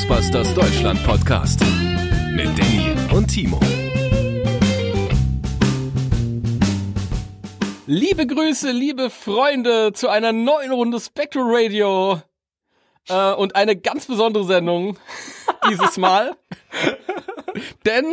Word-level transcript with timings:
Ghostbusters 0.00 0.54
Deutschland 0.54 1.04
Podcast 1.04 1.60
mit 2.32 2.46
Danny 2.58 2.94
und 3.12 3.26
Timo. 3.26 3.60
Liebe 7.86 8.26
Grüße, 8.26 8.70
liebe 8.70 9.10
Freunde, 9.10 9.92
zu 9.92 10.08
einer 10.08 10.32
neuen 10.32 10.72
Runde 10.72 11.00
Spectral 11.00 11.44
Radio 11.46 12.22
äh, 13.10 13.34
und 13.34 13.56
eine 13.56 13.76
ganz 13.76 14.06
besondere 14.06 14.44
Sendung 14.44 14.96
dieses 15.70 15.98
Mal. 15.98 16.34
Denn 17.84 18.06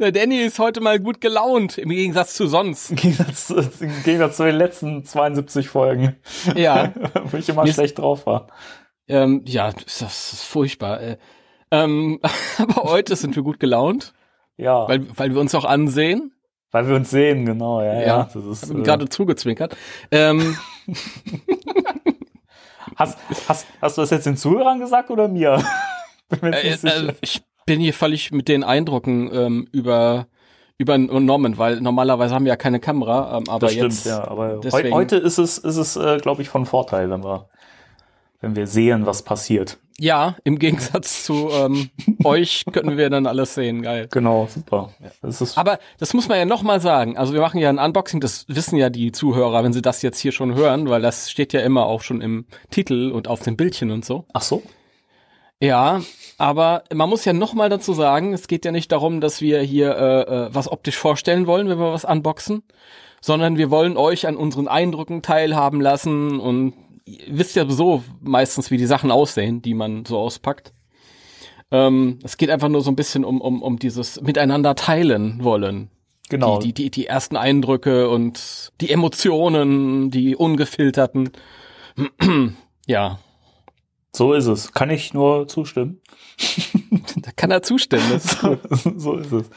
der 0.00 0.10
Danny 0.10 0.38
ist 0.40 0.58
heute 0.58 0.80
mal 0.80 0.98
gut 0.98 1.20
gelaunt, 1.20 1.78
im 1.78 1.90
Gegensatz 1.90 2.34
zu 2.34 2.48
sonst. 2.48 2.90
Im 2.90 2.96
Gegensatz, 2.96 3.50
im 3.80 4.02
Gegensatz 4.02 4.38
zu 4.38 4.44
den 4.44 4.56
letzten 4.56 5.04
72 5.04 5.68
Folgen. 5.68 6.16
Ja. 6.56 6.92
Wo 7.24 7.36
ich 7.36 7.48
immer 7.48 7.64
schlecht 7.68 7.98
drauf 7.98 8.26
war. 8.26 8.48
Ähm, 9.08 9.42
ja, 9.46 9.72
das 9.72 10.02
ist 10.32 10.42
furchtbar. 10.44 11.00
Äh, 11.00 11.16
ähm, 11.70 12.20
aber 12.58 12.90
heute 12.90 13.16
sind 13.16 13.34
wir 13.36 13.42
gut 13.42 13.58
gelaunt, 13.60 14.12
Ja, 14.56 14.88
weil, 14.88 15.08
weil, 15.08 15.18
weil 15.18 15.34
wir 15.34 15.40
uns 15.40 15.54
auch 15.54 15.64
ansehen. 15.64 16.32
wir 16.72 16.94
uns 16.94 17.10
sehen, 17.10 17.44
genau. 17.44 17.80
Ja, 17.82 17.94
ja. 17.94 18.00
Ja, 18.06 18.28
das 18.32 18.44
ist, 18.62 18.70
äh, 18.70 18.82
gerade 18.82 19.08
zugezwinkert. 19.08 19.76
Ähm, 20.10 20.56
hast, 22.96 23.18
hast, 23.48 23.66
hast 23.80 23.98
du 23.98 24.02
das 24.02 24.10
jetzt 24.10 24.26
den 24.26 24.36
Zuhörern 24.36 24.78
gesagt 24.80 25.10
oder 25.10 25.28
mir? 25.28 25.62
Bin 26.40 26.52
äh, 26.52 26.72
äh, 26.74 27.12
ich 27.20 27.42
bin 27.66 27.78
hier 27.78 27.92
völlig 27.92 28.32
mit 28.32 28.48
den 28.48 28.64
Eindrücken 28.64 29.30
ähm, 29.34 29.68
über 29.72 30.26
übernommen, 30.78 31.58
weil 31.58 31.80
normalerweise 31.80 32.34
haben 32.34 32.44
wir 32.46 32.50
ja 32.50 32.56
keine 32.56 32.80
Kamera, 32.80 33.36
ähm, 33.36 33.44
aber 33.48 33.60
das 33.60 33.72
stimmt, 33.72 33.92
jetzt 33.92 34.06
ja. 34.06 34.26
Aber 34.26 34.56
deswegen- 34.58 34.94
heute 34.94 35.16
ist 35.16 35.38
es, 35.38 35.58
ist 35.58 35.76
es 35.76 35.96
äh, 35.96 36.16
glaube 36.18 36.42
ich, 36.42 36.48
von 36.48 36.64
Vorteil, 36.66 37.08
wenn 37.10 37.22
wir, 37.22 37.48
wenn 38.42 38.54
wir 38.54 38.66
sehen, 38.66 39.06
was 39.06 39.22
passiert. 39.22 39.78
ja, 39.98 40.36
im 40.44 40.58
Gegensatz 40.58 41.24
zu 41.24 41.48
ähm, 41.50 41.90
euch 42.24 42.64
können 42.72 42.98
wir 42.98 43.08
dann 43.08 43.26
alles 43.26 43.54
sehen, 43.54 43.82
geil. 43.82 44.08
Genau, 44.10 44.48
super. 44.52 44.90
Das 45.22 45.40
ist, 45.40 45.56
Aber 45.56 45.78
das 45.98 46.12
muss 46.12 46.28
man 46.28 46.38
ja 46.38 46.44
noch 46.44 46.62
mal 46.62 46.80
sagen. 46.80 47.16
Also 47.16 47.32
wir 47.32 47.40
machen 47.40 47.58
ja 47.58 47.70
ein 47.70 47.78
Unboxing, 47.78 48.20
das 48.20 48.44
wissen 48.48 48.76
ja 48.76 48.90
die 48.90 49.12
Zuhörer, 49.12 49.64
wenn 49.64 49.72
sie 49.72 49.82
das 49.82 50.02
jetzt 50.02 50.18
hier 50.18 50.32
schon 50.32 50.54
hören, 50.54 50.90
weil 50.90 51.00
das 51.00 51.30
steht 51.30 51.52
ja 51.52 51.60
immer 51.60 51.86
auch 51.86 52.02
schon 52.02 52.20
im 52.20 52.46
Titel 52.70 53.12
und 53.12 53.28
auf 53.28 53.40
dem 53.40 53.56
Bildchen 53.56 53.90
und 53.90 54.04
so. 54.04 54.26
ach 54.32 54.42
so? 54.42 54.62
Ja, 55.60 56.00
aber 56.38 56.82
man 56.92 57.08
muss 57.08 57.24
ja 57.24 57.32
noch 57.32 57.54
mal 57.54 57.68
dazu 57.68 57.92
sagen, 57.92 58.32
es 58.32 58.48
geht 58.48 58.64
ja 58.64 58.72
nicht 58.72 58.90
darum, 58.90 59.20
dass 59.20 59.40
wir 59.40 59.60
hier 59.60 59.96
äh, 59.96 60.22
äh, 60.22 60.48
was 60.52 60.66
optisch 60.70 60.96
vorstellen 60.96 61.46
wollen, 61.46 61.68
wenn 61.68 61.78
wir 61.78 61.92
was 61.92 62.04
unboxen, 62.04 62.64
sondern 63.20 63.56
wir 63.56 63.70
wollen 63.70 63.96
euch 63.96 64.26
an 64.26 64.34
unseren 64.34 64.66
Eindrücken 64.66 65.22
teilhaben 65.22 65.80
lassen 65.80 66.40
und 66.40 66.74
wisst 67.28 67.56
ja 67.56 67.68
so 67.68 68.02
meistens, 68.20 68.70
wie 68.70 68.76
die 68.76 68.86
Sachen 68.86 69.10
aussehen, 69.10 69.62
die 69.62 69.74
man 69.74 70.04
so 70.04 70.18
auspackt. 70.18 70.72
Ähm, 71.70 72.18
es 72.22 72.36
geht 72.36 72.50
einfach 72.50 72.68
nur 72.68 72.82
so 72.82 72.90
ein 72.90 72.96
bisschen 72.96 73.24
um, 73.24 73.40
um, 73.40 73.62
um 73.62 73.78
dieses 73.78 74.20
Miteinander 74.20 74.74
teilen 74.74 75.42
wollen. 75.42 75.90
Genau. 76.28 76.58
Die, 76.58 76.72
die, 76.72 76.84
die, 76.84 76.90
die 76.90 77.06
ersten 77.06 77.36
Eindrücke 77.36 78.08
und 78.08 78.72
die 78.80 78.90
Emotionen, 78.90 80.10
die 80.10 80.36
ungefilterten. 80.36 81.30
ja, 82.86 83.18
so 84.14 84.34
ist 84.34 84.46
es. 84.46 84.72
Kann 84.72 84.90
ich 84.90 85.14
nur 85.14 85.48
zustimmen. 85.48 86.00
da 87.16 87.30
kann 87.34 87.50
er 87.50 87.62
zustimmen. 87.62 88.20
Gut. 88.40 88.60
so 89.00 89.16
ist 89.16 89.32
es. 89.32 89.50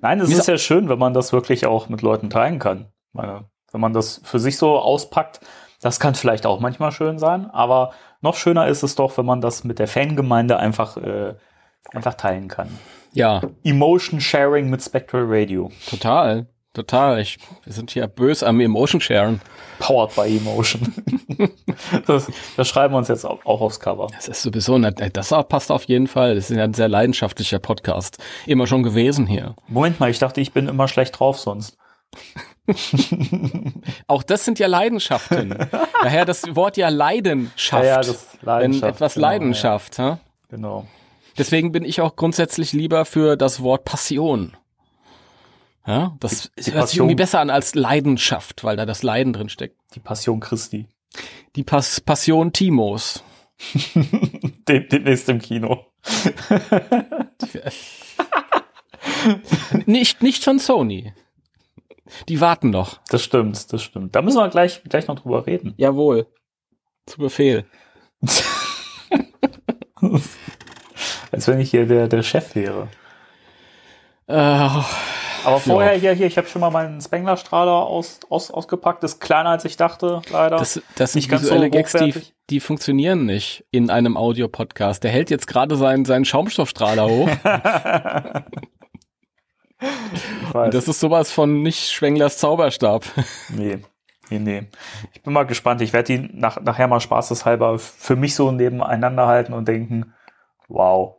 Nein, 0.00 0.20
es 0.20 0.28
Mir 0.28 0.38
ist 0.38 0.48
ja 0.48 0.58
schön, 0.58 0.88
wenn 0.88 0.98
man 0.98 1.14
das 1.14 1.32
wirklich 1.32 1.66
auch 1.66 1.88
mit 1.88 2.02
Leuten 2.02 2.30
teilen 2.30 2.58
kann. 2.58 2.86
Meine, 3.12 3.46
wenn 3.72 3.80
man 3.80 3.92
das 3.92 4.20
für 4.24 4.38
sich 4.38 4.58
so 4.58 4.78
auspackt, 4.78 5.40
das 5.82 6.00
kann 6.00 6.14
vielleicht 6.14 6.46
auch 6.46 6.60
manchmal 6.60 6.92
schön 6.92 7.18
sein, 7.18 7.50
aber 7.50 7.92
noch 8.22 8.36
schöner 8.36 8.68
ist 8.68 8.82
es 8.82 8.94
doch, 8.94 9.18
wenn 9.18 9.26
man 9.26 9.40
das 9.40 9.64
mit 9.64 9.78
der 9.78 9.88
Fangemeinde 9.88 10.56
einfach, 10.58 10.96
äh, 10.96 11.34
einfach 11.92 12.14
teilen 12.14 12.48
kann. 12.48 12.68
Ja, 13.12 13.42
Emotion 13.62 14.20
Sharing 14.20 14.70
mit 14.70 14.82
Spectral 14.82 15.24
Radio. 15.26 15.70
total. 15.90 16.46
Total. 16.74 17.20
Ich, 17.20 17.38
wir 17.64 17.72
sind 17.74 17.90
hier 17.90 18.06
bös 18.06 18.42
am 18.42 18.58
Emotion 18.58 18.98
Sharen. 18.98 19.42
Powered 19.78 20.14
by 20.14 20.38
Emotion. 20.38 20.94
das, 22.06 22.32
das 22.56 22.66
schreiben 22.66 22.94
wir 22.94 22.98
uns 22.98 23.08
jetzt 23.08 23.26
auch 23.26 23.44
auch 23.44 23.60
aufs 23.60 23.78
Cover. 23.78 24.06
Das 24.14 24.26
ist 24.26 24.40
sowieso, 24.40 24.76
eine, 24.76 24.90
das 24.90 25.28
passt 25.50 25.70
auf 25.70 25.84
jeden 25.84 26.06
Fall. 26.06 26.34
Das 26.34 26.48
ist 26.48 26.56
ja 26.56 26.64
ein 26.64 26.72
sehr 26.72 26.88
leidenschaftlicher 26.88 27.58
Podcast. 27.58 28.16
Immer 28.46 28.66
schon 28.66 28.82
gewesen 28.82 29.26
hier. 29.26 29.54
Moment 29.68 30.00
mal, 30.00 30.08
ich 30.08 30.18
dachte, 30.18 30.40
ich 30.40 30.52
bin 30.52 30.66
immer 30.66 30.88
schlecht 30.88 31.18
drauf 31.20 31.38
sonst. 31.38 31.76
Auch 34.06 34.22
das 34.22 34.44
sind 34.44 34.58
ja 34.58 34.66
Leidenschaften. 34.68 35.54
Daher 36.02 36.24
das 36.24 36.54
Wort 36.54 36.76
ja 36.76 36.88
Leidenschaft. 36.90 37.82
Ja, 37.84 37.88
ja, 37.88 37.96
das 37.98 38.26
wenn 38.40 38.46
Leidenschaft, 38.46 38.94
etwas 38.94 39.14
genau, 39.14 39.26
Leidenschaft. 39.26 39.98
hä? 39.98 40.16
Genau. 40.48 40.86
Deswegen 41.38 41.72
bin 41.72 41.84
ich 41.84 42.00
auch 42.00 42.14
grundsätzlich 42.16 42.72
lieber 42.72 43.04
für 43.04 43.36
das 43.36 43.62
Wort 43.62 43.84
Passion. 43.84 44.56
Ja, 45.86 46.16
das 46.20 46.30
Die- 46.30 46.36
hört 46.36 46.50
die 46.58 46.62
sich 46.62 46.74
Passion. 46.74 47.04
irgendwie 47.06 47.14
besser 47.16 47.40
an 47.40 47.50
als 47.50 47.74
Leidenschaft, 47.74 48.62
weil 48.64 48.76
da 48.76 48.86
das 48.86 49.02
Leiden 49.02 49.32
drin 49.32 49.48
steckt. 49.48 49.76
Die 49.94 50.00
Passion 50.00 50.40
Christi. 50.40 50.86
Die 51.56 51.64
Pas 51.64 52.00
Passion 52.00 52.52
Timos. 52.52 53.22
Dem, 54.68 54.88
demnächst 54.88 55.28
im 55.28 55.40
Kino. 55.40 55.86
Nicht, 59.86 60.22
nicht 60.22 60.44
von 60.44 60.58
Sony. 60.58 61.12
Die 62.28 62.40
warten 62.40 62.70
noch. 62.70 63.00
Das 63.08 63.22
stimmt, 63.22 63.72
das 63.72 63.82
stimmt. 63.82 64.14
Da 64.14 64.22
müssen 64.22 64.38
wir 64.38 64.48
gleich, 64.48 64.82
gleich 64.84 65.06
noch 65.06 65.18
drüber 65.18 65.46
reden. 65.46 65.74
Jawohl. 65.76 66.26
Zu 67.06 67.18
Befehl. 67.18 67.64
Als 71.30 71.48
wenn 71.48 71.60
ich 71.60 71.70
hier 71.70 71.86
der, 71.86 72.08
der 72.08 72.22
Chef 72.22 72.54
wäre. 72.54 72.88
Äh, 74.26 74.34
Aber 74.34 75.58
vorher 75.58 75.98
hier, 75.98 76.12
hier, 76.12 76.26
ich 76.26 76.38
habe 76.38 76.46
schon 76.46 76.60
mal 76.60 76.70
meinen 76.70 77.00
Spengler-Strahler 77.00 77.86
aus, 77.86 78.20
aus, 78.28 78.50
ausgepackt. 78.50 79.02
Ist 79.04 79.20
kleiner 79.20 79.50
als 79.50 79.64
ich 79.64 79.76
dachte, 79.76 80.22
leider. 80.30 80.56
das, 80.56 80.80
das 80.94 81.14
Nicht 81.14 81.24
sind 81.24 81.30
ganz 81.32 81.42
so 81.42 81.48
visuelle 81.48 81.70
Gags, 81.70 81.92
die, 81.92 82.14
die 82.50 82.60
funktionieren 82.60 83.24
nicht 83.26 83.64
in 83.70 83.90
einem 83.90 84.16
Audiopodcast. 84.16 85.02
Der 85.02 85.10
hält 85.10 85.30
jetzt 85.30 85.46
gerade 85.46 85.76
seinen, 85.76 86.04
seinen 86.04 86.24
Schaumstoffstrahler 86.24 87.08
hoch. 87.08 87.28
Das 90.52 90.88
ist 90.88 91.00
sowas 91.00 91.32
von 91.32 91.62
nicht 91.62 91.90
Schwenglers 91.90 92.38
Zauberstab. 92.38 93.04
nee, 93.48 93.78
nee, 94.30 94.38
nee. 94.38 94.68
Ich 95.12 95.22
bin 95.22 95.32
mal 95.32 95.44
gespannt. 95.44 95.80
Ich 95.80 95.92
werde 95.92 96.18
die 96.18 96.30
nach, 96.32 96.60
nachher 96.60 96.88
mal 96.88 97.00
spaßeshalber 97.00 97.78
für 97.78 98.16
mich 98.16 98.34
so 98.34 98.52
nebeneinander 98.52 99.26
halten 99.26 99.52
und 99.52 99.66
denken, 99.68 100.12
wow, 100.68 101.16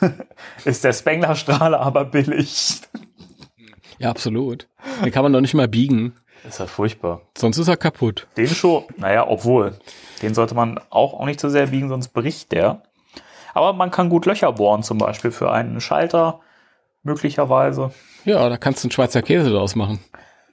ist 0.64 0.84
der 0.84 0.92
Spengler-Strahler 0.92 1.80
aber 1.80 2.04
billig. 2.04 2.80
Ja, 3.98 4.10
absolut. 4.10 4.68
Den 5.02 5.10
kann 5.12 5.22
man 5.22 5.32
doch 5.32 5.40
nicht 5.40 5.54
mal 5.54 5.68
biegen. 5.68 6.14
Ist 6.46 6.60
ja 6.60 6.66
furchtbar. 6.66 7.22
Sonst 7.36 7.58
ist 7.58 7.68
er 7.68 7.76
kaputt. 7.76 8.28
Den 8.36 8.48
schon. 8.48 8.84
Naja, 8.96 9.26
obwohl. 9.26 9.78
Den 10.22 10.34
sollte 10.34 10.54
man 10.54 10.78
auch, 10.90 11.14
auch 11.14 11.24
nicht 11.24 11.40
zu 11.40 11.48
sehr 11.50 11.68
biegen, 11.68 11.88
sonst 11.88 12.08
bricht 12.08 12.52
der. 12.52 12.82
Aber 13.54 13.72
man 13.72 13.90
kann 13.90 14.10
gut 14.10 14.26
Löcher 14.26 14.52
bohren, 14.52 14.82
zum 14.82 14.98
Beispiel 14.98 15.30
für 15.30 15.50
einen 15.50 15.80
Schalter, 15.80 16.40
möglicherweise. 17.06 17.90
Ja, 18.24 18.48
da 18.48 18.56
kannst 18.58 18.82
du 18.82 18.86
einen 18.88 18.92
Schweizer 18.92 19.22
Käse 19.22 19.50
draus 19.50 19.74
machen. 19.76 20.00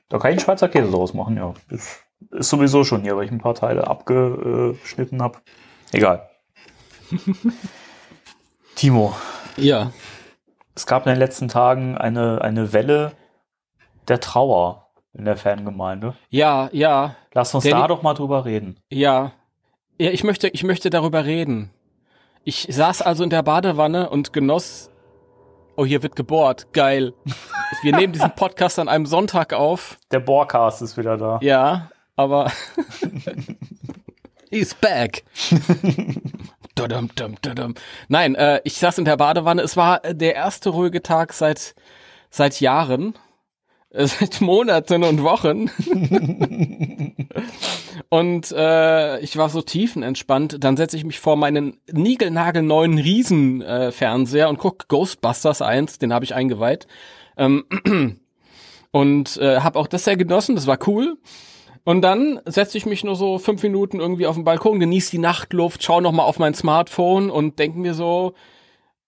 Da 0.09 0.17
kann 0.19 0.29
ich 0.31 0.37
einen 0.37 0.39
Schweizer 0.45 0.69
Käse 0.69 0.91
draus 0.91 1.13
machen, 1.13 1.35
ja. 1.35 1.53
Ist, 1.69 2.03
ist 2.31 2.49
sowieso 2.49 2.83
schon 2.83 3.01
hier, 3.01 3.17
weil 3.17 3.25
ich 3.25 3.31
ein 3.31 3.39
paar 3.39 3.55
Teile 3.55 3.87
abgeschnitten 3.87 5.21
habe. 5.21 5.39
Egal. 5.91 6.29
Timo, 8.75 9.15
Ja. 9.57 9.91
es 10.75 10.85
gab 10.85 11.05
in 11.05 11.11
den 11.11 11.19
letzten 11.19 11.47
Tagen 11.47 11.97
eine, 11.97 12.41
eine 12.41 12.73
Welle 12.73 13.11
der 14.07 14.19
Trauer 14.19 14.87
in 15.13 15.25
der 15.25 15.37
Fangemeinde. 15.37 16.15
Ja, 16.29 16.69
ja, 16.71 17.15
Lass 17.33 17.53
uns 17.55 17.63
Der 17.63 17.73
da 17.75 17.87
doch 17.87 18.01
mal 18.03 18.13
drüber 18.13 18.45
reden. 18.45 18.77
ja. 18.89 19.31
Ja, 19.99 20.09
ich 20.09 20.23
möchte, 20.23 20.47
ich 20.47 20.63
möchte 20.63 20.89
darüber 20.89 21.23
reden. 21.25 21.69
Ich 22.43 22.65
saß 22.69 23.03
also 23.03 23.23
in 23.23 23.29
der 23.29 23.43
Badewanne 23.43 24.09
und 24.09 24.33
genoss. 24.33 24.89
Oh, 25.75 25.85
hier 25.85 26.03
wird 26.03 26.15
gebohrt. 26.15 26.71
Geil. 26.71 27.13
Wir 27.81 27.95
nehmen 27.95 28.13
diesen 28.13 28.35
Podcast 28.35 28.77
an 28.77 28.87
einem 28.87 29.07
Sonntag 29.07 29.53
auf. 29.53 29.97
Der 30.11 30.19
Bohrcast 30.19 30.83
ist 30.83 30.97
wieder 30.97 31.17
da. 31.17 31.39
Ja, 31.41 31.89
aber. 32.15 32.51
He's 34.51 34.75
back. 34.75 35.23
Dudum, 36.75 37.09
dum, 37.15 37.35
dudum. 37.41 37.73
Nein, 38.07 38.35
äh, 38.35 38.61
ich 38.63 38.77
saß 38.77 38.99
in 38.99 39.05
der 39.05 39.17
Badewanne. 39.17 39.63
Es 39.63 39.75
war 39.75 40.05
äh, 40.05 40.13
der 40.13 40.35
erste 40.35 40.69
ruhige 40.69 41.01
Tag 41.01 41.33
seit, 41.33 41.73
seit 42.29 42.59
Jahren. 42.59 43.15
Äh, 43.93 44.07
seit 44.07 44.41
Monaten 44.41 45.03
und 45.03 45.23
Wochen. 45.23 45.69
und 48.09 48.51
äh, 48.51 49.19
ich 49.19 49.37
war 49.37 49.49
so 49.49 49.61
tiefenentspannt. 49.61 50.63
Dann 50.63 50.75
setze 50.75 50.97
ich 50.97 51.05
mich 51.05 51.19
vor 51.19 51.37
meinen 51.37 51.77
niegelnagelneuen 51.91 52.97
Riesen-Fernseher 52.97 54.47
äh, 54.47 54.49
und 54.49 54.57
guck 54.57 54.87
Ghostbusters 54.89 55.61
1, 55.61 55.99
den 55.99 56.13
habe 56.13 56.25
ich 56.25 56.35
eingeweiht. 56.35 56.87
Ähm, 57.37 57.65
und 58.91 59.37
äh, 59.37 59.61
habe 59.61 59.79
auch 59.79 59.87
das 59.87 60.03
sehr 60.03 60.17
genossen, 60.17 60.55
das 60.55 60.67
war 60.67 60.79
cool. 60.87 61.17
Und 61.85 62.01
dann 62.01 62.39
setze 62.45 62.77
ich 62.77 62.85
mich 62.85 63.03
nur 63.03 63.17
so 63.17 63.39
fünf 63.39 63.61
Minuten 63.61 63.99
irgendwie 63.99 64.25
auf 64.25 64.35
den 64.35 64.45
Balkon, 64.45 64.79
genieße 64.79 65.11
die 65.11 65.17
Nachtluft, 65.17 65.83
schaue 65.83 66.01
nochmal 66.01 66.25
auf 66.25 66.39
mein 66.39 66.53
Smartphone 66.53 67.29
und 67.29 67.59
denke 67.59 67.77
mir 67.77 67.93
so, 67.93 68.35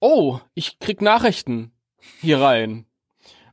oh, 0.02 0.40
ich 0.56 0.80
krieg 0.80 1.02
Nachrichten 1.02 1.72
hier 2.20 2.42
rein. 2.42 2.86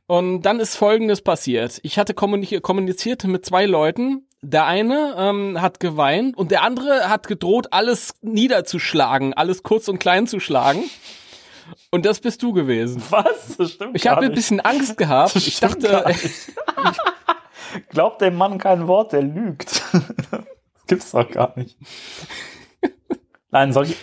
Und 0.07 0.41
dann 0.41 0.59
ist 0.59 0.75
Folgendes 0.75 1.21
passiert. 1.21 1.79
Ich 1.83 1.97
hatte 1.97 2.13
kommuniziert 2.13 3.23
mit 3.23 3.45
zwei 3.45 3.65
Leuten. 3.65 4.27
Der 4.41 4.65
eine 4.65 5.15
ähm, 5.17 5.61
hat 5.61 5.79
geweint 5.79 6.37
und 6.37 6.51
der 6.51 6.63
andere 6.63 7.09
hat 7.09 7.27
gedroht, 7.27 7.67
alles 7.71 8.13
niederzuschlagen, 8.21 9.33
alles 9.33 9.63
kurz 9.63 9.87
und 9.87 9.99
klein 9.99 10.27
zu 10.27 10.41
schlagen. 10.41 10.83
Und 11.91 12.05
das 12.05 12.19
bist 12.19 12.43
du 12.43 12.51
gewesen. 12.51 13.01
Was? 13.09 13.55
Das 13.57 13.71
stimmt 13.71 13.95
Ich 13.95 14.07
habe 14.07 14.25
ein 14.25 14.33
bisschen 14.33 14.59
Angst 14.59 14.97
gehabt. 14.97 15.35
Ich 15.37 15.61
dachte. 15.61 16.03
Glaubt 17.89 18.21
dem 18.21 18.35
Mann 18.35 18.57
kein 18.57 18.87
Wort, 18.87 19.13
der 19.13 19.21
lügt. 19.21 19.81
Das 19.93 20.43
gibt's 20.87 21.11
doch 21.11 21.29
gar 21.29 21.53
nicht. 21.57 21.77
Nein, 23.49 23.71
soll 23.71 23.85
ich, 23.85 23.97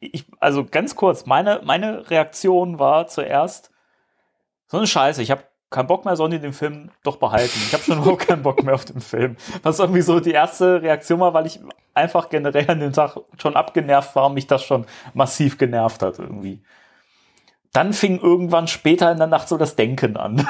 ich, 0.00 0.24
also 0.40 0.64
ganz 0.64 0.96
kurz, 0.96 1.26
meine, 1.26 1.60
meine 1.64 2.10
Reaktion 2.10 2.78
war 2.78 3.06
zuerst, 3.06 3.70
so 4.74 4.78
eine 4.78 4.86
Scheiße, 4.88 5.22
ich 5.22 5.30
habe 5.30 5.44
keinen 5.70 5.86
Bock 5.86 6.04
mehr, 6.04 6.16
sollen 6.16 6.32
die 6.32 6.40
den 6.40 6.52
Film 6.52 6.90
doch 7.04 7.16
behalten. 7.16 7.58
Ich 7.66 7.72
habe 7.72 7.82
schon 7.84 7.98
überhaupt 7.98 8.26
keinen 8.26 8.42
Bock 8.42 8.62
mehr 8.64 8.74
auf 8.74 8.84
den 8.84 9.00
Film. 9.00 9.36
Was 9.62 9.78
irgendwie 9.78 10.02
so 10.02 10.18
die 10.20 10.32
erste 10.32 10.82
Reaktion 10.82 11.20
war, 11.20 11.32
weil 11.32 11.46
ich 11.46 11.60
einfach 11.94 12.28
generell 12.28 12.68
an 12.68 12.80
dem 12.80 12.92
Tag 12.92 13.16
schon 13.38 13.56
abgenervt 13.56 14.16
war 14.16 14.26
und 14.26 14.34
mich 14.34 14.46
das 14.46 14.64
schon 14.64 14.84
massiv 15.14 15.58
genervt 15.58 16.02
hat 16.02 16.18
irgendwie. 16.18 16.62
Dann 17.72 17.92
fing 17.92 18.20
irgendwann 18.20 18.66
später 18.66 19.10
in 19.12 19.18
der 19.18 19.26
Nacht 19.28 19.48
so 19.48 19.56
das 19.56 19.76
Denken 19.76 20.16
an. 20.16 20.46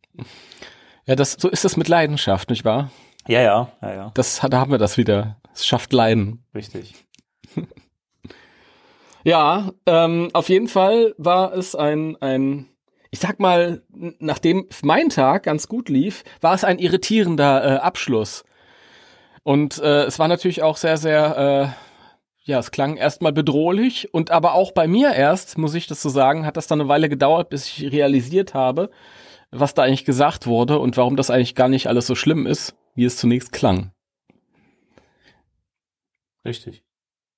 ja, 1.06 1.14
das, 1.14 1.32
so 1.32 1.48
ist 1.48 1.64
es 1.64 1.76
mit 1.76 1.88
Leidenschaft, 1.88 2.48
nicht 2.50 2.64
wahr? 2.64 2.90
Ja, 3.26 3.40
ja, 3.42 3.68
ja, 3.82 3.94
ja, 3.94 4.10
Das, 4.14 4.40
da 4.48 4.58
haben 4.58 4.70
wir 4.70 4.78
das 4.78 4.96
wieder. 4.96 5.36
Es 5.52 5.66
schafft 5.66 5.92
Leiden. 5.92 6.44
richtig. 6.54 6.94
Ja, 9.22 9.72
ähm, 9.84 10.30
auf 10.32 10.48
jeden 10.48 10.68
Fall 10.68 11.14
war 11.18 11.52
es 11.52 11.74
ein, 11.74 12.16
ein, 12.22 12.69
ich 13.10 13.18
sag 13.18 13.40
mal, 13.40 13.82
nachdem 14.18 14.68
mein 14.82 15.08
Tag 15.08 15.42
ganz 15.42 15.68
gut 15.68 15.88
lief, 15.88 16.22
war 16.40 16.54
es 16.54 16.64
ein 16.64 16.78
irritierender 16.78 17.64
äh, 17.64 17.78
Abschluss. 17.78 18.44
Und 19.42 19.78
äh, 19.78 20.04
es 20.04 20.18
war 20.18 20.28
natürlich 20.28 20.62
auch 20.62 20.76
sehr, 20.76 20.96
sehr, 20.96 21.74
äh, 22.44 22.48
ja, 22.48 22.58
es 22.58 22.70
klang 22.70 22.96
erstmal 22.96 23.32
bedrohlich 23.32 24.14
und 24.14 24.30
aber 24.30 24.54
auch 24.54 24.72
bei 24.72 24.86
mir 24.86 25.12
erst, 25.12 25.58
muss 25.58 25.74
ich 25.74 25.86
das 25.86 26.02
so 26.02 26.08
sagen, 26.08 26.46
hat 26.46 26.56
das 26.56 26.68
dann 26.68 26.80
eine 26.80 26.88
Weile 26.88 27.08
gedauert, 27.08 27.48
bis 27.48 27.66
ich 27.66 27.90
realisiert 27.90 28.54
habe, 28.54 28.90
was 29.50 29.74
da 29.74 29.82
eigentlich 29.82 30.04
gesagt 30.04 30.46
wurde 30.46 30.78
und 30.78 30.96
warum 30.96 31.16
das 31.16 31.30
eigentlich 31.30 31.54
gar 31.56 31.68
nicht 31.68 31.88
alles 31.88 32.06
so 32.06 32.14
schlimm 32.14 32.46
ist, 32.46 32.76
wie 32.94 33.04
es 33.04 33.16
zunächst 33.16 33.52
klang. 33.52 33.92
Richtig. 36.44 36.84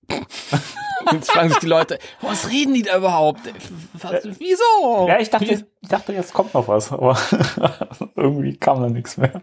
Jetzt 1.11 1.31
fragen 1.31 1.49
sich 1.49 1.59
die 1.59 1.67
Leute, 1.67 1.99
was 2.21 2.51
reden 2.51 2.75
die 2.75 2.83
da 2.83 2.97
überhaupt? 2.97 3.41
Was, 3.95 4.25
wieso? 4.39 5.09
Ja, 5.09 5.19
ich 5.19 5.31
dachte, 5.31 5.67
ich 5.81 5.89
dachte, 5.89 6.13
jetzt 6.13 6.33
kommt 6.33 6.55
noch 6.55 6.69
was, 6.69 6.93
aber 6.93 7.19
irgendwie 8.17 8.57
kam 8.57 8.81
da 8.81 8.89
nichts 8.89 9.17
mehr. 9.17 9.43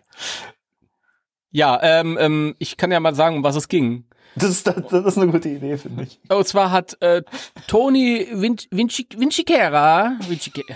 Ja, 1.51 1.79
ähm, 1.81 2.17
ähm, 2.19 2.55
ich 2.59 2.77
kann 2.77 2.91
ja 2.91 2.99
mal 2.99 3.15
sagen, 3.15 3.37
um 3.37 3.43
was 3.43 3.55
es 3.55 3.67
ging. 3.67 4.05
Das 4.35 4.49
ist, 4.49 4.67
das, 4.67 4.75
das 4.89 5.05
ist 5.05 5.17
eine 5.17 5.31
gute 5.31 5.49
Idee, 5.49 5.77
finde 5.77 6.03
ich. 6.03 6.19
Und 6.29 6.47
zwar 6.47 6.71
hat 6.71 6.95
äh, 7.01 7.23
Tony 7.67 8.27
Vin 8.31 8.57
Vinci 8.69 9.07
Vinciquera 9.15 10.17
Vincique 10.27 10.63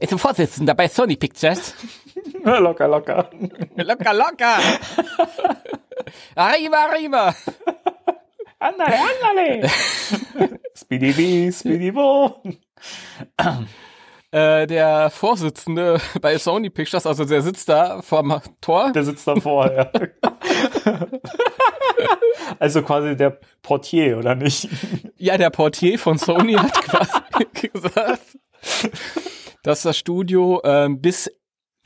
ist 0.00 0.12
ein 0.12 0.18
Vorsitzender 0.18 0.74
bei 0.74 0.88
Sony 0.88 1.16
Pictures. 1.16 1.74
locker, 2.44 2.88
locker. 2.88 3.30
Locker, 3.76 4.14
locker. 4.14 4.58
Arriba, 6.34 6.76
arriba. 6.88 7.34
Andale, 8.58 8.96
andale. 8.96 9.68
Speedy 10.74 11.12
B, 11.12 11.52
Speedy 11.52 11.90
Bo. 11.90 12.42
Äh, 14.30 14.66
der 14.66 15.10
Vorsitzende 15.10 16.00
bei 16.20 16.36
Sony 16.38 16.70
Pictures, 16.70 17.06
also 17.06 17.24
der 17.24 17.42
sitzt 17.42 17.68
da 17.68 18.02
vorm 18.02 18.40
Tor. 18.60 18.92
Der 18.92 19.04
sitzt 19.04 19.26
davor, 19.26 19.72
ja. 19.72 19.90
Also 22.58 22.82
quasi 22.82 23.16
der 23.16 23.38
Portier, 23.62 24.18
oder 24.18 24.34
nicht? 24.34 24.68
Ja, 25.16 25.36
der 25.36 25.50
Portier 25.50 25.98
von 25.98 26.18
Sony 26.18 26.54
hat 26.54 26.72
quasi 26.82 27.20
gesagt, 27.72 28.38
dass 29.62 29.82
das 29.82 29.96
Studio 29.98 30.60
ähm, 30.64 31.00
bis 31.00 31.30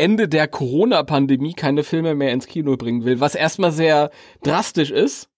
Ende 0.00 0.28
der 0.28 0.48
Corona-Pandemie 0.48 1.52
keine 1.54 1.84
Filme 1.84 2.14
mehr 2.14 2.32
ins 2.32 2.46
Kino 2.46 2.76
bringen 2.76 3.04
will, 3.04 3.20
was 3.20 3.34
erstmal 3.34 3.70
sehr 3.70 4.10
drastisch 4.42 4.90
ist. 4.90 5.28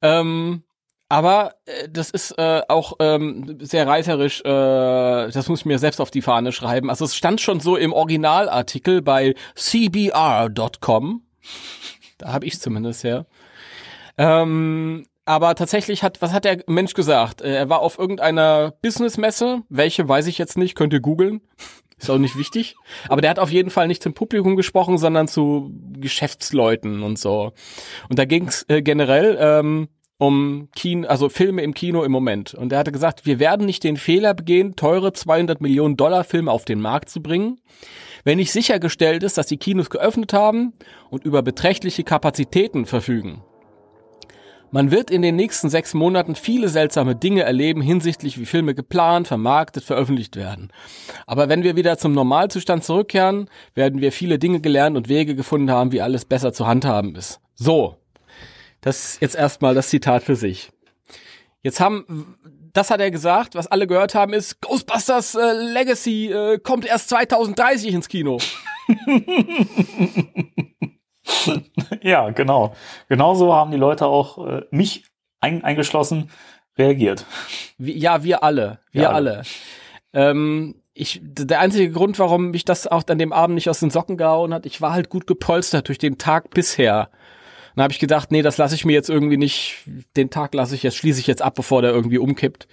Ähm, 0.00 0.62
aber 1.08 1.54
äh, 1.66 1.88
das 1.90 2.10
ist 2.10 2.38
äh, 2.38 2.62
auch 2.68 2.94
ähm, 3.00 3.58
sehr 3.60 3.86
reißerisch, 3.86 4.40
äh, 4.40 5.30
das 5.30 5.48
muss 5.48 5.60
ich 5.60 5.66
mir 5.66 5.78
selbst 5.78 6.00
auf 6.00 6.10
die 6.10 6.22
Fahne 6.22 6.52
schreiben. 6.52 6.88
Also 6.90 7.04
es 7.04 7.14
stand 7.14 7.40
schon 7.40 7.60
so 7.60 7.76
im 7.76 7.92
Originalartikel 7.92 9.02
bei 9.02 9.34
cbr.com. 9.54 11.22
Da 12.18 12.32
habe 12.32 12.46
ich 12.46 12.60
zumindest 12.60 13.04
her. 13.04 13.26
Ähm, 14.16 15.06
aber 15.26 15.54
tatsächlich 15.54 16.02
hat, 16.02 16.20
was 16.20 16.32
hat 16.32 16.44
der 16.44 16.62
Mensch 16.66 16.94
gesagt? 16.94 17.40
Äh, 17.40 17.54
Er 17.54 17.68
war 17.68 17.80
auf 17.80 17.98
irgendeiner 17.98 18.72
Businessmesse. 18.82 19.62
Welche 19.68 20.08
weiß 20.08 20.26
ich 20.26 20.38
jetzt 20.38 20.58
nicht, 20.58 20.74
könnt 20.74 20.92
ihr 20.92 21.00
googeln. 21.00 21.40
Ist 22.04 22.10
auch 22.10 22.18
nicht 22.18 22.36
wichtig. 22.36 22.76
Aber 23.08 23.22
der 23.22 23.30
hat 23.30 23.38
auf 23.38 23.50
jeden 23.50 23.70
Fall 23.70 23.88
nicht 23.88 24.02
zum 24.02 24.12
Publikum 24.12 24.56
gesprochen, 24.56 24.98
sondern 24.98 25.26
zu 25.26 25.72
Geschäftsleuten 25.94 27.02
und 27.02 27.18
so. 27.18 27.52
Und 28.10 28.18
da 28.18 28.26
ging 28.26 28.46
es 28.46 28.66
äh, 28.68 28.82
generell 28.82 29.38
ähm, 29.40 29.88
um 30.18 30.68
Kino, 30.76 31.08
also 31.08 31.30
Filme 31.30 31.62
im 31.62 31.72
Kino 31.72 32.04
im 32.04 32.12
Moment. 32.12 32.52
Und 32.52 32.72
er 32.72 32.80
hatte 32.80 32.92
gesagt, 32.92 33.24
wir 33.24 33.38
werden 33.38 33.64
nicht 33.64 33.84
den 33.84 33.96
Fehler 33.96 34.34
begehen, 34.34 34.76
teure 34.76 35.14
200 35.14 35.62
Millionen 35.62 35.96
Dollar 35.96 36.24
Filme 36.24 36.52
auf 36.52 36.66
den 36.66 36.82
Markt 36.82 37.08
zu 37.08 37.22
bringen, 37.22 37.58
wenn 38.22 38.36
nicht 38.36 38.52
sichergestellt 38.52 39.22
ist, 39.22 39.38
dass 39.38 39.46
die 39.46 39.56
Kinos 39.56 39.88
geöffnet 39.88 40.34
haben 40.34 40.74
und 41.08 41.24
über 41.24 41.40
beträchtliche 41.40 42.04
Kapazitäten 42.04 42.84
verfügen. 42.84 43.42
Man 44.74 44.90
wird 44.90 45.08
in 45.12 45.22
den 45.22 45.36
nächsten 45.36 45.70
sechs 45.70 45.94
Monaten 45.94 46.34
viele 46.34 46.68
seltsame 46.68 47.14
Dinge 47.14 47.44
erleben 47.44 47.80
hinsichtlich, 47.80 48.40
wie 48.40 48.44
Filme 48.44 48.74
geplant, 48.74 49.28
vermarktet, 49.28 49.84
veröffentlicht 49.84 50.34
werden. 50.34 50.72
Aber 51.28 51.48
wenn 51.48 51.62
wir 51.62 51.76
wieder 51.76 51.96
zum 51.96 52.12
Normalzustand 52.12 52.82
zurückkehren, 52.82 53.48
werden 53.76 54.00
wir 54.00 54.10
viele 54.10 54.40
Dinge 54.40 54.60
gelernt 54.60 54.96
und 54.96 55.08
Wege 55.08 55.36
gefunden 55.36 55.70
haben, 55.70 55.92
wie 55.92 56.02
alles 56.02 56.24
besser 56.24 56.52
zu 56.52 56.66
handhaben 56.66 57.14
ist. 57.14 57.38
So. 57.54 57.98
Das 58.80 59.12
ist 59.12 59.22
jetzt 59.22 59.36
erstmal 59.36 59.76
das 59.76 59.90
Zitat 59.90 60.24
für 60.24 60.34
sich. 60.34 60.72
Jetzt 61.62 61.78
haben, 61.78 62.34
das 62.72 62.90
hat 62.90 62.98
er 62.98 63.12
gesagt, 63.12 63.54
was 63.54 63.68
alle 63.68 63.86
gehört 63.86 64.16
haben, 64.16 64.32
ist 64.32 64.60
Ghostbusters 64.60 65.36
äh, 65.36 65.52
Legacy 65.52 66.32
äh, 66.32 66.58
kommt 66.58 66.84
erst 66.84 67.10
2030 67.10 67.94
ins 67.94 68.08
Kino. 68.08 68.38
Ja, 72.04 72.28
genau. 72.30 72.74
Genauso 73.08 73.54
haben 73.54 73.70
die 73.70 73.78
Leute 73.78 74.06
auch 74.06 74.46
äh, 74.46 74.62
mich 74.70 75.06
ein, 75.40 75.64
eingeschlossen 75.64 76.30
reagiert. 76.76 77.24
Wie, 77.78 77.96
ja, 77.96 78.22
wir 78.22 78.42
alle. 78.42 78.78
Wir 78.92 79.02
Wir 79.02 79.14
alle. 79.14 79.42
Ähm, 80.12 80.82
ich, 80.92 81.20
der 81.22 81.60
einzige 81.60 81.90
Grund, 81.90 82.18
warum 82.18 82.50
mich 82.50 82.66
das 82.66 82.86
auch 82.86 83.04
an 83.08 83.18
dem 83.18 83.32
Abend 83.32 83.54
nicht 83.54 83.70
aus 83.70 83.80
den 83.80 83.88
Socken 83.88 84.18
gehauen 84.18 84.52
hat, 84.52 84.66
ich 84.66 84.82
war 84.82 84.92
halt 84.92 85.08
gut 85.08 85.26
gepolstert 85.26 85.88
durch 85.88 85.96
den 85.96 86.18
Tag 86.18 86.50
bisher. 86.50 87.08
Dann 87.74 87.84
habe 87.84 87.92
ich 87.92 88.00
gedacht, 88.00 88.30
nee, 88.30 88.42
das 88.42 88.58
lasse 88.58 88.74
ich 88.74 88.84
mir 88.84 88.92
jetzt 88.92 89.08
irgendwie 89.08 89.38
nicht, 89.38 89.88
den 90.14 90.28
Tag 90.28 90.52
lasse 90.52 90.74
ich 90.74 90.82
jetzt, 90.82 90.98
schließe 90.98 91.20
ich 91.20 91.26
jetzt 91.26 91.40
ab, 91.42 91.54
bevor 91.54 91.80
der 91.80 91.92
irgendwie 91.92 92.18
umkippt. 92.18 92.68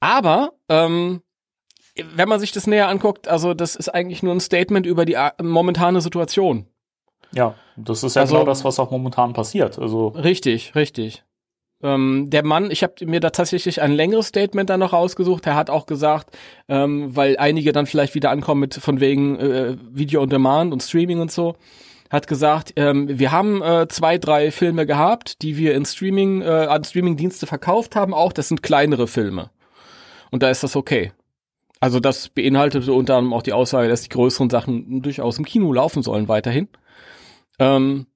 Aber, 0.00 0.52
ähm, 0.68 1.22
wenn 1.94 2.28
man 2.28 2.40
sich 2.40 2.50
das 2.50 2.66
näher 2.66 2.88
anguckt, 2.88 3.28
also 3.28 3.54
das 3.54 3.76
ist 3.76 3.88
eigentlich 3.88 4.24
nur 4.24 4.34
ein 4.34 4.40
Statement 4.40 4.84
über 4.84 5.04
die 5.04 5.16
momentane 5.40 6.00
Situation. 6.00 6.66
Ja, 7.32 7.54
das 7.76 8.02
ist 8.04 8.16
ja 8.16 8.22
Also- 8.22 8.34
genau 8.34 8.46
das, 8.46 8.64
was 8.64 8.78
auch 8.78 8.90
momentan 8.90 9.32
passiert. 9.32 9.78
Also 9.78 10.08
Richtig, 10.08 10.74
richtig. 10.74 11.24
Ähm, 11.80 12.26
der 12.28 12.44
Mann, 12.44 12.72
ich 12.72 12.82
habe 12.82 12.94
mir 13.06 13.20
da 13.20 13.30
tatsächlich 13.30 13.80
ein 13.80 13.92
längeres 13.92 14.26
Statement 14.28 14.68
dann 14.68 14.80
noch 14.80 14.92
rausgesucht. 14.92 15.46
Er 15.46 15.54
hat 15.54 15.70
auch 15.70 15.86
gesagt, 15.86 16.36
ähm, 16.68 17.14
weil 17.14 17.36
einige 17.36 17.70
dann 17.72 17.86
vielleicht 17.86 18.16
wieder 18.16 18.30
ankommen 18.30 18.60
mit 18.62 18.74
von 18.74 18.98
wegen 18.98 19.38
äh, 19.38 19.76
Video 19.92 20.20
on 20.22 20.28
Demand 20.28 20.72
und 20.72 20.82
Streaming 20.82 21.20
und 21.20 21.30
so, 21.30 21.54
hat 22.10 22.26
gesagt, 22.26 22.72
ähm, 22.76 23.06
wir 23.20 23.30
haben 23.30 23.62
äh, 23.62 23.86
zwei, 23.88 24.18
drei 24.18 24.50
Filme 24.50 24.86
gehabt, 24.86 25.40
die 25.42 25.56
wir 25.56 25.74
in 25.74 25.84
Streaming 25.84 26.42
äh, 26.42 26.46
an 26.46 26.82
Streamingdienste 26.82 27.46
verkauft 27.46 27.94
haben. 27.94 28.12
Auch 28.12 28.32
das 28.32 28.48
sind 28.48 28.62
kleinere 28.64 29.06
Filme 29.06 29.50
und 30.32 30.42
da 30.42 30.50
ist 30.50 30.64
das 30.64 30.74
okay. 30.74 31.12
Also 31.78 32.00
das 32.00 32.28
beinhaltete 32.28 32.92
unter 32.92 33.14
anderem 33.16 33.34
auch 33.34 33.42
die 33.42 33.52
Aussage, 33.52 33.88
dass 33.88 34.02
die 34.02 34.08
größeren 34.08 34.50
Sachen 34.50 35.00
durchaus 35.00 35.38
im 35.38 35.44
Kino 35.44 35.72
laufen 35.72 36.02
sollen 36.02 36.26
weiterhin. 36.26 36.66
Ähm, 37.58 38.06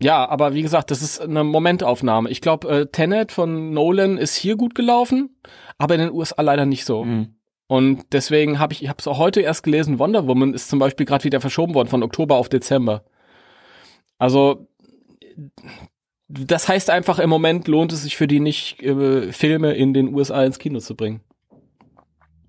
ja, 0.00 0.28
aber 0.28 0.54
wie 0.54 0.62
gesagt, 0.62 0.90
das 0.90 1.02
ist 1.02 1.20
eine 1.20 1.44
Momentaufnahme. 1.44 2.28
Ich 2.30 2.40
glaube, 2.40 2.68
äh, 2.68 2.86
Tenet 2.86 3.30
von 3.32 3.72
Nolan 3.72 4.18
ist 4.18 4.34
hier 4.36 4.56
gut 4.56 4.74
gelaufen, 4.74 5.36
aber 5.78 5.94
in 5.94 6.00
den 6.00 6.12
USA 6.12 6.42
leider 6.42 6.66
nicht 6.66 6.84
so. 6.84 7.04
mh. 7.04 7.26
Und 7.68 8.02
deswegen 8.12 8.58
habe 8.58 8.74
ich, 8.74 8.82
ich 8.82 8.88
habe 8.90 8.98
es 8.98 9.08
auch 9.08 9.16
heute 9.16 9.40
erst 9.40 9.62
gelesen, 9.62 9.98
Wonder 9.98 10.26
Woman 10.26 10.52
ist 10.52 10.68
zum 10.68 10.78
Beispiel 10.78 11.06
gerade 11.06 11.24
wieder 11.24 11.40
verschoben 11.40 11.74
worden 11.74 11.88
von 11.88 12.02
Oktober 12.02 12.36
auf 12.36 12.50
Dezember. 12.50 13.04
Also 14.18 14.66
das 16.28 16.68
heißt 16.68 16.90
einfach, 16.90 17.18
im 17.18 17.30
Moment 17.30 17.68
lohnt 17.68 17.92
es 17.92 18.02
sich 18.02 18.16
für 18.16 18.26
die 18.26 18.40
nicht, 18.40 18.82
äh, 18.82 19.32
Filme 19.32 19.72
in 19.72 19.94
den 19.94 20.14
USA 20.14 20.44
ins 20.44 20.58
Kino 20.58 20.80
zu 20.80 20.94
bringen. 20.96 21.20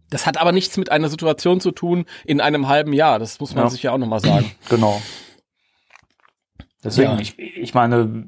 Das 0.10 0.26
hat 0.28 0.38
aber 0.38 0.52
nichts 0.52 0.76
mit 0.78 0.92
einer 0.92 1.10
Situation 1.10 1.60
zu 1.62 1.72
tun 1.72 2.06
in 2.26 2.42
einem 2.42 2.68
halben 2.68 2.92
Jahr. 2.94 3.18
Das 3.18 3.40
muss 3.40 3.56
man 3.56 3.66
Ja. 3.66 3.70
sich 3.70 3.84
ja 3.84 3.92
auch 3.94 3.98
nochmal 3.98 4.20
sagen. 4.20 4.52
Genau. 4.70 5.02
Deswegen, 6.84 7.12
Ja. 7.14 7.20
ich, 7.20 7.38
ich 7.40 7.74
meine, 7.74 8.28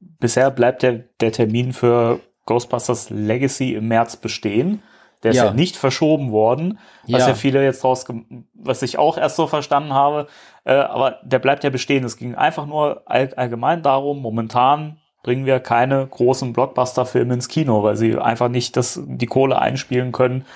bisher 0.00 0.50
bleibt 0.50 0.82
der, 0.82 1.04
der 1.20 1.32
Termin 1.32 1.72
für 1.72 2.20
Ghostbusters 2.46 3.10
Legacy 3.10 3.74
im 3.74 3.88
März 3.88 4.16
bestehen. 4.16 4.82
Der 5.22 5.32
ist 5.32 5.36
ja, 5.36 5.46
Ja. 5.46 5.52
nicht 5.52 5.76
verschoben 5.76 6.30
worden, 6.30 6.78
was 7.08 7.22
ja. 7.22 7.28
Ja. 7.28 7.34
viele 7.34 7.64
jetzt 7.64 7.82
draus, 7.82 8.06
was 8.54 8.82
ich 8.82 8.98
auch 8.98 9.18
erst 9.18 9.36
so 9.36 9.46
verstanden 9.48 9.92
habe. 9.92 10.28
Äh, 10.64 10.74
aber 10.74 11.18
der 11.24 11.40
bleibt 11.40 11.64
ja 11.64 11.70
bestehen. 11.70 12.04
Es 12.04 12.16
ging 12.16 12.36
einfach 12.36 12.66
nur 12.66 13.02
all, 13.06 13.34
allgemein 13.34 13.82
darum, 13.82 14.22
momentan 14.22 14.98
bringen 15.24 15.44
wir 15.44 15.58
keine 15.58 16.06
großen 16.06 16.52
Blockbuster-Filme 16.52 17.34
ins 17.34 17.48
Kino, 17.48 17.82
weil 17.82 17.96
sie 17.96 18.16
einfach 18.16 18.48
nicht 18.48 18.76
das, 18.76 19.00
die 19.04 19.26
Kohle 19.26 19.58
einspielen 19.58 20.12
können, 20.12 20.46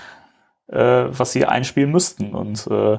äh, 0.69 1.05
was 1.09 1.33
sie 1.33 1.45
einspielen 1.45 1.91
müssten. 1.91 2.33
Und 2.35 2.67
äh, 2.69 2.99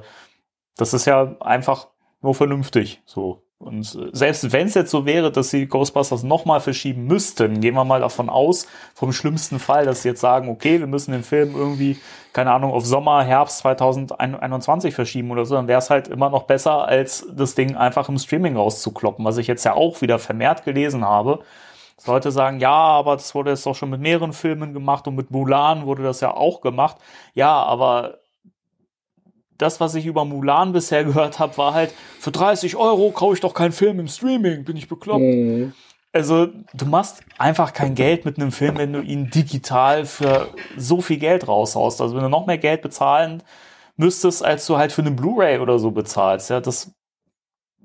das 0.75 0.93
ist 0.93 1.05
ja 1.05 1.35
einfach 1.39 1.87
nur 2.21 2.35
vernünftig 2.35 3.01
so. 3.05 3.41
Und 3.63 3.95
äh, 3.95 4.09
selbst 4.11 4.51
wenn 4.51 4.67
es 4.67 4.73
jetzt 4.73 4.91
so 4.91 5.05
wäre, 5.05 5.31
dass 5.31 5.49
sie 5.49 5.67
Ghostbusters 5.67 6.23
nochmal 6.23 6.59
verschieben 6.59 7.05
müssten, 7.05 7.61
gehen 7.61 7.75
wir 7.75 7.83
mal 7.83 8.01
davon 8.01 8.29
aus, 8.29 8.67
vom 8.93 9.13
schlimmsten 9.13 9.59
Fall, 9.59 9.85
dass 9.85 10.03
sie 10.03 10.09
jetzt 10.09 10.21
sagen, 10.21 10.49
okay, 10.49 10.79
wir 10.79 10.87
müssen 10.87 11.11
den 11.11 11.23
Film 11.23 11.55
irgendwie, 11.55 11.97
keine 12.33 12.51
Ahnung, 12.51 12.71
auf 12.71 12.85
Sommer, 12.85 13.23
Herbst 13.23 13.59
2021 13.59 14.93
verschieben 14.93 15.31
oder 15.31 15.45
so, 15.45 15.55
dann 15.55 15.67
wäre 15.67 15.79
es 15.79 15.89
halt 15.89 16.07
immer 16.07 16.29
noch 16.29 16.43
besser, 16.43 16.85
als 16.85 17.25
das 17.33 17.55
Ding 17.55 17.75
einfach 17.75 18.09
im 18.09 18.17
Streaming 18.17 18.57
rauszukloppen, 18.57 19.23
was 19.23 19.37
ich 19.37 19.47
jetzt 19.47 19.63
ja 19.63 19.73
auch 19.73 20.01
wieder 20.01 20.19
vermehrt 20.19 20.65
gelesen 20.65 21.05
habe. 21.05 21.39
Dass 21.95 22.07
Leute 22.07 22.31
sagen, 22.31 22.59
ja, 22.59 22.71
aber 22.71 23.15
das 23.15 23.33
wurde 23.35 23.51
jetzt 23.51 23.65
doch 23.65 23.75
schon 23.75 23.91
mit 23.91 24.01
mehreren 24.01 24.33
Filmen 24.33 24.73
gemacht 24.73 25.07
und 25.07 25.15
mit 25.15 25.31
Mulan 25.31 25.85
wurde 25.85 26.03
das 26.03 26.21
ja 26.21 26.33
auch 26.33 26.61
gemacht. 26.61 26.97
Ja, 27.33 27.63
aber 27.63 28.22
das, 29.57 29.79
was 29.79 29.95
ich 29.95 30.05
über 30.05 30.25
Mulan 30.25 30.73
bisher 30.73 31.03
gehört 31.05 31.39
habe, 31.39 31.57
war 31.57 31.73
halt, 31.73 31.93
für 32.19 32.31
30 32.31 32.75
Euro 32.75 33.11
kaufe 33.11 33.35
ich 33.35 33.41
doch 33.41 33.53
keinen 33.53 33.71
Film 33.71 33.99
im 33.99 34.07
Streaming, 34.07 34.63
bin 34.63 34.77
ich 34.77 34.87
bekloppt. 34.87 35.23
Also, 36.15 36.47
du 36.75 36.85
machst 36.85 37.23
einfach 37.39 37.73
kein 37.73 37.95
Geld 37.95 38.23
mit 38.23 38.37
einem 38.37 38.51
Film, 38.51 38.77
wenn 38.77 38.93
du 38.93 39.01
ihn 39.01 39.31
digital 39.31 40.05
für 40.05 40.49
so 40.77 41.01
viel 41.01 41.17
Geld 41.17 41.47
raushaust. 41.47 42.01
Also, 42.01 42.15
wenn 42.15 42.21
du 42.21 42.29
noch 42.29 42.45
mehr 42.45 42.59
Geld 42.59 42.83
bezahlen 42.83 43.41
müsstest, 43.97 44.45
als 44.45 44.67
du 44.67 44.77
halt 44.77 44.91
für 44.91 45.01
eine 45.01 45.11
Blu-ray 45.11 45.59
oder 45.59 45.79
so 45.79 45.91
bezahlst. 45.91 46.51
Ja, 46.51 46.59
das 46.59 46.93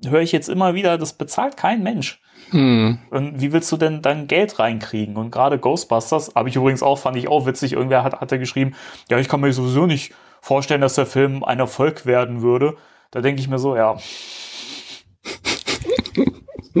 höre 0.05 0.21
ich 0.21 0.31
jetzt 0.31 0.49
immer 0.49 0.73
wieder, 0.75 0.97
das 0.97 1.13
bezahlt 1.13 1.57
kein 1.57 1.83
Mensch. 1.83 2.21
Hm. 2.51 2.99
Und 3.11 3.41
wie 3.41 3.51
willst 3.51 3.71
du 3.71 3.77
denn 3.77 4.01
dein 4.01 4.27
Geld 4.27 4.59
reinkriegen? 4.59 5.17
Und 5.17 5.31
gerade 5.31 5.59
Ghostbusters, 5.59 6.33
habe 6.35 6.49
ich 6.49 6.55
übrigens 6.55 6.81
auch, 6.81 6.97
fand 6.97 7.17
ich 7.17 7.27
auch 7.27 7.45
witzig, 7.45 7.73
irgendwer 7.73 8.03
hat, 8.03 8.21
hat 8.21 8.31
er 8.31 8.37
geschrieben, 8.37 8.75
ja, 9.09 9.19
ich 9.19 9.27
kann 9.27 9.41
mir 9.41 9.51
sowieso 9.53 9.85
nicht 9.85 10.13
vorstellen, 10.41 10.81
dass 10.81 10.95
der 10.95 11.05
Film 11.05 11.43
ein 11.43 11.59
Erfolg 11.59 12.05
werden 12.05 12.41
würde. 12.41 12.75
Da 13.11 13.21
denke 13.21 13.41
ich 13.41 13.47
mir 13.47 13.59
so, 13.59 13.75
ja. 13.75 13.97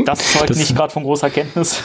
Das 0.05 0.31
zeugt 0.33 0.49
Das- 0.51 0.57
nicht 0.57 0.75
gerade 0.75 0.93
von 0.93 1.03
großer 1.03 1.29
Kenntnis. 1.29 1.83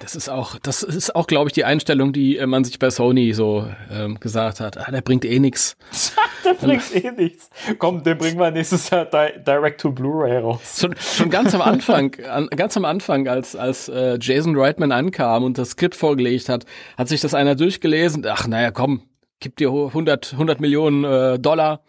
Das 0.00 0.14
ist 0.14 0.28
auch, 0.28 0.56
das 0.60 0.84
ist 0.84 1.16
auch, 1.16 1.26
glaube 1.26 1.48
ich, 1.48 1.52
die 1.52 1.64
Einstellung, 1.64 2.12
die 2.12 2.36
äh, 2.38 2.46
man 2.46 2.62
sich 2.62 2.78
bei 2.78 2.90
Sony 2.90 3.32
so 3.32 3.66
ähm, 3.90 4.20
gesagt 4.20 4.60
hat. 4.60 4.78
Ah, 4.78 4.90
der 4.92 5.00
bringt 5.00 5.24
eh 5.24 5.38
nix. 5.40 5.76
Der 6.44 6.54
bringt 6.54 6.94
eh 6.94 7.10
nichts. 7.10 7.50
Komm, 7.80 8.04
den 8.04 8.16
bringen 8.18 8.38
wir 8.38 8.52
nächstes 8.52 8.88
Jahr 8.90 9.04
di 9.06 9.42
direct 9.44 9.80
to 9.80 9.90
Blu-ray 9.90 10.38
raus. 10.38 10.78
Schon, 10.80 10.94
schon 10.96 11.28
ganz 11.28 11.52
am 11.56 11.60
Anfang, 11.60 12.14
an, 12.30 12.46
ganz 12.50 12.76
am 12.76 12.84
Anfang, 12.84 13.26
als, 13.26 13.56
als 13.56 13.88
äh, 13.88 14.16
Jason 14.20 14.56
Reitman 14.56 14.92
ankam 14.92 15.42
und 15.42 15.58
das 15.58 15.70
Skript 15.70 15.96
vorgelegt 15.96 16.48
hat, 16.48 16.64
hat 16.96 17.08
sich 17.08 17.20
das 17.20 17.34
einer 17.34 17.56
durchgelesen. 17.56 18.24
Ach, 18.28 18.46
naja, 18.46 18.70
komm, 18.70 19.02
gib 19.40 19.56
dir 19.56 19.70
100, 19.70 20.32
100 20.34 20.60
Millionen 20.60 21.04
äh, 21.04 21.38
Dollar, 21.38 21.82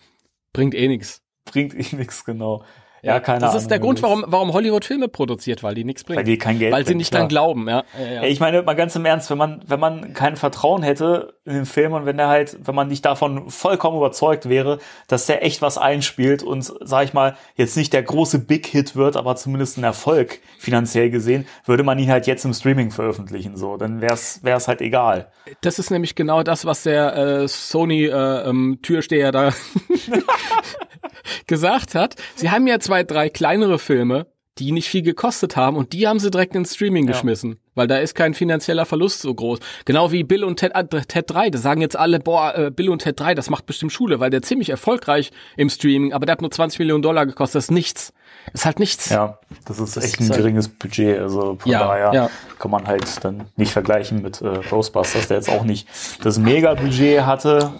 bringt 0.54 0.76
eh 0.76 0.88
nix. 0.88 1.22
Bringt 1.46 1.74
eh 1.74 1.96
nichts, 1.96 2.26
genau. 2.26 2.64
Ja, 3.02 3.20
keine 3.20 3.40
das 3.40 3.52
Ahnung. 3.52 3.62
ist 3.62 3.72
der 3.72 3.80
Grund, 3.80 4.02
warum, 4.02 4.26
warum 4.28 4.54
Hollywood 4.54 4.84
Filme 4.84 5.08
produziert, 5.08 5.64
weil 5.64 5.76
die 5.76 5.84
nichts 5.84 6.04
bringen. 6.04 6.18
Weil 6.18 6.26
die 6.26 6.38
kein 6.38 6.60
Geld 6.60 6.74
Weil 6.74 6.84
sie 6.84 6.90
bringen, 6.90 6.98
nicht 6.98 7.12
klar. 7.12 7.22
dran 7.22 7.30
glauben, 7.30 7.68
ja. 7.70 7.84
ja, 8.00 8.14
ja. 8.14 8.22
Ey, 8.24 8.32
ich 8.32 8.40
meine, 8.40 8.62
mal 8.64 8.76
ganz 8.76 8.96
im 8.96 9.06
Ernst, 9.06 9.30
wenn 9.30 9.38
man, 9.38 9.62
wenn 9.68 9.80
man 9.80 10.14
kein 10.14 10.36
Vertrauen 10.36 10.84
hätte 10.84 11.36
in 11.46 11.54
den 11.54 11.66
Film 11.66 11.94
und 11.94 12.06
wenn 12.06 12.18
der 12.18 12.28
halt, 12.28 12.58
wenn 12.64 12.76
man 12.76 12.88
nicht 12.88 13.06
davon 13.06 13.50
vollkommen 13.50 13.98
überzeugt 13.98 14.50
wäre, 14.50 14.80
dass 15.08 15.26
der 15.26 15.46
echt 15.46 15.62
was 15.62 15.78
einspielt 15.78 16.44
und, 16.44 16.64
sag 16.64 17.06
ich 17.06 17.14
mal, 17.14 17.36
jetzt 17.56 17.78
nicht 17.78 17.94
der 17.94 18.04
große 18.04 18.40
Big 18.40 18.66
Hit 18.68 18.96
wird, 18.96 19.16
aber 19.16 19.36
zumindest 19.36 19.78
ein 19.78 19.84
Erfolg 19.84 20.40
finanziell 20.58 21.10
gesehen, 21.10 21.48
würde 21.66 21.84
man 21.84 22.00
ihn 22.00 22.10
halt 22.10 22.28
jetzt 22.28 22.46
im 22.46 22.54
Streaming 22.54 22.92
veröffentlichen, 22.92 23.58
so. 23.58 23.78
Dann 23.78 24.02
wär's, 24.02 24.40
wär's 24.44 24.68
halt 24.68 24.82
egal. 24.82 25.32
Das 25.62 25.80
ist 25.80 25.92
nämlich 25.92 26.16
genau 26.16 26.44
das, 26.44 26.66
was 26.66 26.84
der 26.84 27.16
äh, 27.16 27.48
Sony 27.48 28.06
äh, 28.06 28.50
ähm, 28.50 28.80
Türsteher 28.82 29.32
da 29.32 29.54
gesagt 31.48 31.96
hat. 31.96 32.16
Sie 32.36 32.50
haben 32.52 32.68
ja 32.68 32.80
zwei, 32.80 33.04
drei 33.04 33.30
kleinere 33.30 33.80
Filme, 33.80 34.28
die 34.60 34.72
nicht 34.72 34.90
viel 34.90 35.04
gekostet 35.04 35.56
haben 35.56 35.78
und 35.78 35.94
die 35.94 36.08
haben 36.08 36.20
sie 36.20 36.32
direkt 36.32 36.56
ins 36.56 36.74
Streaming 36.74 37.06
Ja. 37.06 37.12
geschmissen, 37.12 37.60
weil 37.76 37.86
da 37.86 37.98
ist 38.00 38.16
kein 38.16 38.34
finanzieller 38.34 38.88
Verlust 38.88 39.22
so 39.22 39.32
groß. 39.32 39.60
Genau 39.86 40.12
wie 40.12 40.24
Bill 40.24 40.44
und 40.44 40.58
Ted, 40.58 40.72
äh, 40.74 40.84
Ted 40.84 41.26
3, 41.30 41.52
da 41.52 41.60
sagen 41.60 41.80
jetzt 41.80 41.96
alle, 41.96 42.20
boah, 42.20 42.58
äh, 42.58 42.72
Bill 42.72 42.90
und 42.90 43.04
Ted 43.04 43.20
3, 43.20 43.36
das 43.36 43.52
macht 43.52 43.68
bestimmt 43.68 43.92
Schule, 43.94 44.20
weil 44.20 44.32
der 44.32 44.42
ziemlich 44.42 44.70
erfolgreich 44.72 45.32
im 45.58 45.70
Streaming, 45.70 46.12
aber 46.12 46.26
der 46.26 46.32
hat 46.34 46.42
nur 46.42 46.50
20 46.50 46.80
Millionen 46.80 47.04
Dollar 47.04 47.28
gekostet, 47.28 47.58
das 47.58 47.66
ist 47.66 47.72
nichts. 47.72 48.14
Das 48.52 48.62
ist 48.62 48.66
halt 48.66 48.80
nichts. 48.80 49.10
Ja, 49.12 49.38
das 49.66 49.80
ist 49.80 49.96
Das 49.96 50.06
echt 50.06 50.16
ist 50.16 50.22
ein 50.22 50.30
halt- 50.32 50.40
geringes 50.40 50.70
Budget, 50.70 51.20
also 51.20 51.58
von 51.60 51.72
Ja, 51.72 51.80
daher 51.80 52.14
ja. 52.16 52.30
kann 52.58 52.72
man 52.72 52.88
halt 52.88 53.24
dann 53.24 53.44
nicht 53.58 53.72
vergleichen 53.74 54.24
mit 54.24 54.42
äh, 54.42 54.62
Ghostbusters, 54.68 55.28
der 55.28 55.38
jetzt 55.38 55.50
auch 55.52 55.66
nicht 55.66 55.88
das 56.24 56.40
Mega-Budget 56.40 57.22
hatte, 57.28 57.74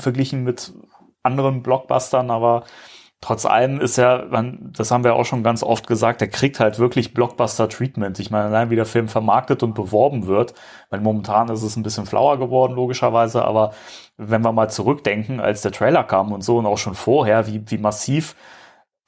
verglichen 0.00 0.42
mit 0.42 0.72
anderen 1.24 1.62
Blockbustern, 1.62 2.30
aber 2.30 2.64
trotz 3.20 3.46
allem 3.46 3.80
ist 3.80 3.96
er, 3.98 4.26
man, 4.30 4.70
das 4.76 4.90
haben 4.90 5.02
wir 5.02 5.14
auch 5.14 5.24
schon 5.24 5.42
ganz 5.42 5.62
oft 5.62 5.86
gesagt, 5.86 6.20
der 6.20 6.28
kriegt 6.28 6.60
halt 6.60 6.78
wirklich 6.78 7.14
Blockbuster-Treatment. 7.14 8.18
Ich 8.20 8.30
meine, 8.30 8.44
allein 8.46 8.70
wie 8.70 8.76
der 8.76 8.84
Film 8.86 9.08
vermarktet 9.08 9.62
und 9.62 9.74
beworben 9.74 10.26
wird, 10.26 10.54
weil 10.90 11.00
momentan 11.00 11.48
ist 11.48 11.62
es 11.62 11.76
ein 11.76 11.82
bisschen 11.82 12.04
flauer 12.06 12.38
geworden, 12.38 12.74
logischerweise, 12.74 13.44
aber 13.44 13.72
wenn 14.18 14.42
wir 14.42 14.52
mal 14.52 14.68
zurückdenken, 14.68 15.40
als 15.40 15.62
der 15.62 15.72
Trailer 15.72 16.04
kam 16.04 16.32
und 16.32 16.44
so 16.44 16.58
und 16.58 16.66
auch 16.66 16.78
schon 16.78 16.94
vorher, 16.94 17.46
wie, 17.46 17.62
wie 17.66 17.78
massiv 17.78 18.36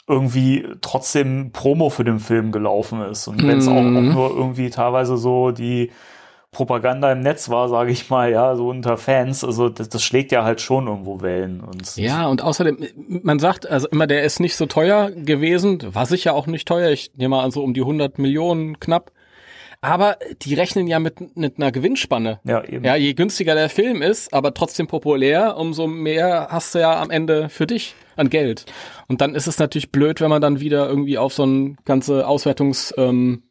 irgendwie 0.08 0.66
trotzdem 0.82 1.50
Promo 1.52 1.90
für 1.90 2.04
den 2.04 2.20
Film 2.20 2.52
gelaufen 2.52 3.02
ist. 3.02 3.26
Und 3.28 3.46
wenn 3.46 3.58
es 3.58 3.66
auch, 3.68 3.75
auch 3.75 3.82
Mhm. 3.82 4.12
nur 4.14 4.30
irgendwie 4.30 4.70
teilweise 4.70 5.16
so 5.16 5.50
die 5.50 5.90
Propaganda 6.56 7.12
im 7.12 7.20
Netz 7.20 7.50
war, 7.50 7.68
sage 7.68 7.90
ich 7.90 8.08
mal, 8.08 8.32
ja, 8.32 8.56
so 8.56 8.70
unter 8.70 8.96
Fans, 8.96 9.44
also 9.44 9.68
das, 9.68 9.90
das 9.90 10.02
schlägt 10.02 10.32
ja 10.32 10.42
halt 10.42 10.62
schon 10.62 10.86
irgendwo 10.86 11.20
Wellen. 11.20 11.60
Und 11.60 11.96
Ja, 11.96 12.28
und 12.28 12.42
außerdem, 12.42 12.78
man 13.22 13.38
sagt 13.38 13.68
also 13.68 13.86
immer, 13.88 14.06
der 14.06 14.22
ist 14.22 14.40
nicht 14.40 14.56
so 14.56 14.64
teuer 14.64 15.10
gewesen, 15.10 15.82
war 15.92 16.06
sicher 16.06 16.32
auch 16.32 16.46
nicht 16.46 16.66
teuer, 16.66 16.88
ich 16.88 17.12
nehme 17.14 17.36
mal 17.36 17.44
an 17.44 17.50
so 17.50 17.62
um 17.62 17.75
die 17.75 17.82
100 17.82 18.18
Millionen 18.18 18.80
knapp. 18.80 19.12
Aber 19.82 20.16
die 20.40 20.54
rechnen 20.54 20.86
ja 20.86 20.98
mit, 20.98 21.36
mit 21.36 21.58
einer 21.58 21.70
Gewinnspanne. 21.70 22.40
ja, 22.44 22.64
eben. 22.64 22.86
Ja, 22.86 22.96
je 22.96 23.12
günstiger 23.12 23.54
der 23.54 23.68
Film 23.68 24.00
ist, 24.00 24.32
aber 24.32 24.54
trotzdem 24.54 24.86
populär, 24.86 25.58
umso 25.58 25.86
mehr 25.86 26.48
hast 26.50 26.75
du 26.75 26.78
ja 26.78 26.98
am 26.98 27.10
Ende 27.10 27.50
für 27.50 27.66
dich 27.66 27.94
an 28.16 28.30
Geld. 28.30 28.64
Und 29.08 29.20
dann 29.20 29.34
ist 29.34 29.46
es 29.46 29.58
natürlich 29.58 29.92
blöd, 29.92 30.22
wenn 30.22 30.30
man 30.30 30.40
dann 30.40 30.60
wieder 30.60 30.88
irgendwie 30.88 31.18
auf 31.18 31.34
so 31.34 31.42
einen 31.42 31.76
ganze 31.84 32.26
Auswertungsschritt 32.26 32.96
ähm, 32.96 33.42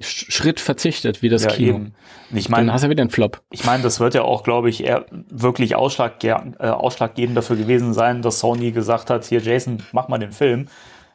Schritt 0.00 0.60
verzichtet, 0.60 1.22
wie 1.22 1.28
das 1.28 1.44
ja, 1.44 1.50
Kino. 1.50 1.74
eben. 1.76 1.94
Ich 2.32 2.46
Dann 2.46 2.52
meine, 2.52 2.72
hast 2.72 2.84
du 2.84 2.90
wieder 2.90 3.02
einen 3.02 3.10
Flop. 3.10 3.42
ich 3.50 3.64
meine, 3.64 3.82
das 3.82 4.00
wird 4.00 4.14
ja 4.14 4.22
auch, 4.22 4.42
glaube 4.42 4.68
ich, 4.68 4.82
eher 4.84 5.06
wirklich 5.30 5.76
Ausschlag, 5.76 6.22
äh, 6.24 6.32
ausschlaggebend 6.32 7.36
dafür 7.36 7.56
gewesen 7.56 7.94
sein, 7.94 8.20
dass 8.22 8.40
Sony 8.40 8.72
gesagt 8.72 9.10
hat, 9.10 9.24
hier 9.24 9.40
Jason, 9.40 9.82
mach 9.92 10.08
mal 10.08 10.18
den 10.18 10.32
Film. 10.32 10.68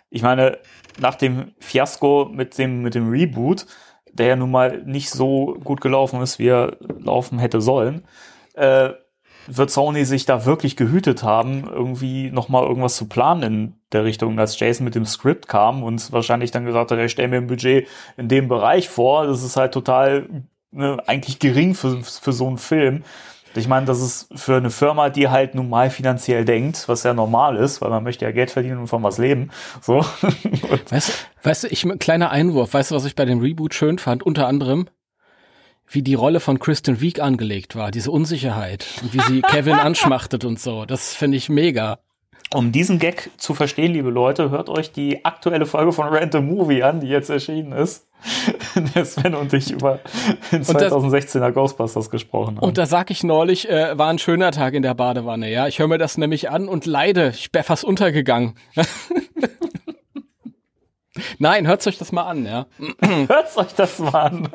Ich 0.09 0.21
meine, 0.21 0.57
nach 0.99 1.15
dem 1.15 1.51
Fiasko 1.59 2.29
mit 2.33 2.57
dem, 2.57 2.81
mit 2.81 2.95
dem 2.95 3.09
Reboot, 3.09 3.65
der 4.11 4.27
ja 4.27 4.35
nun 4.35 4.51
mal 4.51 4.81
nicht 4.85 5.09
so 5.09 5.57
gut 5.63 5.81
gelaufen 5.81 6.21
ist, 6.21 6.39
wie 6.39 6.47
er 6.47 6.77
laufen 6.99 7.37
hätte 7.39 7.61
sollen, 7.61 8.03
äh, 8.53 8.91
wird 9.47 9.71
Sony 9.71 10.05
sich 10.05 10.25
da 10.25 10.45
wirklich 10.45 10.75
gehütet 10.75 11.23
haben, 11.23 11.63
irgendwie 11.67 12.31
nochmal 12.31 12.65
irgendwas 12.65 12.95
zu 12.95 13.07
planen 13.07 13.43
in 13.43 13.73
der 13.91 14.03
Richtung, 14.03 14.39
als 14.39 14.59
Jason 14.59 14.85
mit 14.85 14.95
dem 14.95 15.05
Skript 15.05 15.47
kam 15.47 15.83
und 15.83 16.11
wahrscheinlich 16.11 16.51
dann 16.51 16.65
gesagt 16.65 16.91
hat, 16.91 16.99
er 16.99 17.09
stellt 17.09 17.31
mir 17.31 17.37
ein 17.37 17.47
Budget 17.47 17.87
in 18.17 18.27
dem 18.27 18.47
Bereich 18.47 18.89
vor. 18.89 19.25
Das 19.25 19.43
ist 19.43 19.57
halt 19.57 19.73
total 19.73 20.27
ne, 20.71 20.97
eigentlich 21.07 21.39
gering 21.39 21.73
für, 21.73 22.01
für 22.03 22.33
so 22.33 22.47
einen 22.47 22.57
Film. 22.57 23.03
Ich 23.55 23.67
meine, 23.67 23.87
das 23.87 23.99
ist 23.99 24.27
für 24.35 24.57
eine 24.57 24.69
Firma, 24.69 25.09
die 25.09 25.27
halt 25.27 25.55
nun 25.55 25.69
mal 25.69 25.89
finanziell 25.89 26.45
denkt, 26.45 26.87
was 26.87 27.03
ja 27.03 27.13
normal 27.13 27.57
ist, 27.57 27.81
weil 27.81 27.89
man 27.89 28.03
möchte 28.03 28.25
ja 28.25 28.31
Geld 28.31 28.51
verdienen 28.51 28.77
und 28.77 28.87
von 28.87 29.01
was 29.01 29.17
leben. 29.17 29.49
So. 29.81 30.05
Weißt, 30.89 31.27
weißt 31.43 31.63
du, 31.63 31.67
ich, 31.69 31.87
kleiner 31.99 32.29
Einwurf, 32.29 32.73
weißt 32.73 32.91
du, 32.91 32.95
was 32.95 33.05
ich 33.05 33.15
bei 33.15 33.25
dem 33.25 33.39
Reboot 33.39 33.73
schön 33.73 33.97
fand? 33.97 34.23
Unter 34.23 34.47
anderem, 34.47 34.87
wie 35.89 36.03
die 36.03 36.13
Rolle 36.13 36.39
von 36.39 36.59
Kristen 36.59 37.01
Wiig 37.01 37.19
angelegt 37.19 37.75
war, 37.75 37.91
diese 37.91 38.11
Unsicherheit 38.11 38.85
und 39.01 39.13
wie 39.13 39.21
sie 39.21 39.41
Kevin 39.49 39.75
anschmachtet 39.75 40.45
und 40.45 40.59
so. 40.59 40.85
Das 40.85 41.15
finde 41.15 41.37
ich 41.37 41.49
mega. 41.49 41.99
Um 42.51 42.71
diesen 42.71 42.97
Gag 42.97 43.29
zu 43.37 43.53
verstehen, 43.53 43.93
liebe 43.93 44.09
Leute, 44.09 44.49
hört 44.49 44.69
euch 44.69 44.91
die 44.91 45.23
aktuelle 45.23 45.67
Folge 45.67 45.91
von 45.91 46.07
Random 46.07 46.45
Movie 46.47 46.81
an, 46.81 46.99
die 46.99 47.07
jetzt 47.07 47.29
erschienen 47.29 47.73
ist. 47.73 48.07
Der 48.95 49.05
Sven 49.05 49.35
und 49.35 49.53
ich 49.53 49.71
über 49.71 49.99
den 50.51 50.63
2016er 50.63 51.51
Ghostbusters 51.51 52.09
gesprochen 52.09 52.57
haben. 52.57 52.65
Und 52.65 52.77
da 52.77 52.85
sag 52.85 53.11
ich 53.11 53.23
neulich, 53.23 53.69
äh, 53.69 53.97
war 53.97 54.09
ein 54.09 54.19
schöner 54.19 54.51
Tag 54.51 54.73
in 54.73 54.81
der 54.81 54.93
Badewanne, 54.93 55.49
ja. 55.49 55.67
Ich 55.67 55.79
höre 55.79 55.87
mir 55.87 55.99
das 55.99 56.17
nämlich 56.17 56.49
an 56.49 56.67
und 56.67 56.85
leide. 56.85 57.29
Ich 57.29 57.53
wäre 57.53 57.63
fast 57.63 57.85
untergegangen. 57.85 58.55
Nein, 61.37 61.67
hört 61.67 61.85
euch 61.85 61.97
das 61.97 62.11
mal 62.11 62.23
an, 62.23 62.45
ja. 62.45 62.65
hört 63.27 63.57
euch 63.57 63.73
das 63.75 63.99
mal 63.99 64.11
an. 64.11 64.49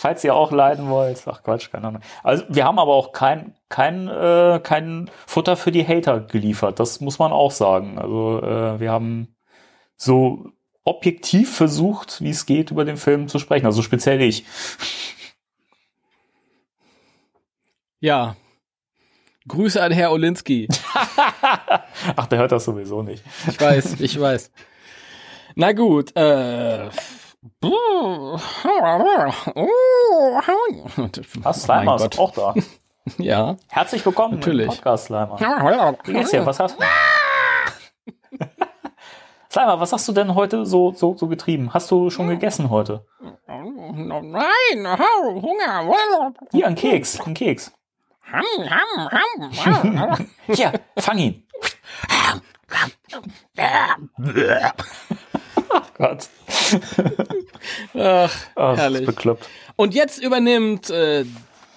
Falls 0.00 0.24
ihr 0.24 0.34
auch 0.34 0.50
leiden 0.50 0.88
wollt. 0.88 1.22
Ach 1.26 1.42
Quatsch, 1.42 1.70
keine 1.70 1.88
Ahnung. 1.88 2.00
Also 2.22 2.44
wir 2.48 2.64
haben 2.64 2.78
aber 2.78 2.94
auch 2.94 3.12
kein, 3.12 3.54
kein, 3.68 4.08
äh, 4.08 4.58
kein 4.62 5.10
Futter 5.26 5.58
für 5.58 5.72
die 5.72 5.86
Hater 5.86 6.20
geliefert. 6.20 6.80
Das 6.80 7.02
muss 7.02 7.18
man 7.18 7.32
auch 7.32 7.50
sagen. 7.50 7.98
Also 7.98 8.40
äh, 8.42 8.80
wir 8.80 8.92
haben 8.92 9.36
so 9.96 10.52
objektiv 10.84 11.54
versucht, 11.54 12.22
wie 12.22 12.30
es 12.30 12.46
geht, 12.46 12.70
über 12.70 12.86
den 12.86 12.96
Film 12.96 13.28
zu 13.28 13.38
sprechen. 13.38 13.66
Also 13.66 13.82
speziell 13.82 14.22
ich. 14.22 14.46
Ja. 18.00 18.36
Grüße 19.48 19.82
an 19.82 19.92
Herr 19.92 20.12
Olinski. 20.12 20.66
Ach, 22.16 22.26
der 22.26 22.38
hört 22.38 22.52
das 22.52 22.64
sowieso 22.64 23.02
nicht. 23.02 23.22
Ich 23.46 23.60
weiß, 23.60 24.00
ich 24.00 24.18
weiß. 24.18 24.50
Na 25.56 25.72
gut, 25.72 26.16
äh. 26.16 26.88
Ah, 31.42 31.52
Slimer 31.54 31.96
ist 31.96 32.18
auch 32.18 32.32
da. 32.32 32.54
Ja. 33.16 33.56
Herzlich 33.68 34.04
willkommen 34.04 34.34
Natürlich. 34.34 34.66
im 34.66 34.72
Podcast, 34.74 35.06
Slimer. 35.06 35.40
Wie 36.04 36.12
geht's 36.12 36.30
dir? 36.30 36.44
Was 36.44 36.60
hast 36.60 36.78
du? 36.78 36.84
Slimer, 39.50 39.80
was 39.80 39.92
hast 39.92 40.06
du 40.06 40.12
denn 40.12 40.34
heute 40.34 40.66
so, 40.66 40.92
so, 40.92 41.16
so 41.16 41.26
getrieben? 41.26 41.72
Hast 41.72 41.90
du 41.90 42.10
schon 42.10 42.28
gegessen 42.28 42.68
heute? 42.68 43.06
Nein, 43.48 44.22
Hunger. 44.84 46.32
Hier, 46.52 46.66
ein 46.66 46.74
Keks, 46.74 47.20
ein 47.20 47.32
Keks. 47.34 47.72
Hier, 50.46 50.72
fang 50.98 51.18
ihn. 51.18 51.46
Gott. 56.00 56.30
Ach, 57.94 58.34
Ach, 58.54 58.76
herrlich. 58.76 59.04
bekloppt. 59.04 59.46
Und 59.76 59.94
jetzt 59.94 60.22
übernimmt 60.22 60.88
äh, 60.88 61.26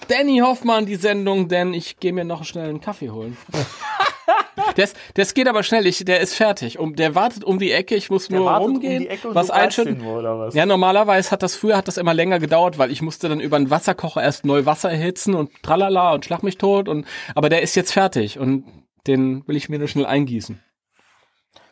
Danny 0.08 0.39
Hoffmann 0.39 0.86
die 0.86 0.96
Sendung, 0.96 1.50
denn 1.50 1.74
ich 1.74 2.00
gehe 2.00 2.13
mir 2.13 2.24
noch 2.24 2.46
schnell 2.46 2.70
einen 2.70 2.80
Kaffee 2.80 3.10
holen. 3.10 3.36
das, 4.77 4.94
das 5.15 5.34
geht 5.34 5.50
aber 5.50 5.62
schnell, 5.63 5.86
ich, 5.88 6.06
der 6.06 6.22
ist 6.22 6.36
fertig. 6.36 6.80
Um, 6.80 6.96
der 6.96 7.15
wartet 7.15 7.44
um 7.44 7.60
die 7.60 7.74
Ecke, 7.74 7.96
ich 7.96 8.10
muss 8.10 8.30
nur 8.30 8.46
wartet 8.46 8.68
um 8.68 8.72
rumgehen, 8.75 9.03
die 9.03 9.10
Ecke 9.10 9.36
was 9.36 9.51
einschütten. 9.51 10.06
was? 10.06 10.53
Ja, 10.56 10.65
normalerweise 10.65 11.30
hat 11.32 11.44
das 11.44 11.58
früher 11.58 11.75
hat 11.75 11.89
das 11.89 11.98
immer 11.98 12.13
länger 12.13 12.39
gedauert, 12.39 12.77
weil 12.77 12.92
ich 12.92 13.01
musste 13.01 13.27
dann 13.27 13.42
über 13.42 13.58
einen 13.58 13.72
Wasserkocher 13.72 14.24
erst 14.24 14.46
neu 14.46 14.65
Wasser 14.65 14.89
erhitzen 14.89 15.34
und 15.34 15.51
tralala 15.63 16.13
und 16.13 16.24
schlag 16.24 16.44
mich 16.44 16.58
tot 16.58 16.88
und 16.88 17.06
aber 17.36 17.50
der 17.50 17.62
ist 17.62 17.75
jetzt 17.75 17.92
fertig 17.92 18.39
und 18.39 18.63
den 19.06 19.46
will 19.50 19.58
ich 19.58 19.68
mir 19.68 19.80
nur 19.80 19.89
schnell 19.89 20.06
eingießen. 20.06 20.63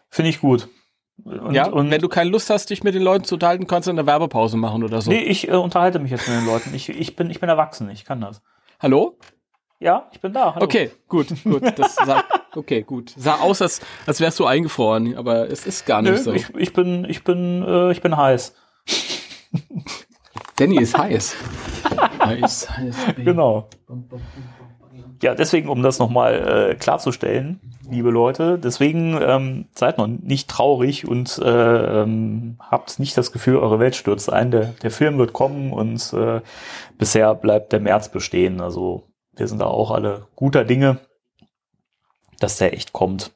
Finde 0.10 0.30
ich 0.30 0.42
gut. 0.42 0.68
Und, 1.24 1.54
ja, 1.54 1.68
und 1.68 1.92
wenn 1.92 2.02
du 2.02 2.10
keine 2.10 2.30
Lust 2.30 2.50
hast, 2.50 2.70
dich 2.70 2.84
mit 2.84 2.96
den 2.96 3.02
Leuten 3.02 3.24
zu 3.24 3.36
unterhalten, 3.36 3.68
kannst 3.68 3.88
du 3.88 3.92
eine 3.92 4.06
Werbepause 4.06 4.58
machen 4.58 4.84
oder 4.84 5.02
so. 5.02 5.12
Nee, 5.12 5.22
ich 5.22 5.48
äh, 5.48 5.56
unterhalte 5.56 6.00
mich 6.00 6.12
jetzt 6.12 6.28
mit 6.28 6.38
den 6.38 6.46
Leuten. 6.46 6.74
Ich, 6.74 6.90
ich, 6.90 7.16
bin, 7.16 7.30
ich 7.30 7.40
bin 7.40 7.50
erwachsen, 7.50 7.90
ich 7.90 8.06
kann 8.06 8.22
das. 8.22 8.42
Hallo? 8.80 9.18
Ja, 9.80 10.10
ich 10.12 10.22
bin 10.22 10.34
da. 10.34 10.54
Hallo. 10.56 10.64
Okay, 10.66 10.92
gut, 11.08 11.28
gut. 11.44 11.64
Das 11.78 11.96
sah, 11.96 12.24
okay, 12.56 12.84
gut. 12.84 13.14
Sah 13.18 13.40
aus, 13.40 13.62
als, 13.62 13.82
als 14.06 14.20
wärst 14.20 14.40
du 14.40 14.46
eingefroren, 14.46 15.16
aber 15.16 15.50
es 15.50 15.66
ist 15.66 15.86
gar 15.86 16.02
nicht 16.02 16.12
Nö, 16.12 16.18
so. 16.18 16.34
ich, 16.34 16.50
ich 16.56 16.74
bin, 16.74 17.06
ich 17.06 17.24
bin, 17.24 17.64
äh, 17.64 17.92
ich 17.92 18.02
bin 18.02 18.16
heiß. 18.16 18.56
Danny 20.56 20.78
ist 20.78 20.98
heiß. 20.98 21.36
heiß, 22.24 22.70
heiß. 22.70 22.96
Genau. 23.18 23.68
Ja, 25.22 25.36
deswegen, 25.36 25.70
um 25.70 25.84
das 25.84 26.00
nochmal 26.00 26.72
äh, 26.72 26.76
klarzustellen, 26.76 27.60
liebe 27.88 28.10
Leute, 28.10 28.58
deswegen 28.58 29.20
ähm, 29.22 29.66
seid 29.76 30.00
noch 30.00 30.08
nicht 30.08 30.50
traurig 30.50 31.08
und 31.08 31.38
äh, 31.38 32.02
ähm, 32.02 32.58
habt 32.60 33.00
nicht 33.00 33.16
das 33.18 33.32
Gefühl, 33.32 33.58
eure 33.58 33.80
Welt 33.80 33.96
stürzt 33.96 34.34
ein. 34.34 34.50
Der, 34.50 34.74
der 34.82 34.90
Film 34.90 35.20
wird 35.20 35.32
kommen 35.32 35.74
und 35.74 36.12
äh, 36.14 36.42
bisher 36.98 37.36
bleibt 37.36 37.72
der 37.72 37.82
März 37.82 38.10
bestehen. 38.10 38.62
Also 38.62 39.04
wir 39.36 39.48
sind 39.48 39.60
da 39.60 39.66
auch 39.66 39.92
alle 39.92 40.26
guter 40.36 40.66
Dinge, 40.66 40.98
dass 42.40 42.58
der 42.58 42.74
echt 42.74 42.92
kommt. 42.92 43.32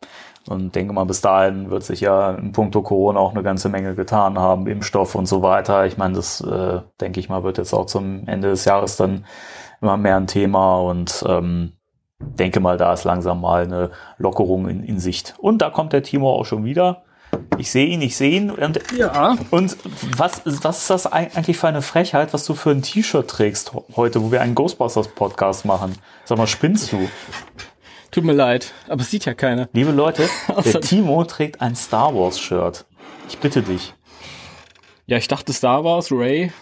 Und 0.48 0.76
denke 0.76 0.94
mal, 0.94 1.06
bis 1.06 1.22
dahin 1.22 1.72
wird 1.72 1.84
sich 1.84 2.02
ja 2.02 2.32
in 2.32 2.52
puncto 2.52 2.82
Corona 2.84 3.20
auch 3.20 3.32
eine 3.32 3.42
ganze 3.42 3.70
Menge 3.70 3.96
getan 3.96 4.38
haben, 4.38 4.68
Impfstoff 4.68 5.16
und 5.16 5.26
so 5.28 5.42
weiter. 5.42 5.86
Ich 5.86 5.98
meine, 5.98 6.16
das 6.16 6.42
äh, 6.42 6.82
denke 7.02 7.20
ich 7.20 7.30
mal, 7.30 7.44
wird 7.44 7.58
jetzt 7.58 7.74
auch 7.74 7.86
zum 7.86 8.28
Ende 8.28 8.50
des 8.50 8.66
Jahres 8.66 8.96
dann 8.96 9.26
immer 9.82 9.98
mehr 9.98 10.18
ein 10.18 10.28
Thema 10.28 10.78
und 10.80 11.24
ähm, 11.28 11.74
denke 12.20 12.60
mal, 12.60 12.78
da 12.78 12.94
ist 12.94 13.04
langsam 13.04 13.42
mal 13.42 13.64
eine 13.64 13.92
Lockerung 14.18 14.68
in, 14.70 14.84
in 14.84 15.00
Sicht. 15.00 15.36
Und 15.38 15.62
da 15.62 15.70
kommt 15.70 15.94
der 15.94 16.04
Timo 16.04 16.32
auch 16.32 16.46
schon 16.46 16.64
wieder. 16.66 17.04
Ich 17.58 17.70
sehe 17.72 17.88
ihn, 17.88 18.02
ich 18.02 18.16
sehe 18.16 18.32
ihn. 18.32 18.50
Und, 18.52 18.80
Ja. 18.98 19.36
und 19.52 19.76
was, 20.18 20.42
was 20.46 20.78
ist 20.82 20.90
das 20.90 21.08
eigentlich 21.12 21.58
für 21.58 21.68
eine 21.68 21.82
Frechheit, 21.82 22.34
was 22.34 22.46
du 22.46 22.54
für 22.54 22.72
ein 22.72 22.82
T-Shirt 22.82 23.28
trägst 23.30 23.74
heute, 23.96 24.22
wo 24.22 24.32
wir 24.32 24.42
einen 24.42 24.56
Ghostbusters-Podcast 24.56 25.66
machen? 25.66 25.98
Sag 26.24 26.38
mal, 26.38 26.48
spinnst 26.48 26.92
du? 26.94 27.10
Tut 28.12 28.24
mir 28.24 28.32
leid, 28.34 28.72
aber 28.88 29.02
es 29.02 29.12
sieht 29.12 29.26
ja 29.26 29.34
keiner. 29.34 29.68
Liebe 29.74 29.92
Leute, 29.92 30.30
der 30.64 30.80
Timo 30.82 31.26
trägt 31.26 31.60
ein 31.60 31.76
Star 31.76 32.16
Wars-Shirt. 32.16 32.86
Ich 33.28 33.38
bitte 33.40 33.62
dich. 33.62 33.94
Ja, 35.08 35.18
ich 35.18 35.28
dachte 35.28 35.52
Star 35.52 35.84
Wars, 35.84 36.12
Ray. 36.12 36.54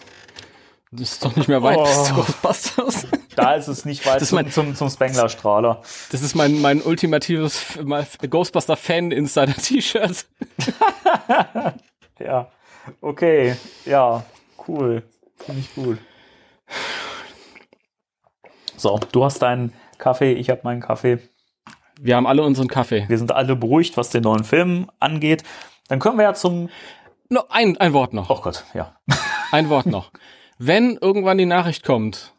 Das 0.95 1.13
ist 1.13 1.25
doch 1.25 1.35
nicht 1.35 1.47
mehr 1.47 1.63
weit 1.63 1.81
bis 1.83 1.97
Oh. 1.97 2.03
zu 2.05 2.13
Ghostbusters. 2.13 3.07
Da 3.35 3.53
ist 3.55 3.67
es 3.67 3.83
nicht 3.85 4.05
weit 4.05 4.15
Das 4.17 4.23
ist 4.23 4.29
zum, 4.29 4.35
mein- 4.37 4.51
zum, 4.51 4.75
zum 4.75 4.89
Spengler-Strahler. 4.89 5.81
Das 6.11 6.21
ist 6.21 6.35
mein, 6.35 6.61
mein 6.61 6.81
ultimatives 6.81 7.79
Ghostbuster-Fan-Insider-T-Shirt. 8.29 10.25
Ja. 12.19 12.47
Okay. 13.01 13.55
Ja. 13.85 14.23
Cool. 14.67 15.01
Finde 15.37 15.61
ich 15.61 15.73
gut. 15.73 15.97
So, 18.77 18.99
du 19.11 19.23
hast 19.25 19.41
deinen 19.41 19.73
Kaffee, 19.97 20.33
ich 20.33 20.49
habe 20.49 20.61
meinen 20.63 20.81
Kaffee. 20.81 21.17
Wir 21.99 22.15
haben 22.15 22.27
alle 22.27 22.43
unseren 22.43 22.67
Kaffee. 22.67 23.05
Wir 23.07 23.17
sind 23.17 23.31
alle 23.31 23.55
beruhigt, 23.55 23.97
was 23.97 24.09
den 24.11 24.23
neuen 24.23 24.43
Film 24.43 24.89
angeht. 24.99 25.43
Dann 25.87 25.99
können 25.99 26.17
wir 26.17 26.23
ja 26.23 26.33
zum. 26.33 26.69
No, 27.29 27.43
ein, 27.49 27.77
ein 27.77 27.93
Wort 27.93 28.13
noch. 28.13 28.29
Oh 28.29 28.39
Gott, 28.41 28.63
ja. 28.73 28.95
Ein 29.51 29.69
Wort 29.69 29.85
noch. 29.87 30.11
Wenn 30.65 30.97
irgendwann 31.01 31.37
die 31.37 31.45
Nachricht 31.45 31.83
kommt, 31.83 32.33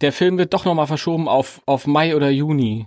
der 0.00 0.12
Film 0.12 0.38
wird 0.38 0.54
doch 0.54 0.64
nochmal 0.64 0.86
verschoben 0.86 1.28
auf, 1.28 1.60
auf 1.66 1.86
Mai 1.86 2.16
oder 2.16 2.30
Juni, 2.30 2.86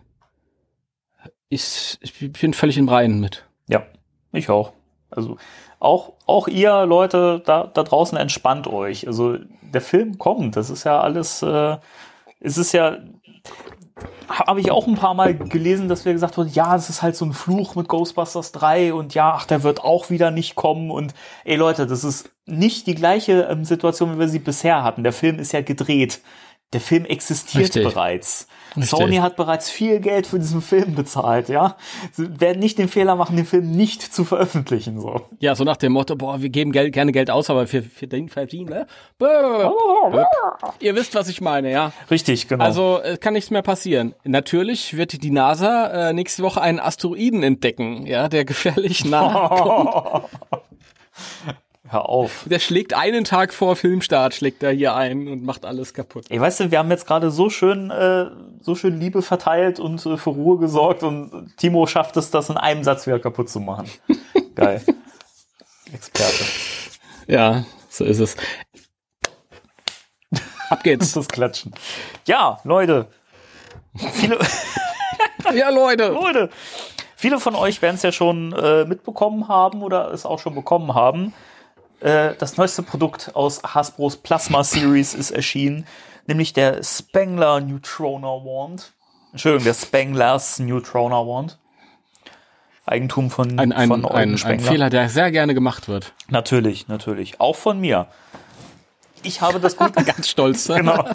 ich, 1.49 1.99
ich 2.01 2.31
bin 2.31 2.55
völlig 2.55 2.79
im 2.79 2.89
Reinen 2.89 3.19
mit. 3.19 3.45
Ja, 3.67 3.85
ich 4.31 4.49
auch. 4.49 4.73
Also 5.11 5.37
auch, 5.79 6.13
auch 6.25 6.47
ihr 6.47 6.87
Leute 6.87 7.43
da, 7.45 7.67
da 7.67 7.83
draußen 7.83 8.17
entspannt 8.17 8.65
euch. 8.65 9.05
Also 9.05 9.37
der 9.61 9.81
Film 9.81 10.17
kommt, 10.17 10.55
das 10.55 10.71
ist 10.71 10.85
ja 10.85 10.99
alles, 10.99 11.43
äh, 11.43 11.77
es 12.39 12.57
ist 12.57 12.71
ja, 12.71 12.97
habe 14.27 14.59
ich 14.59 14.71
auch 14.71 14.87
ein 14.87 14.95
paar 14.95 15.13
Mal 15.13 15.35
gelesen, 15.35 15.89
dass 15.89 16.05
wir 16.05 16.13
gesagt 16.13 16.37
wurden, 16.37 16.51
ja, 16.53 16.75
es 16.75 16.89
ist 16.89 17.01
halt 17.01 17.15
so 17.15 17.25
ein 17.25 17.33
Fluch 17.33 17.75
mit 17.75 17.87
Ghostbusters 17.87 18.51
3 18.51 18.93
und 18.93 19.13
ja, 19.13 19.33
ach, 19.35 19.45
der 19.45 19.63
wird 19.63 19.83
auch 19.83 20.09
wieder 20.09 20.31
nicht 20.31 20.55
kommen 20.55 20.91
und 20.91 21.13
ey 21.45 21.55
Leute, 21.55 21.87
das 21.87 22.03
ist 22.03 22.29
nicht 22.45 22.87
die 22.87 22.95
gleiche 22.95 23.47
ähm, 23.49 23.65
Situation, 23.65 24.15
wie 24.15 24.19
wir 24.19 24.27
sie 24.27 24.39
bisher 24.39 24.83
hatten. 24.83 25.03
Der 25.03 25.13
Film 25.13 25.39
ist 25.39 25.51
ja 25.51 25.61
gedreht. 25.61 26.21
Der 26.71 26.81
Film 26.81 27.05
existiert 27.05 27.63
Richtig. 27.63 27.83
bereits. 27.83 28.47
Richtig. 28.75 28.91
Sony 28.91 29.15
hat 29.15 29.35
bereits 29.35 29.71
viel 29.71 29.99
Geld 29.99 30.27
für 30.27 30.37
diesen 30.37 30.61
Film 30.61 30.93
bezahlt, 30.93 31.49
ja. 31.49 31.75
Sie 32.11 32.39
werden 32.39 32.59
nicht 32.59 32.77
den 32.77 32.87
Fehler 32.87 33.15
machen, 33.15 33.35
den 33.35 33.47
Film 33.47 33.71
nicht 33.71 34.13
zu 34.13 34.23
veröffentlichen, 34.23 35.01
so. 35.01 35.21
Ja, 35.39 35.55
so 35.55 35.63
nach 35.63 35.77
dem 35.77 35.93
Motto, 35.93 36.15
boah, 36.15 36.43
wir 36.43 36.49
geben 36.49 36.71
Geld, 36.71 36.93
gerne 36.93 37.11
Geld 37.11 37.31
aus, 37.31 37.49
aber 37.49 37.65
für, 37.65 37.81
für 37.81 38.05
den 38.05 38.29
verdienen, 38.29 38.69
ne? 38.69 38.87
Ihr 40.79 40.95
wisst, 40.95 41.15
was 41.15 41.27
ich 41.27 41.41
meine, 41.41 41.71
ja. 41.71 41.91
Richtig, 42.11 42.47
genau. 42.47 42.63
Also 42.63 42.99
äh, 43.01 43.17
kann 43.17 43.33
nichts 43.33 43.49
mehr 43.49 43.63
passieren. 43.63 44.13
Natürlich 44.23 44.95
wird 44.95 45.23
die 45.23 45.31
NASA 45.31 46.09
äh, 46.09 46.13
nächste 46.13 46.43
Woche 46.43 46.61
einen 46.61 46.79
Asteroiden 46.79 47.41
entdecken, 47.41 48.05
ja, 48.05 48.29
der 48.29 48.45
gefährlich 48.45 49.05
nah 49.05 49.47
kommt. 49.49 50.25
Hör 51.91 52.07
auf. 52.07 52.45
Der 52.47 52.59
schlägt 52.59 52.93
einen 52.93 53.23
Tag 53.23 53.51
vor 53.51 53.75
Filmstart, 53.75 54.35
schlägt 54.35 54.61
er 54.61 54.71
hier 54.71 54.95
ein 54.95 55.27
und 55.27 55.43
macht 55.43 55.65
alles 55.65 55.95
kaputt. 55.95 56.25
Ey, 56.29 56.39
weißt 56.39 56.59
du, 56.59 56.71
wir 56.71 56.77
haben 56.77 56.91
jetzt 56.91 57.07
gerade 57.07 57.31
so 57.31 57.49
schön, 57.49 57.89
äh, 57.89 58.27
so 58.61 58.75
schön 58.75 58.99
Liebe 58.99 59.23
verteilt 59.23 59.79
und 59.79 60.05
äh, 60.05 60.17
für 60.17 60.29
Ruhe 60.29 60.59
gesorgt 60.59 61.01
und 61.01 61.55
Timo 61.57 61.87
schafft 61.87 62.15
es, 62.17 62.29
das 62.29 62.49
in 62.49 62.57
einem 62.57 62.83
Satz 62.83 63.07
wieder 63.07 63.19
kaputt 63.19 63.49
zu 63.49 63.59
machen. 63.59 63.89
Geil. 64.55 64.83
Experte. 65.91 66.45
Ja, 67.25 67.65
so 67.89 68.05
ist 68.05 68.19
es. 68.19 68.37
Ab 70.69 70.83
geht's. 70.83 71.13
Das 71.13 71.27
Klatschen. 71.27 71.73
Ja, 72.27 72.59
Leute. 72.63 73.07
Viele, 74.13 74.37
Ja, 75.55 75.69
Leute. 75.69 76.09
Leute. 76.09 76.49
Viele 77.15 77.39
von 77.39 77.55
euch 77.55 77.81
werden 77.81 77.95
es 77.95 78.03
ja 78.03 78.11
schon 78.11 78.53
äh, 78.53 78.85
mitbekommen 78.85 79.47
haben 79.47 79.81
oder 79.81 80.13
es 80.13 80.25
auch 80.25 80.39
schon 80.39 80.55
bekommen 80.55 80.93
haben. 80.93 81.33
Äh, 82.01 82.35
das 82.37 82.57
neueste 82.57 82.83
Produkt 82.83 83.31
aus 83.35 83.61
Hasbros 83.63 84.17
Plasma 84.17 84.63
Series 84.63 85.13
ist 85.13 85.31
erschienen, 85.31 85.85
nämlich 86.27 86.53
der 86.53 86.83
Spengler 86.83 87.59
Neutrona 87.59 88.27
Wand. 88.27 88.93
Entschuldigung, 89.31 89.65
der 89.65 89.73
Spenglers 89.73 90.59
Neutrona 90.59 91.17
Wand. 91.17 91.59
Eigentum 92.85 93.29
von, 93.29 93.59
Ein, 93.59 93.71
ein, 93.71 93.87
von 93.89 94.03
Eugen 94.03 94.35
ein, 94.35 94.43
ein. 94.43 94.59
Fehler, 94.59 94.89
der 94.89 95.09
sehr 95.09 95.29
gerne 95.31 95.53
gemacht 95.53 95.87
wird. 95.87 96.13
Natürlich, 96.29 96.87
natürlich. 96.87 97.39
Auch 97.39 97.55
von 97.55 97.79
mir. 97.79 98.07
Ich 99.21 99.41
habe 99.41 99.59
das 99.59 99.77
gute, 99.77 100.03
Ganz 100.03 100.27
stolz. 100.27 100.67
genau. 100.67 101.05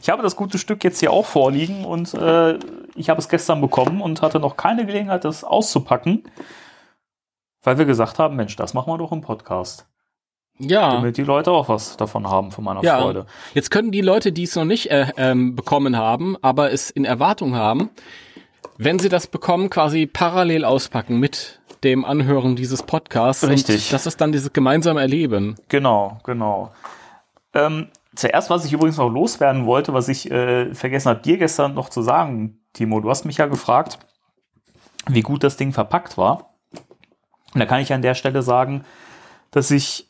Ich 0.00 0.08
habe 0.08 0.22
das 0.22 0.34
gute 0.36 0.56
Stück 0.56 0.82
jetzt 0.82 1.00
hier 1.00 1.12
auch 1.12 1.26
vorliegen 1.26 1.84
und 1.84 2.14
äh, 2.14 2.58
ich 2.94 3.10
habe 3.10 3.20
es 3.20 3.28
gestern 3.28 3.60
bekommen 3.60 4.00
und 4.00 4.22
hatte 4.22 4.40
noch 4.40 4.56
keine 4.56 4.86
Gelegenheit, 4.86 5.24
das 5.24 5.44
auszupacken, 5.44 6.24
weil 7.62 7.76
wir 7.76 7.84
gesagt 7.84 8.18
haben, 8.18 8.36
Mensch, 8.36 8.56
das 8.56 8.72
machen 8.72 8.90
wir 8.90 8.96
doch 8.98 9.12
im 9.12 9.20
Podcast, 9.20 9.86
Ja. 10.60 10.92
damit 10.94 11.16
die 11.16 11.22
Leute 11.24 11.50
auch 11.50 11.68
was 11.68 11.96
davon 11.96 12.28
haben 12.28 12.50
von 12.52 12.64
meiner 12.64 12.82
Ja, 12.84 13.00
Freude. 13.00 13.26
jetzt 13.54 13.70
können 13.70 13.90
die 13.90 14.00
Leute, 14.02 14.30
die 14.32 14.42
es 14.44 14.54
noch 14.56 14.64
nicht 14.64 14.90
äh, 14.90 15.06
ähm, 15.16 15.56
bekommen 15.56 15.96
haben, 15.96 16.36
aber 16.42 16.72
es 16.72 16.90
in 16.90 17.04
Erwartung 17.04 17.54
haben, 17.56 17.90
wenn 18.78 18.98
sie 18.98 19.08
das 19.08 19.26
bekommen, 19.26 19.70
quasi 19.70 20.06
parallel 20.06 20.64
auspacken 20.64 21.18
mit 21.18 21.60
dem 21.84 22.04
Anhören 22.04 22.56
dieses 22.56 22.82
Podcasts. 22.82 23.46
Richtig. 23.46 23.86
Und 23.86 23.92
das 23.94 24.06
ist 24.06 24.20
dann 24.20 24.32
dieses 24.32 24.52
gemeinsame 24.52 25.00
Erleben. 25.00 25.56
Genau, 25.68 26.18
genau. 26.24 26.72
Ähm, 27.54 27.88
zuerst, 28.14 28.50
was 28.50 28.64
ich 28.64 28.72
übrigens 28.72 28.98
noch 28.98 29.08
loswerden 29.08 29.66
wollte, 29.66 29.94
was 29.94 30.08
ich 30.08 30.30
äh, 30.30 30.74
vergessen 30.74 31.08
habe, 31.08 31.20
dir 31.20 31.38
gestern 31.38 31.74
noch 31.74 31.88
zu 31.88 32.02
sagen, 32.02 32.60
Timo, 32.74 33.00
du 33.00 33.08
hast 33.10 33.24
mich 33.24 33.38
ja 33.38 33.46
gefragt, 33.46 33.98
wie 35.08 35.22
gut 35.22 35.42
das 35.42 35.56
Ding 35.56 35.72
verpackt 35.72 36.18
war. 36.18 36.54
Und 37.54 37.60
da 37.60 37.66
kann 37.66 37.80
ich 37.80 37.92
an 37.92 38.02
der 38.02 38.14
Stelle 38.14 38.42
sagen, 38.42 38.84
dass 39.50 39.70
ich 39.70 40.06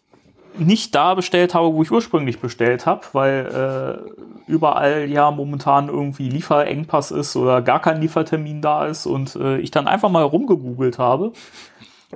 nicht 0.59 0.95
da 0.95 1.15
bestellt 1.15 1.55
habe, 1.55 1.73
wo 1.73 1.83
ich 1.83 1.91
ursprünglich 1.91 2.41
bestellt 2.41 2.87
habe, 2.87 3.03
weil 3.13 4.05
äh, 4.47 4.51
überall 4.51 5.09
ja 5.09 5.31
momentan 5.31 5.89
irgendwie 5.89 6.29
Lieferengpass 6.29 7.11
ist 7.11 7.37
oder 7.37 7.63
gar 7.63 7.81
kein 7.81 8.01
Liefertermin 8.01 8.61
da 8.61 8.87
ist 8.87 9.07
und 9.07 9.37
äh, 9.37 9.59
ich 9.59 9.71
dann 9.71 9.89
einfach 9.89 10.11
mal 10.11 10.25
rumgegoogelt 10.25 10.99
habe 10.99 11.33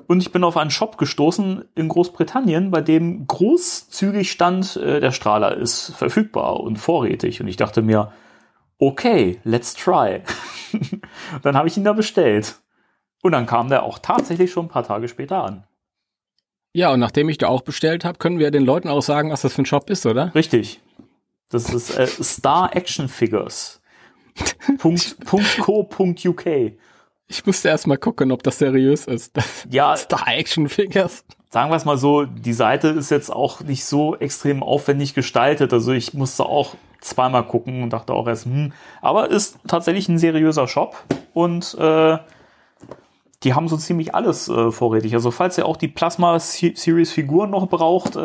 und 0.06 0.20
ich 0.20 0.32
bin 0.32 0.42
auf 0.44 0.56
einen 0.56 0.70
Shop 0.70 0.98
gestoßen 0.98 1.64
in 1.74 1.88
Großbritannien, 1.88 2.70
bei 2.70 2.80
dem 2.80 3.26
großzügig 3.26 4.30
stand, 4.30 4.76
äh, 4.76 5.00
der 5.00 5.12
Strahler 5.12 5.56
ist 5.56 5.94
verfügbar 5.94 6.60
und 6.60 6.76
vorrätig. 6.76 7.40
Und 7.40 7.48
ich 7.48 7.56
dachte 7.56 7.80
mir, 7.80 8.12
okay, 8.78 9.40
let's 9.44 9.74
try. 9.74 10.22
dann 11.42 11.56
habe 11.56 11.68
ich 11.68 11.76
ihn 11.76 11.84
da 11.84 11.92
bestellt. 11.92 12.56
Und 13.22 13.32
dann 13.32 13.46
kam 13.46 13.68
der 13.68 13.84
auch 13.84 13.98
tatsächlich 13.98 14.50
schon 14.50 14.66
ein 14.66 14.70
paar 14.70 14.84
Tage 14.84 15.08
später 15.08 15.44
an. 15.44 15.64
Ja, 16.76 16.92
und 16.92 16.98
nachdem 16.98 17.28
ich 17.28 17.38
da 17.38 17.46
auch 17.46 17.62
bestellt 17.62 18.04
habe, 18.04 18.18
können 18.18 18.40
wir 18.40 18.50
den 18.50 18.64
Leuten 18.64 18.88
auch 18.88 19.00
sagen, 19.00 19.30
was 19.30 19.42
das 19.42 19.54
für 19.54 19.62
ein 19.62 19.66
Shop 19.66 19.88
ist, 19.90 20.06
oder? 20.06 20.34
Richtig. 20.34 20.80
Das 21.48 21.72
ist 21.72 21.96
äh, 21.96 22.06
Star 22.06 22.74
Action 22.74 23.08
Figures. 23.08 23.80
Punkt, 24.78 25.24
Punkt 25.24 25.58
co, 25.60 25.84
Punkt 25.84 26.24
UK. 26.26 26.72
Ich 27.28 27.46
musste 27.46 27.68
erst 27.68 27.86
mal 27.86 27.96
gucken, 27.96 28.32
ob 28.32 28.42
das 28.42 28.58
seriös 28.58 29.06
ist. 29.06 29.32
Ja, 29.70 29.96
Star 29.96 30.26
Action 30.26 30.68
Figures. 30.68 31.24
sagen 31.48 31.70
wir 31.70 31.76
es 31.76 31.84
mal 31.84 31.96
so, 31.96 32.24
die 32.24 32.52
Seite 32.52 32.88
ist 32.88 33.10
jetzt 33.10 33.30
auch 33.30 33.60
nicht 33.60 33.84
so 33.84 34.16
extrem 34.16 34.64
aufwendig 34.64 35.14
gestaltet. 35.14 35.72
Also 35.72 35.92
ich 35.92 36.12
musste 36.12 36.44
auch 36.44 36.74
zweimal 37.00 37.46
gucken 37.46 37.84
und 37.84 37.92
dachte 37.92 38.12
auch 38.14 38.26
erst, 38.26 38.46
hm, 38.46 38.72
aber 39.00 39.30
ist 39.30 39.58
tatsächlich 39.68 40.08
ein 40.08 40.18
seriöser 40.18 40.66
Shop 40.66 41.04
und 41.34 41.76
äh, 41.78 42.18
die 43.44 43.54
haben 43.54 43.68
so 43.68 43.76
ziemlich 43.76 44.14
alles 44.14 44.48
äh, 44.48 44.70
vorrätig. 44.70 45.14
Also 45.14 45.30
falls 45.30 45.56
ihr 45.58 45.66
auch 45.66 45.76
die 45.76 45.88
Plasma 45.88 46.38
Se- 46.38 46.72
Series 46.74 47.12
Figuren 47.12 47.50
noch 47.50 47.68
braucht, 47.68 48.16
äh, 48.16 48.20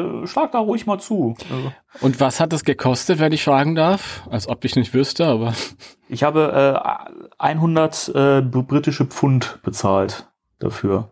äh, 0.00 0.26
schlag 0.26 0.52
da 0.52 0.58
ruhig 0.58 0.86
mal 0.86 0.98
zu. 0.98 1.34
Also, 1.50 1.72
Und 2.00 2.20
was 2.20 2.40
hat 2.40 2.52
das 2.52 2.64
gekostet, 2.64 3.18
wenn 3.20 3.32
ich 3.32 3.44
fragen 3.44 3.74
darf? 3.74 4.26
Als 4.30 4.48
ob 4.48 4.64
ich 4.64 4.74
nicht 4.76 4.92
wüsste, 4.92 5.26
aber 5.26 5.54
ich 6.08 6.22
habe 6.24 6.82
äh, 7.38 7.38
100 7.38 8.12
äh, 8.14 8.40
britische 8.42 9.06
Pfund 9.06 9.60
bezahlt 9.62 10.28
dafür. 10.58 11.10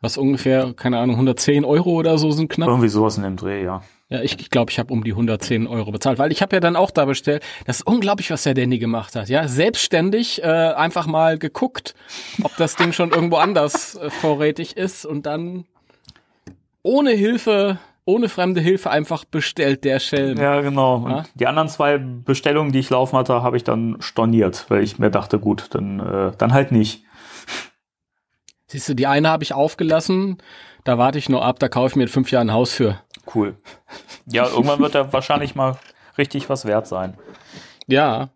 was 0.00 0.16
ungefähr, 0.18 0.72
keine 0.74 0.98
Ahnung, 0.98 1.16
110 1.16 1.64
Euro 1.64 1.90
oder 1.92 2.18
so 2.18 2.30
sind 2.30 2.48
knapp. 2.50 2.68
Irgendwie 2.68 2.88
sowas 2.88 3.16
in 3.16 3.22
dem 3.24 3.36
Dreh, 3.36 3.64
ja. 3.64 3.82
Ja, 4.10 4.22
ich 4.22 4.36
glaube, 4.38 4.48
glaub, 4.50 4.70
ich 4.70 4.78
habe 4.78 4.92
um 4.92 5.04
die 5.04 5.10
110 5.12 5.66
Euro 5.66 5.90
bezahlt, 5.92 6.18
weil 6.18 6.32
ich 6.32 6.40
habe 6.40 6.56
ja 6.56 6.60
dann 6.60 6.76
auch 6.76 6.90
da 6.90 7.04
bestellt. 7.04 7.42
Das 7.66 7.80
ist 7.80 7.86
unglaublich, 7.86 8.30
was 8.30 8.42
der 8.44 8.54
Danny 8.54 8.78
gemacht 8.78 9.14
hat. 9.14 9.28
Ja, 9.28 9.46
selbstständig 9.48 10.42
äh, 10.42 10.46
einfach 10.46 11.06
mal 11.06 11.38
geguckt, 11.38 11.94
ob 12.42 12.56
das 12.56 12.76
Ding 12.76 12.92
schon 12.92 13.10
irgendwo 13.10 13.36
anders 13.36 13.96
äh, 13.96 14.08
vorrätig 14.08 14.78
ist 14.78 15.04
und 15.04 15.26
dann 15.26 15.66
ohne 16.82 17.10
Hilfe, 17.10 17.78
ohne 18.06 18.30
fremde 18.30 18.62
Hilfe 18.62 18.88
einfach 18.90 19.26
bestellt 19.26 19.84
der 19.84 20.00
Schelm. 20.00 20.38
Ja, 20.38 20.62
genau. 20.62 20.96
Und 20.96 21.10
Ja? 21.10 21.24
die 21.34 21.46
anderen 21.46 21.68
zwei 21.68 21.98
Bestellungen, 21.98 22.72
die 22.72 22.78
ich 22.78 22.88
laufen 22.88 23.18
hatte, 23.18 23.42
habe 23.42 23.58
ich 23.58 23.64
dann 23.64 23.96
storniert, 24.00 24.64
weil 24.70 24.82
ich 24.82 24.98
mir 24.98 25.10
dachte, 25.10 25.38
gut, 25.38 25.66
dann, 25.72 26.00
äh, 26.00 26.32
dann 26.38 26.54
halt 26.54 26.72
nicht. 26.72 27.04
Siehst 28.68 28.88
du, 28.88 28.94
die 28.94 29.06
eine 29.06 29.28
habe 29.28 29.42
ich 29.44 29.52
aufgelassen, 29.52 30.38
da 30.84 30.96
warte 30.96 31.18
ich 31.18 31.28
nur 31.28 31.44
ab, 31.44 31.58
da 31.58 31.68
kaufe 31.68 31.88
ich 31.88 31.96
mir 31.96 32.04
in 32.04 32.08
fünf 32.08 32.30
Jahren 32.30 32.48
ein 32.48 32.54
Haus 32.54 32.72
für. 32.72 33.00
Cool. 33.34 33.56
Ja, 34.26 34.46
irgendwann 34.48 34.78
wird 34.80 34.94
er 34.94 35.12
wahrscheinlich 35.12 35.54
mal 35.54 35.76
richtig 36.16 36.48
was 36.48 36.64
wert 36.64 36.86
sein. 36.86 37.14
Ja, 37.86 38.28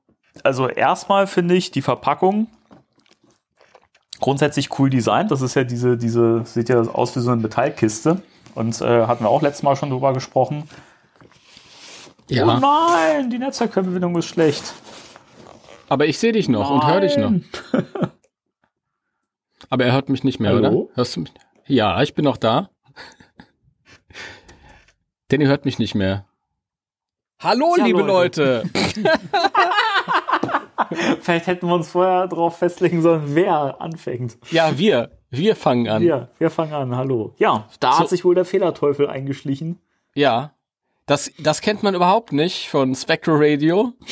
Also 0.45 0.69
erstmal 0.69 1.27
finde 1.27 1.55
ich 1.55 1.71
die 1.71 1.83
Verpackung 1.83 2.47
grundsätzlich 4.21 4.79
cool 4.79 4.89
designt. 4.89 5.31
Das 5.31 5.43
ist 5.43 5.55
ja 5.55 5.65
diese, 5.65 5.97
diese, 5.97 6.45
sieht 6.45 6.69
ja 6.69 6.81
aus 6.81 7.15
wie 7.17 7.21
so 7.21 7.31
eine 7.31 7.41
Metallkiste. 7.43 8.23
Und 8.55 8.81
äh, 8.81 9.07
hatten 9.07 9.25
wir 9.25 9.29
auch 9.31 9.43
letztes 9.43 9.63
Mal 9.63 9.77
schon 9.77 9.91
drüber 9.91 10.13
gesprochen. 10.13 10.69
ja. 12.29 12.45
Oh 12.45 12.59
nein, 12.61 13.31
die 13.31 13.39
Netzwerkverbindung 13.39 14.17
ist 14.17 14.27
schlecht. 14.27 14.75
Aber 15.89 16.07
ich 16.07 16.19
sehe 16.19 16.33
dich 16.33 16.49
noch 16.49 16.71
und 16.71 16.87
höre 16.87 17.01
dich 17.01 17.17
noch. 17.17 17.31
Nein. 17.31 17.45
Aber 19.71 19.85
er 19.85 19.93
hört 19.93 20.09
mich 20.09 20.23
nicht 20.23 20.39
mehr, 20.39 20.51
Hallo? 20.53 20.69
oder? 20.69 20.97
Hörst 20.97 21.17
du 21.17 21.21
mich? 21.21 21.33
Ja, 21.67 22.01
ich 22.03 22.15
bin 22.15 22.25
noch 22.25 22.37
da. 22.37 22.71
Danny 25.33 25.47
hört 25.47 25.65
mich 25.65 25.79
nicht 25.79 25.95
mehr. 25.95 26.27
Hallo, 27.41 27.73
Tja, 27.75 27.87
liebe 27.87 28.03
Leute. 28.03 28.69
Leute. 28.75 29.11
Vielleicht 31.23 31.47
hätten 31.47 31.69
wir 31.69 31.75
uns 31.75 31.89
vorher 31.89 32.27
darauf 32.29 32.59
festlegen 32.59 33.01
sollen, 33.01 33.35
wer 33.35 33.81
anfängt. 33.81 34.37
Ja, 34.51 34.77
wir. 34.77 35.11
Wir 35.31 35.57
fangen 35.57 35.89
an. 35.89 36.03
Ja, 36.03 36.29
wir 36.39 36.51
fangen 36.51 36.75
an. 36.75 36.95
Hallo. 36.95 37.35
Ja, 37.39 37.67
da 37.81 37.93
So. 37.95 37.99
hat 38.01 38.09
sich 38.11 38.27
wohl 38.27 38.35
der 38.35 38.45
Fehlerteufel 38.45 39.09
eingeschlichen. 39.09 39.81
Ja. 40.15 40.53
Das, 41.07 41.33
das 41.39 41.63
kennt 41.63 41.83
man 41.83 41.95
überhaupt 41.95 42.33
nicht 42.33 42.69
von 42.69 42.95
Spectral 42.95 43.37
Radio. 43.39 43.93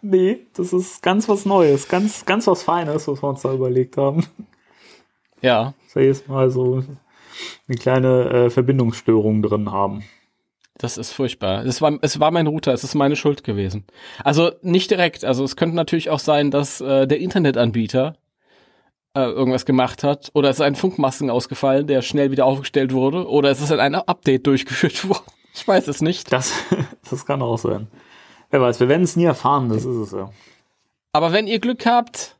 Nee, 0.00 0.46
das 0.54 0.72
ist 0.72 1.02
ganz 1.02 1.28
was 1.28 1.44
Neues, 1.44 1.88
ganz, 1.88 2.24
ganz 2.24 2.46
was 2.46 2.62
Feines, 2.62 3.08
was 3.08 3.20
wir 3.20 3.28
uns 3.28 3.42
da 3.42 3.52
überlegt 3.52 3.96
haben. 3.96 4.24
Ja. 5.42 5.74
Dass 5.86 5.96
wir 5.96 6.04
jetzt 6.04 6.28
mal 6.28 6.50
so 6.50 6.84
eine 7.68 7.78
kleine 7.78 8.30
äh, 8.30 8.50
Verbindungsstörung 8.50 9.42
drin 9.42 9.70
haben. 9.70 10.04
Das 10.78 10.96
ist 10.96 11.12
furchtbar. 11.12 11.64
Es 11.66 11.82
war, 11.82 11.98
es 12.02 12.20
war 12.20 12.30
mein 12.30 12.46
Router, 12.46 12.72
es 12.72 12.84
ist 12.84 12.94
meine 12.94 13.16
Schuld 13.16 13.42
gewesen. 13.42 13.84
Also 14.22 14.52
nicht 14.62 14.90
direkt. 14.90 15.24
Also 15.24 15.42
es 15.42 15.56
könnte 15.56 15.74
natürlich 15.74 16.08
auch 16.08 16.20
sein, 16.20 16.52
dass 16.52 16.80
äh, 16.80 17.06
der 17.06 17.18
Internetanbieter 17.18 18.16
äh, 19.14 19.22
irgendwas 19.22 19.66
gemacht 19.66 20.04
hat. 20.04 20.30
Oder 20.34 20.50
es 20.50 20.56
ist 20.56 20.62
ein 20.62 20.76
Funkmasten 20.76 21.30
ausgefallen, 21.30 21.88
der 21.88 22.02
schnell 22.02 22.30
wieder 22.30 22.46
aufgestellt 22.46 22.92
wurde. 22.92 23.28
Oder 23.28 23.50
es 23.50 23.60
ist 23.60 23.72
ein 23.72 23.94
Update 23.96 24.46
durchgeführt 24.46 25.08
worden. 25.08 25.32
Ich 25.52 25.66
weiß 25.66 25.88
es 25.88 26.00
nicht. 26.00 26.32
Das, 26.32 26.52
das 27.10 27.26
kann 27.26 27.42
auch 27.42 27.58
sein. 27.58 27.88
Wer 28.50 28.60
weiß, 28.60 28.78
wir 28.78 28.88
werden 28.88 29.02
es 29.02 29.16
nie 29.16 29.24
erfahren, 29.24 29.68
das 29.68 29.84
ist 29.84 29.96
es 29.96 30.12
ja. 30.12 30.30
Aber 31.12 31.32
wenn 31.32 31.48
ihr 31.48 31.58
Glück 31.58 31.84
habt, 31.84 32.36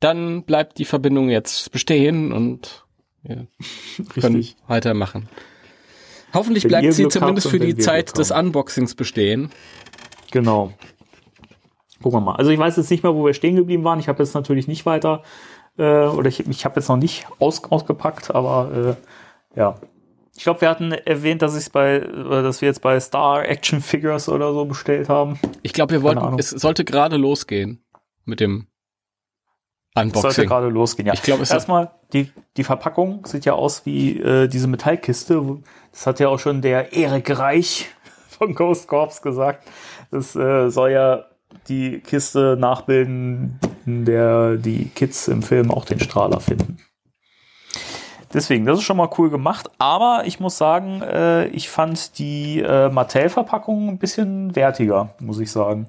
dann 0.00 0.44
bleibt 0.44 0.78
die 0.78 0.84
Verbindung 0.84 1.30
jetzt 1.30 1.72
bestehen 1.72 2.32
und 2.32 2.84
können 4.14 4.36
Richtig. 4.36 4.56
weitermachen. 4.66 5.28
Hoffentlich 6.34 6.64
Wenn 6.64 6.68
bleibt 6.68 6.92
sie 6.92 7.02
Glück 7.02 7.12
zumindest 7.12 7.48
für 7.48 7.58
die 7.58 7.76
Zeit 7.76 8.16
des. 8.18 8.30
Unboxings 8.30 8.94
bestehen. 8.94 9.50
Genau. 10.30 10.72
Gucken 12.02 12.18
wir 12.20 12.24
mal. 12.24 12.36
Also 12.36 12.50
ich 12.50 12.58
weiß 12.58 12.76
jetzt 12.76 12.90
nicht 12.90 13.02
mehr, 13.02 13.14
wo 13.14 13.24
wir 13.24 13.34
stehen 13.34 13.56
geblieben 13.56 13.82
waren. 13.84 13.98
Ich 13.98 14.08
habe 14.08 14.22
jetzt 14.22 14.34
natürlich 14.34 14.68
nicht 14.68 14.84
weiter, 14.86 15.22
äh, 15.78 16.04
oder 16.06 16.28
ich, 16.28 16.46
ich 16.46 16.64
habe 16.64 16.78
jetzt 16.80 16.88
noch 16.88 16.96
nicht 16.96 17.26
aus, 17.38 17.64
ausgepackt, 17.64 18.34
aber 18.34 18.96
äh, 19.54 19.58
ja. 19.58 19.74
Ich 20.36 20.44
glaube, 20.44 20.60
wir 20.60 20.68
hatten 20.68 20.92
erwähnt, 20.92 21.42
dass 21.42 21.56
ich 21.56 21.72
bei, 21.72 21.98
dass 21.98 22.60
wir 22.60 22.68
jetzt 22.68 22.82
bei 22.82 23.00
Star 23.00 23.44
Action 23.48 23.80
Figures 23.80 24.28
oder 24.28 24.52
so 24.52 24.66
bestellt 24.66 25.08
haben. 25.08 25.36
Ich 25.62 25.72
glaube, 25.72 25.92
wir 25.94 26.02
wollten, 26.02 26.38
es 26.38 26.50
sollte 26.50 26.84
gerade 26.84 27.16
losgehen 27.16 27.82
mit 28.24 28.38
dem 28.38 28.68
Das 29.94 30.04
sollte 30.04 30.18
Unboxing. 30.18 30.46
gerade 30.46 30.68
losgehen. 30.68 31.06
Ja. 31.08 31.14
Ich 31.14 31.22
glaube, 31.22 31.42
es- 31.42 31.50
erstmal 31.50 31.90
die 32.12 32.30
die 32.56 32.64
Verpackung 32.64 33.24
sieht 33.26 33.44
ja 33.44 33.52
aus 33.52 33.86
wie 33.86 34.18
äh, 34.20 34.48
diese 34.48 34.66
Metallkiste. 34.66 35.58
Das 35.92 36.06
hat 36.06 36.20
ja 36.20 36.28
auch 36.28 36.38
schon 36.38 36.60
der 36.62 36.92
Erik 36.92 37.38
Reich 37.38 37.88
von 38.28 38.54
Ghost 38.54 38.88
Corps 38.88 39.22
gesagt. 39.22 39.68
Das 40.10 40.34
äh, 40.34 40.70
soll 40.70 40.92
ja 40.92 41.24
die 41.68 42.00
Kiste 42.00 42.56
nachbilden, 42.58 43.58
in 43.86 44.04
der 44.04 44.56
die 44.56 44.90
Kids 44.94 45.28
im 45.28 45.42
Film 45.42 45.70
auch 45.70 45.84
den 45.84 46.00
Strahler 46.00 46.40
finden. 46.40 46.78
Deswegen, 48.32 48.66
das 48.66 48.78
ist 48.78 48.84
schon 48.84 48.98
mal 48.98 49.08
cool 49.16 49.30
gemacht. 49.30 49.70
Aber 49.78 50.22
ich 50.26 50.38
muss 50.40 50.58
sagen, 50.58 51.00
äh, 51.02 51.46
ich 51.48 51.70
fand 51.70 52.18
die 52.18 52.60
äh, 52.60 52.90
Mattel-Verpackung 52.90 53.88
ein 53.88 53.98
bisschen 53.98 54.54
wertiger, 54.54 55.14
muss 55.18 55.38
ich 55.38 55.50
sagen. 55.50 55.88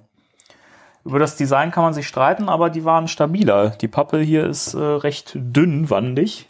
Über 1.10 1.17
das 1.17 1.36
Design 1.36 1.72
kann 1.72 1.84
man 1.84 1.95
sich 1.95 2.08
streiten, 2.08 2.50
aber 2.50 2.69
die 2.69 2.86
waren 2.86 3.08
stabiler. 3.08 3.72
Die 3.72 3.88
Pappe 3.88 4.19
hier 4.19 4.45
ist 4.45 4.76
äh, 4.76 4.78
recht 4.78 5.32
dünnwandig. 5.34 6.48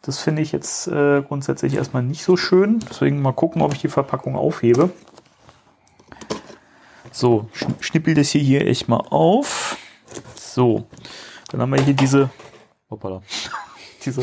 Das 0.00 0.18
finde 0.18 0.40
ich 0.40 0.50
jetzt 0.50 0.88
äh, 0.88 1.20
grundsätzlich 1.20 1.74
erstmal 1.74 2.02
nicht 2.02 2.22
so 2.22 2.38
schön. 2.38 2.78
Deswegen 2.88 3.20
mal 3.20 3.34
gucken, 3.34 3.60
ob 3.60 3.74
ich 3.74 3.82
die 3.82 3.88
Verpackung 3.88 4.34
aufhebe. 4.34 4.88
So, 7.12 7.50
schnippel 7.80 8.14
das 8.14 8.30
hier, 8.30 8.40
hier 8.40 8.66
echt 8.66 8.88
mal 8.88 9.04
auf. 9.10 9.76
So, 10.36 10.86
dann 11.50 11.60
haben 11.60 11.74
wir 11.74 11.82
hier 11.82 11.92
diese, 11.92 12.30
hoppala, 12.88 13.20
diese 14.06 14.22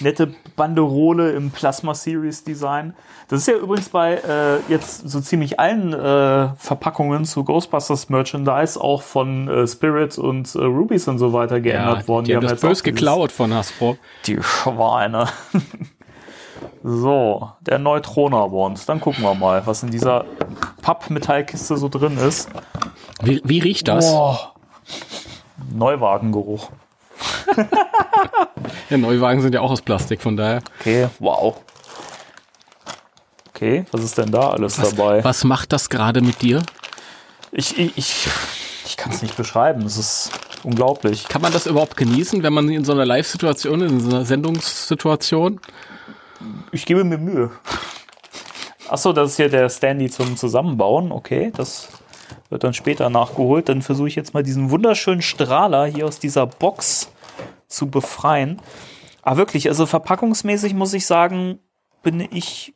nette 0.00 0.34
Banderole 0.56 1.32
im 1.32 1.50
Plasma 1.50 1.94
Series 1.94 2.44
Design. 2.44 2.94
Das 3.28 3.40
ist 3.40 3.48
ja 3.48 3.54
übrigens 3.54 3.88
bei 3.88 4.14
äh, 4.14 4.58
jetzt 4.68 5.08
so 5.08 5.20
ziemlich 5.20 5.58
allen 5.58 5.92
äh, 5.92 6.48
Verpackungen 6.56 7.24
zu 7.24 7.44
Ghostbusters 7.44 8.08
Merchandise 8.08 8.80
auch 8.80 9.02
von 9.02 9.48
äh, 9.48 9.66
Spirit 9.66 10.18
und 10.18 10.54
äh, 10.54 10.58
Rubies 10.58 11.08
und 11.08 11.18
so 11.18 11.32
weiter 11.32 11.60
geändert 11.60 12.02
ja, 12.02 12.08
worden. 12.08 12.24
Die, 12.24 12.32
die 12.32 12.36
haben, 12.36 12.44
haben 12.44 12.50
das 12.50 12.60
bös 12.60 12.82
geklaut 12.82 13.32
von 13.32 13.52
Hasbro. 13.54 13.96
Die 14.26 14.38
Schweine. 14.42 15.28
so, 16.82 17.50
der 17.60 17.78
Neutroner-Bond. 17.78 18.88
Dann 18.88 19.00
gucken 19.00 19.22
wir 19.22 19.34
mal, 19.34 19.66
was 19.66 19.82
in 19.82 19.90
dieser 19.90 20.24
Pappmetallkiste 20.82 21.76
so 21.76 21.88
drin 21.88 22.18
ist. 22.18 22.50
Wie, 23.22 23.40
wie 23.44 23.58
riecht 23.60 23.88
das? 23.88 24.10
Boah. 24.10 24.54
Neuwagengeruch. 25.72 26.68
ja, 28.90 28.96
Neuwagen 28.98 29.40
sind 29.42 29.54
ja 29.54 29.60
auch 29.60 29.70
aus 29.70 29.82
Plastik, 29.82 30.22
von 30.22 30.36
daher. 30.36 30.62
Okay, 30.80 31.08
wow. 31.18 31.60
Okay, 33.50 33.84
was 33.92 34.02
ist 34.02 34.18
denn 34.18 34.30
da 34.32 34.50
alles 34.50 34.80
was, 34.80 34.94
dabei? 34.94 35.22
Was 35.22 35.44
macht 35.44 35.72
das 35.72 35.88
gerade 35.88 36.20
mit 36.20 36.42
dir? 36.42 36.62
Ich, 37.52 37.78
ich, 37.78 37.96
ich, 37.96 38.28
ich 38.84 38.96
kann 38.96 39.12
es 39.12 39.22
nicht 39.22 39.36
beschreiben. 39.36 39.82
Es 39.82 39.96
ist 39.96 40.30
unglaublich. 40.64 41.28
Kann 41.28 41.40
man 41.40 41.52
das 41.52 41.66
überhaupt 41.66 41.96
genießen, 41.96 42.42
wenn 42.42 42.52
man 42.52 42.68
in 42.68 42.84
so 42.84 42.92
einer 42.92 43.06
Live-Situation, 43.06 43.80
in 43.82 44.00
so 44.00 44.10
einer 44.10 44.24
Sendungssituation? 44.24 45.60
Ich 46.72 46.84
gebe 46.84 47.04
mir 47.04 47.18
Mühe. 47.18 47.50
Achso, 48.88 49.12
das 49.12 49.30
ist 49.30 49.36
hier 49.36 49.48
der 49.48 49.68
Standy 49.68 50.10
zum 50.10 50.36
Zusammenbauen. 50.36 51.12
Okay, 51.12 51.52
das 51.56 51.88
wird 52.50 52.64
dann 52.64 52.74
später 52.74 53.10
nachgeholt. 53.10 53.68
Dann 53.68 53.82
versuche 53.82 54.08
ich 54.08 54.16
jetzt 54.16 54.34
mal 54.34 54.42
diesen 54.42 54.70
wunderschönen 54.70 55.22
Strahler 55.22 55.86
hier 55.86 56.06
aus 56.06 56.18
dieser 56.18 56.46
Box 56.46 57.10
zu 57.68 57.90
befreien. 57.90 58.60
Aber 59.22 59.38
wirklich, 59.38 59.68
also 59.68 59.86
verpackungsmäßig 59.86 60.74
muss 60.74 60.92
ich 60.92 61.06
sagen, 61.06 61.58
bin 62.02 62.20
ich 62.20 62.74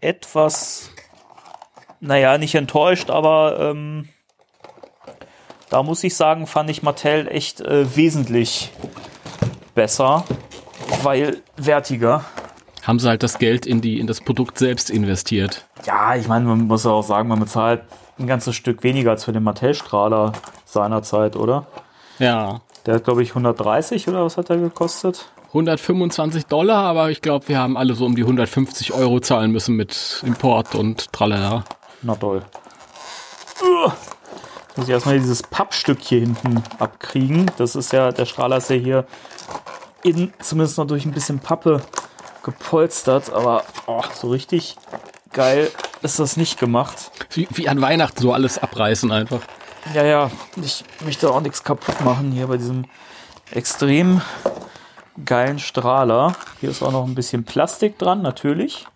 etwas, 0.00 0.90
naja, 2.00 2.38
nicht 2.38 2.54
enttäuscht, 2.54 3.10
aber 3.10 3.58
ähm, 3.60 4.08
da 5.70 5.82
muss 5.82 6.04
ich 6.04 6.14
sagen, 6.14 6.46
fand 6.46 6.70
ich 6.70 6.82
Mattel 6.82 7.28
echt 7.28 7.60
äh, 7.60 7.96
wesentlich 7.96 8.70
besser, 9.74 10.24
weil 11.02 11.42
wertiger. 11.56 12.24
Haben 12.82 12.98
sie 12.98 13.08
halt 13.08 13.22
das 13.22 13.38
Geld 13.38 13.66
in, 13.66 13.80
die, 13.80 13.98
in 13.98 14.06
das 14.06 14.20
Produkt 14.20 14.58
selbst 14.58 14.90
investiert. 14.90 15.66
Ja, 15.84 16.14
ich 16.14 16.28
meine, 16.28 16.44
man 16.44 16.66
muss 16.66 16.86
auch 16.86 17.02
sagen, 17.02 17.28
man 17.28 17.40
bezahlt 17.40 17.82
ein 18.18 18.26
ganzes 18.26 18.54
Stück 18.54 18.82
weniger 18.82 19.10
als 19.10 19.24
für 19.24 19.32
den 19.32 19.42
Mattel-Strahler 19.42 20.32
seinerzeit, 20.64 21.36
oder? 21.36 21.66
Ja. 22.18 22.60
Der 22.86 22.94
hat, 22.94 23.04
glaube 23.04 23.22
ich, 23.22 23.30
130 23.30 24.08
oder 24.08 24.24
was 24.24 24.36
hat 24.36 24.50
er 24.50 24.56
gekostet? 24.56 25.30
125 25.48 26.46
Dollar, 26.46 26.84
aber 26.84 27.10
ich 27.10 27.22
glaube, 27.22 27.48
wir 27.48 27.58
haben 27.58 27.76
alle 27.76 27.94
so 27.94 28.04
um 28.04 28.14
die 28.14 28.22
150 28.22 28.92
Euro 28.92 29.20
zahlen 29.20 29.52
müssen 29.52 29.76
mit 29.76 30.22
Import 30.24 30.74
und 30.74 31.12
tralala. 31.12 31.64
Na 32.02 32.14
toll. 32.14 32.42
Uh, 33.62 33.90
muss 34.76 34.86
ich 34.86 34.90
erstmal 34.92 35.18
dieses 35.18 35.42
Pappstück 35.42 36.00
hier 36.00 36.20
hinten 36.20 36.62
abkriegen. 36.78 37.50
Das 37.56 37.74
ist 37.74 37.92
ja, 37.92 38.12
der 38.12 38.26
Strahler 38.26 38.58
ist 38.58 38.70
ja 38.70 38.76
hier 38.76 39.06
innen 40.02 40.32
zumindest 40.40 40.78
noch 40.78 40.86
durch 40.86 41.04
ein 41.06 41.12
bisschen 41.12 41.38
Pappe 41.38 41.80
gepolstert, 42.42 43.32
aber 43.32 43.64
oh, 43.86 44.02
so 44.14 44.28
richtig 44.28 44.76
geil 45.36 45.70
ist 46.02 46.18
das 46.18 46.36
nicht 46.36 46.58
gemacht. 46.58 47.12
Wie, 47.30 47.46
wie 47.50 47.68
an 47.68 47.80
Weihnachten 47.80 48.20
so 48.20 48.32
alles 48.32 48.58
abreißen 48.58 49.12
einfach. 49.12 49.40
Ja, 49.94 50.02
ja, 50.02 50.30
ich 50.56 50.84
möchte 51.04 51.30
auch 51.30 51.40
nichts 51.40 51.62
kaputt 51.62 52.00
machen 52.00 52.32
hier 52.32 52.48
bei 52.48 52.56
diesem 52.56 52.86
extrem 53.52 54.22
geilen 55.24 55.58
Strahler. 55.58 56.34
Hier 56.60 56.70
ist 56.70 56.82
auch 56.82 56.90
noch 56.90 57.04
ein 57.04 57.14
bisschen 57.14 57.44
Plastik 57.44 57.98
dran, 57.98 58.22
natürlich. 58.22 58.86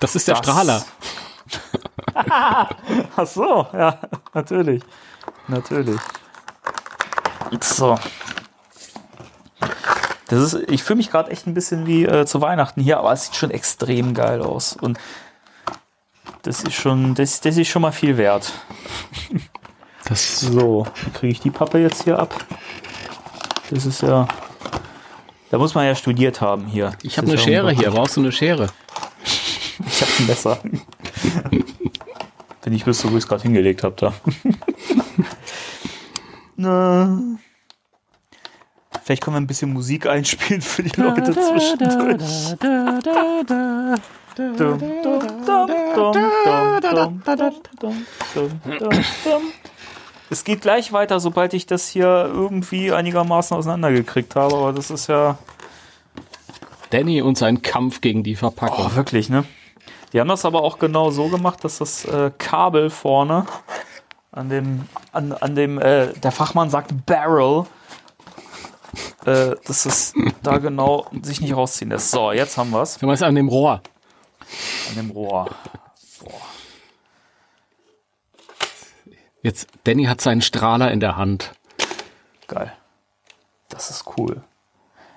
Das 0.00 0.16
ist 0.16 0.26
der 0.26 0.36
das. 0.36 0.46
Strahler. 0.46 0.84
Ach 3.16 3.26
so, 3.26 3.66
ja, 3.72 4.00
natürlich. 4.32 4.82
Natürlich. 5.46 6.00
So. 7.60 7.98
Das 10.30 10.54
ist, 10.54 10.70
ich 10.70 10.84
fühle 10.84 10.98
mich 10.98 11.10
gerade 11.10 11.32
echt 11.32 11.48
ein 11.48 11.54
bisschen 11.54 11.88
wie 11.88 12.04
äh, 12.04 12.24
zu 12.24 12.40
Weihnachten 12.40 12.80
hier, 12.80 12.98
aber 12.98 13.12
es 13.12 13.26
sieht 13.26 13.34
schon 13.34 13.50
extrem 13.50 14.14
geil 14.14 14.42
aus. 14.42 14.74
Und 14.74 14.96
das 16.42 16.62
ist 16.62 16.74
schon, 16.74 17.16
das, 17.16 17.40
das 17.40 17.56
ist 17.56 17.68
schon 17.68 17.82
mal 17.82 17.92
viel 17.92 18.16
wert. 18.16 18.52
Das 20.04 20.40
so, 20.40 20.88
kriege 21.14 21.30
ich 21.30 21.38
die 21.38 21.50
Pappe 21.50 21.78
jetzt 21.78 22.02
hier 22.02 22.18
ab? 22.18 22.34
Das 23.70 23.86
ist 23.86 24.02
ja. 24.02 24.26
Da 25.50 25.58
muss 25.58 25.76
man 25.76 25.86
ja 25.86 25.94
studiert 25.94 26.40
haben 26.40 26.66
hier. 26.66 26.94
Ich 27.04 27.16
habe 27.16 27.28
eine 27.28 27.36
ja 27.36 27.42
Schere 27.42 27.70
hier. 27.70 27.92
Brauchst 27.92 28.16
du 28.16 28.20
eine 28.20 28.32
Schere? 28.32 28.68
Ich 29.86 30.02
habe 30.02 30.10
ein 30.18 30.26
Messer. 30.26 30.58
Wenn 32.62 32.72
ich 32.72 32.86
wüsste, 32.86 33.12
wo 33.12 33.16
ich 33.16 33.22
es 33.22 33.28
gerade 33.28 33.42
hingelegt 33.42 33.84
habe 33.84 33.94
da. 33.96 34.12
Na. 36.56 37.20
Vielleicht 39.02 39.22
können 39.22 39.36
wir 39.36 39.40
ein 39.40 39.46
bisschen 39.46 39.72
Musik 39.72 40.06
einspielen 40.06 40.60
für 40.60 40.82
die 40.82 41.00
Leute 41.00 41.32
zwischendurch. 41.32 42.56
Es 50.30 50.44
geht 50.44 50.60
gleich 50.60 50.92
weiter, 50.92 51.18
sobald 51.18 51.54
ich 51.54 51.66
das 51.66 51.88
hier 51.88 52.30
irgendwie 52.32 52.92
einigermaßen 52.92 53.56
auseinandergekriegt 53.56 54.36
habe, 54.36 54.54
aber 54.54 54.72
das 54.72 54.90
ist 54.90 55.08
ja. 55.08 55.38
Danny 56.90 57.22
und 57.22 57.38
sein 57.38 57.62
Kampf 57.62 58.00
gegen 58.00 58.22
die 58.22 58.36
Verpackung. 58.36 58.86
Oh, 58.92 58.96
wirklich, 58.96 59.28
ne? 59.28 59.44
Die 60.12 60.20
haben 60.20 60.28
das 60.28 60.44
aber 60.44 60.62
auch 60.62 60.78
genau 60.78 61.10
so 61.10 61.28
gemacht, 61.28 61.64
dass 61.64 61.78
das 61.78 62.04
äh, 62.04 62.32
Kabel 62.36 62.90
vorne 62.90 63.46
an 64.32 64.48
dem, 64.48 64.82
an, 65.12 65.32
an 65.32 65.54
dem, 65.54 65.78
äh, 65.78 66.12
der 66.14 66.32
Fachmann 66.32 66.70
sagt 66.70 67.06
Barrel, 67.06 67.66
äh, 69.24 69.54
dass 69.66 69.86
es 69.86 70.14
da 70.42 70.58
genau 70.58 71.06
sich 71.22 71.40
nicht 71.40 71.54
rausziehen 71.54 71.90
lässt. 71.90 72.10
So, 72.10 72.32
jetzt 72.32 72.56
haben 72.56 72.70
wir 72.70 72.82
es. 72.82 72.98
Du 72.98 73.06
meinst 73.06 73.22
an 73.22 73.34
dem 73.34 73.48
Rohr. 73.48 73.82
An 74.88 74.96
dem 74.96 75.10
Rohr. 75.10 75.50
Boah. 76.20 76.40
Jetzt, 79.42 79.68
Danny 79.84 80.04
hat 80.04 80.20
seinen 80.20 80.42
Strahler 80.42 80.90
in 80.90 81.00
der 81.00 81.16
Hand. 81.16 81.52
Geil. 82.46 82.72
Das 83.68 83.90
ist 83.90 84.04
cool. 84.18 84.42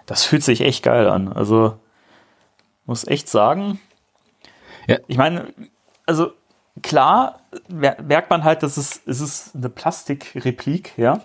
Das 0.05 0.23
fühlt 0.25 0.43
sich 0.43 0.61
echt 0.61 0.83
geil 0.83 1.09
an. 1.09 1.31
Also, 1.31 1.79
muss 2.85 3.05
echt 3.07 3.27
sagen. 3.27 3.79
Ja. 4.87 4.97
Ich 5.07 5.17
meine, 5.17 5.53
also 6.05 6.33
klar 6.81 7.41
merkt 7.69 8.29
man 8.29 8.43
halt, 8.43 8.63
dass 8.63 8.77
es, 8.77 9.01
es 9.05 9.21
ist 9.21 9.55
eine 9.55 9.69
Plastikreplik, 9.69 10.97
ja. 10.97 11.21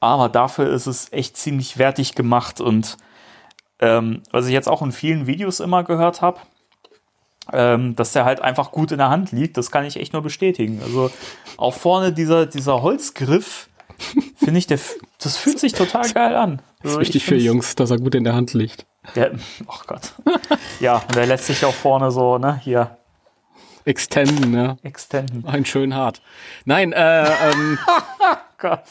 Aber 0.00 0.28
dafür 0.28 0.72
ist 0.72 0.86
es 0.86 1.12
echt 1.12 1.36
ziemlich 1.36 1.78
wertig 1.78 2.14
gemacht 2.14 2.60
und 2.60 2.96
ähm, 3.80 4.22
was 4.30 4.46
ich 4.46 4.52
jetzt 4.52 4.68
auch 4.68 4.82
in 4.82 4.92
vielen 4.92 5.26
Videos 5.26 5.60
immer 5.60 5.84
gehört 5.84 6.20
habe, 6.22 6.40
ähm, 7.52 7.96
dass 7.96 8.12
der 8.12 8.24
halt 8.24 8.40
einfach 8.40 8.70
gut 8.72 8.92
in 8.92 8.98
der 8.98 9.10
Hand 9.10 9.32
liegt. 9.32 9.56
Das 9.56 9.70
kann 9.70 9.84
ich 9.84 9.96
echt 9.96 10.12
nur 10.12 10.22
bestätigen. 10.22 10.80
Also 10.82 11.10
auch 11.56 11.74
vorne 11.74 12.12
dieser, 12.12 12.46
dieser 12.46 12.82
Holzgriff, 12.82 13.68
finde 14.36 14.58
ich, 14.58 14.66
der, 14.66 14.78
das 15.20 15.36
fühlt 15.36 15.58
sich 15.58 15.72
total 15.72 16.10
geil 16.12 16.34
an. 16.34 16.62
Also 16.82 16.98
ist 16.98 17.06
wichtig 17.06 17.24
für 17.24 17.36
Jungs, 17.36 17.74
dass 17.74 17.90
er 17.90 17.98
gut 17.98 18.14
in 18.14 18.24
der 18.24 18.34
Hand 18.34 18.54
liegt. 18.54 18.86
Der, 19.14 19.32
oh 19.66 19.80
Gott. 19.86 20.12
ja, 20.80 20.96
und 20.96 21.14
der 21.14 21.26
lässt 21.26 21.46
sich 21.46 21.64
auch 21.64 21.74
vorne 21.74 22.10
so, 22.10 22.38
ne, 22.38 22.60
hier. 22.62 22.96
Extenden, 23.84 24.50
ne? 24.50 24.76
Extenden. 24.82 25.46
Ein 25.46 25.64
schön 25.64 25.94
hart. 25.94 26.20
Nein, 26.66 26.92
äh, 26.92 27.24
ähm. 27.24 27.78
oh 27.86 28.36
Gott. 28.58 28.82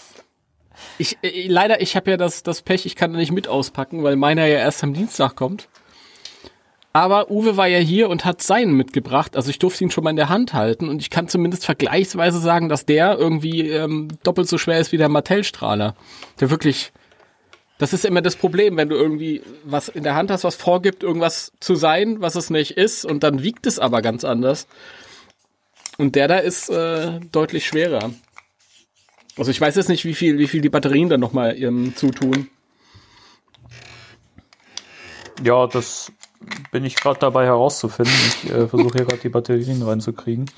Ich, 0.97 1.17
äh, 1.21 1.47
leider, 1.47 1.81
ich 1.81 1.95
habe 1.95 2.11
ja 2.11 2.17
das, 2.17 2.43
das 2.43 2.61
Pech, 2.61 2.85
ich 2.85 2.95
kann 2.95 3.13
da 3.13 3.19
nicht 3.19 3.31
mit 3.31 3.47
auspacken, 3.47 4.03
weil 4.03 4.15
meiner 4.15 4.45
ja 4.45 4.57
erst 4.57 4.83
am 4.83 4.93
Dienstag 4.93 5.35
kommt. 5.35 5.67
Aber 6.91 7.29
Uwe 7.29 7.55
war 7.55 7.67
ja 7.67 7.77
hier 7.77 8.09
und 8.09 8.25
hat 8.25 8.41
seinen 8.41 8.73
mitgebracht. 8.73 9.35
Also 9.35 9.51
ich 9.51 9.59
durfte 9.59 9.83
ihn 9.83 9.91
schon 9.91 10.03
mal 10.03 10.09
in 10.09 10.15
der 10.15 10.29
Hand 10.29 10.53
halten 10.53 10.89
und 10.89 11.01
ich 11.01 11.11
kann 11.11 11.27
zumindest 11.27 11.65
vergleichsweise 11.65 12.39
sagen, 12.39 12.67
dass 12.67 12.85
der 12.85 13.17
irgendwie 13.17 13.69
ähm, 13.69 14.07
doppelt 14.23 14.47
so 14.47 14.57
schwer 14.57 14.79
ist 14.79 14.91
wie 14.91 14.97
der 14.97 15.09
Mattel-Strahler. 15.09 15.95
Der 16.39 16.49
wirklich, 16.49 16.91
das 17.77 17.93
ist 17.93 18.05
immer 18.05 18.21
das 18.21 18.35
Problem, 18.35 18.75
wenn 18.75 18.89
du 18.89 18.95
irgendwie 18.95 19.43
was 19.63 19.87
in 19.87 20.03
der 20.03 20.15
Hand 20.15 20.31
hast, 20.31 20.43
was 20.43 20.55
vorgibt, 20.55 21.03
irgendwas 21.03 21.51
zu 21.59 21.75
sein, 21.75 22.21
was 22.21 22.35
es 22.35 22.49
nicht 22.49 22.71
ist 22.71 23.05
und 23.05 23.23
dann 23.23 23.43
wiegt 23.43 23.67
es 23.67 23.77
aber 23.77 24.01
ganz 24.01 24.23
anders. 24.23 24.67
Und 25.99 26.15
der 26.15 26.27
da 26.27 26.37
ist 26.37 26.69
äh, 26.69 27.19
deutlich 27.31 27.67
schwerer. 27.67 28.11
Also 29.39 29.51
ich 29.51 29.61
weiß 29.61 29.75
jetzt 29.77 29.87
nicht, 29.87 30.03
wie 30.03 30.13
viel, 30.13 30.37
wie 30.37 30.49
viel 30.49 30.59
die 30.59 30.69
Batterien 30.69 31.07
dann 31.07 31.21
nochmal 31.21 31.55
ähm, 31.57 31.95
zutun. 31.95 32.49
Ja, 35.41 35.65
das 35.65 36.11
bin 36.71 36.83
ich 36.83 36.97
gerade 36.97 37.21
dabei 37.21 37.45
herauszufinden. 37.45 38.13
Ich 38.27 38.51
äh, 38.51 38.67
versuche 38.67 38.97
hier 38.97 39.05
gerade 39.05 39.21
die 39.21 39.29
Batterien 39.29 39.81
reinzukriegen. 39.81 40.51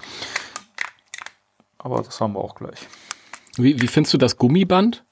Aber 1.78 2.02
das 2.02 2.20
haben 2.20 2.34
wir 2.34 2.40
auch 2.40 2.56
gleich. 2.56 2.88
Wie, 3.56 3.80
wie 3.80 3.88
findest 3.88 4.16
du 4.16 4.18
das 4.18 4.38
Gummiband? 4.38 5.04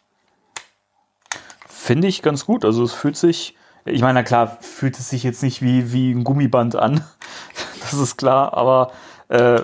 Finde 1.67 2.07
ich 2.07 2.23
ganz 2.23 2.45
gut. 2.45 2.65
Also 2.65 2.83
es 2.83 2.93
fühlt 2.93 3.17
sich, 3.17 3.55
ich 3.85 4.01
meine, 4.01 4.15
na 4.15 4.23
klar, 4.23 4.57
fühlt 4.61 4.97
es 4.97 5.11
sich 5.11 5.21
jetzt 5.21 5.43
nicht 5.43 5.61
wie, 5.61 5.93
wie 5.93 6.11
ein 6.11 6.23
Gummiband 6.23 6.75
an. 6.75 7.05
Das 7.81 7.93
ist 7.93 8.17
klar, 8.17 8.53
aber 8.53 8.91
äh, 9.29 9.63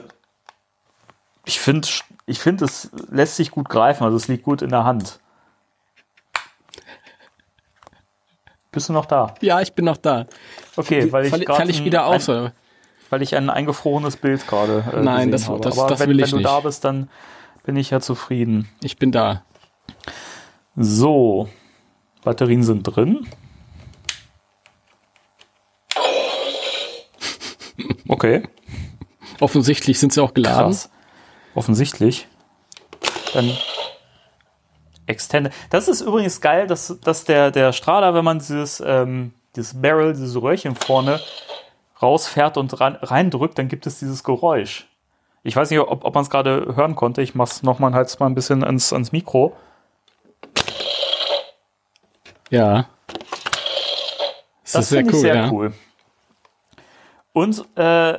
ich 1.46 1.60
finde, 1.60 1.88
ich 2.26 2.40
finde, 2.40 2.66
es 2.66 2.90
lässt 3.10 3.36
sich 3.36 3.52
gut 3.52 3.70
greifen. 3.70 4.04
Also 4.04 4.18
es 4.18 4.28
liegt 4.28 4.44
gut 4.44 4.62
in 4.62 4.70
der 4.70 4.84
Hand. 4.84 5.20
Bist 8.72 8.90
du 8.90 8.94
noch 8.94 9.06
da? 9.06 9.36
Ja, 9.42 9.62
ich 9.62 9.74
bin 9.74 9.86
noch 9.86 9.98
da. 9.98 10.26
Okay, 10.76 11.12
weil 11.12 11.26
ich 11.26 11.30
Fall, 11.32 11.44
fall 11.46 11.70
ich 11.70 11.80
ein- 11.80 11.86
wieder 11.86 12.06
ein- 12.08 12.16
auf? 12.16 12.28
oder? 12.28 12.54
weil 13.12 13.22
ich 13.22 13.36
ein 13.36 13.52
eingefrorenes 13.52 14.18
Bild 14.18 14.46
gerade 14.48 14.84
äh, 14.92 15.02
Nein, 15.02 15.30
das- 15.32 15.48
habe. 15.48 15.62
das- 15.62 15.78
Aber 15.78 15.90
das 15.90 16.00
wenn, 16.00 16.10
will 16.10 16.20
ich 16.20 16.26
wenn 16.26 16.32
du 16.32 16.38
nicht. 16.38 16.48
da 16.48 16.60
bist, 16.60 16.84
dann 16.84 17.10
bin 17.64 17.76
ich 17.78 17.92
ja 17.92 18.02
zufrieden. 18.02 18.68
Ich 18.82 18.98
bin 18.98 19.12
da. 19.12 19.44
So, 20.76 21.48
Batterien 22.24 22.64
sind 22.64 22.84
drin. 22.84 23.28
Okay, 28.08 28.44
Offensichtlich 29.40 30.00
sind 30.00 30.14
sie 30.14 30.22
auch 30.22 30.34
geladen. 30.34 30.72
krass. 30.72 30.90
Offensichtlich. 31.56 32.28
Dann 33.34 33.52
Extended. 35.08 35.54
Das 35.70 35.88
ist 35.88 36.02
übrigens 36.02 36.42
geil, 36.42 36.68
dass, 36.68 37.00
dass 37.02 37.26
der, 37.26 37.52
der 37.52 37.74
Strahler, 37.74 38.14
wenn 38.14 38.26
man 38.26 38.40
dieses, 38.40 38.82
ähm, 38.86 39.34
dieses 39.56 39.80
Barrel, 39.80 40.14
dieses 40.14 40.42
Röhrchen 40.42 40.76
vorne 40.76 41.20
rausfährt 42.02 42.58
und 42.58 42.80
ran, 42.80 42.96
reindrückt, 42.96 43.58
dann 43.58 43.68
gibt 43.68 43.86
es 43.86 44.00
dieses 44.00 44.24
Geräusch. 44.24 44.88
Ich 45.44 45.56
weiß 45.56 45.70
nicht, 45.70 45.80
ob, 45.80 46.04
ob 46.04 46.14
man 46.16 46.24
es 46.24 46.30
gerade 46.30 46.74
hören 46.76 46.96
konnte. 46.96 47.22
Ich 47.22 47.36
mach's 47.36 47.62
nochmal 47.62 47.94
halt 47.94 48.20
mal 48.20 48.26
ein 48.26 48.36
bisschen 48.36 48.64
ans, 48.64 48.92
ans 48.92 49.12
Mikro. 49.12 49.56
Ja. 52.50 52.88
Das, 54.74 54.90
finde 54.90 55.12
ich 55.12 55.20
sehr 55.20 55.52
cool. 55.52 55.74
Und 57.32 57.64
äh, 57.76 58.18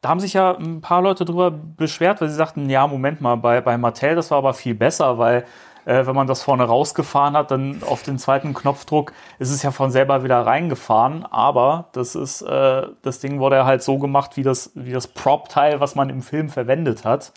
da 0.00 0.08
haben 0.08 0.20
sich 0.20 0.32
ja 0.32 0.56
ein 0.56 0.80
paar 0.80 1.02
Leute 1.02 1.24
drüber 1.24 1.50
beschwert, 1.50 2.20
weil 2.20 2.28
sie 2.28 2.34
sagten, 2.34 2.70
ja, 2.70 2.86
Moment 2.86 3.20
mal, 3.20 3.36
bei, 3.36 3.60
bei 3.60 3.76
Mattel, 3.76 4.14
das 4.14 4.30
war 4.30 4.38
aber 4.38 4.54
viel 4.54 4.74
besser, 4.74 5.18
weil 5.18 5.44
äh, 5.84 6.06
wenn 6.06 6.14
man 6.14 6.26
das 6.26 6.42
vorne 6.42 6.64
rausgefahren 6.64 7.36
hat, 7.36 7.50
dann 7.50 7.82
auf 7.86 8.02
den 8.02 8.18
zweiten 8.18 8.54
Knopfdruck 8.54 9.12
ist 9.38 9.50
es 9.50 9.62
ja 9.62 9.70
von 9.70 9.90
selber 9.90 10.24
wieder 10.24 10.46
reingefahren. 10.46 11.26
Aber 11.30 11.88
das 11.92 12.14
ist, 12.14 12.42
äh, 12.42 12.82
das 13.02 13.20
Ding 13.20 13.40
wurde 13.40 13.56
ja 13.56 13.66
halt 13.66 13.82
so 13.82 13.98
gemacht, 13.98 14.36
wie 14.36 14.42
das, 14.42 14.70
wie 14.74 14.92
das 14.92 15.06
Prop-Teil, 15.08 15.80
was 15.80 15.94
man 15.94 16.08
im 16.08 16.22
Film 16.22 16.48
verwendet 16.48 17.04
hat. 17.04 17.32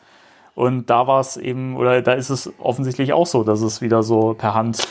Und 0.55 0.89
da 0.89 1.07
war 1.07 1.19
es 1.19 1.35
eben, 1.35 1.75
oder 1.75 2.01
da 2.01 2.13
ist 2.13 2.29
es 2.29 2.51
offensichtlich 2.59 3.11
auch 3.11 3.25
so, 3.25 3.43
dass 3.43 3.61
es 3.61 3.81
wieder 3.81 4.03
so 4.03 4.35
per 4.35 4.53
Hand 4.53 4.87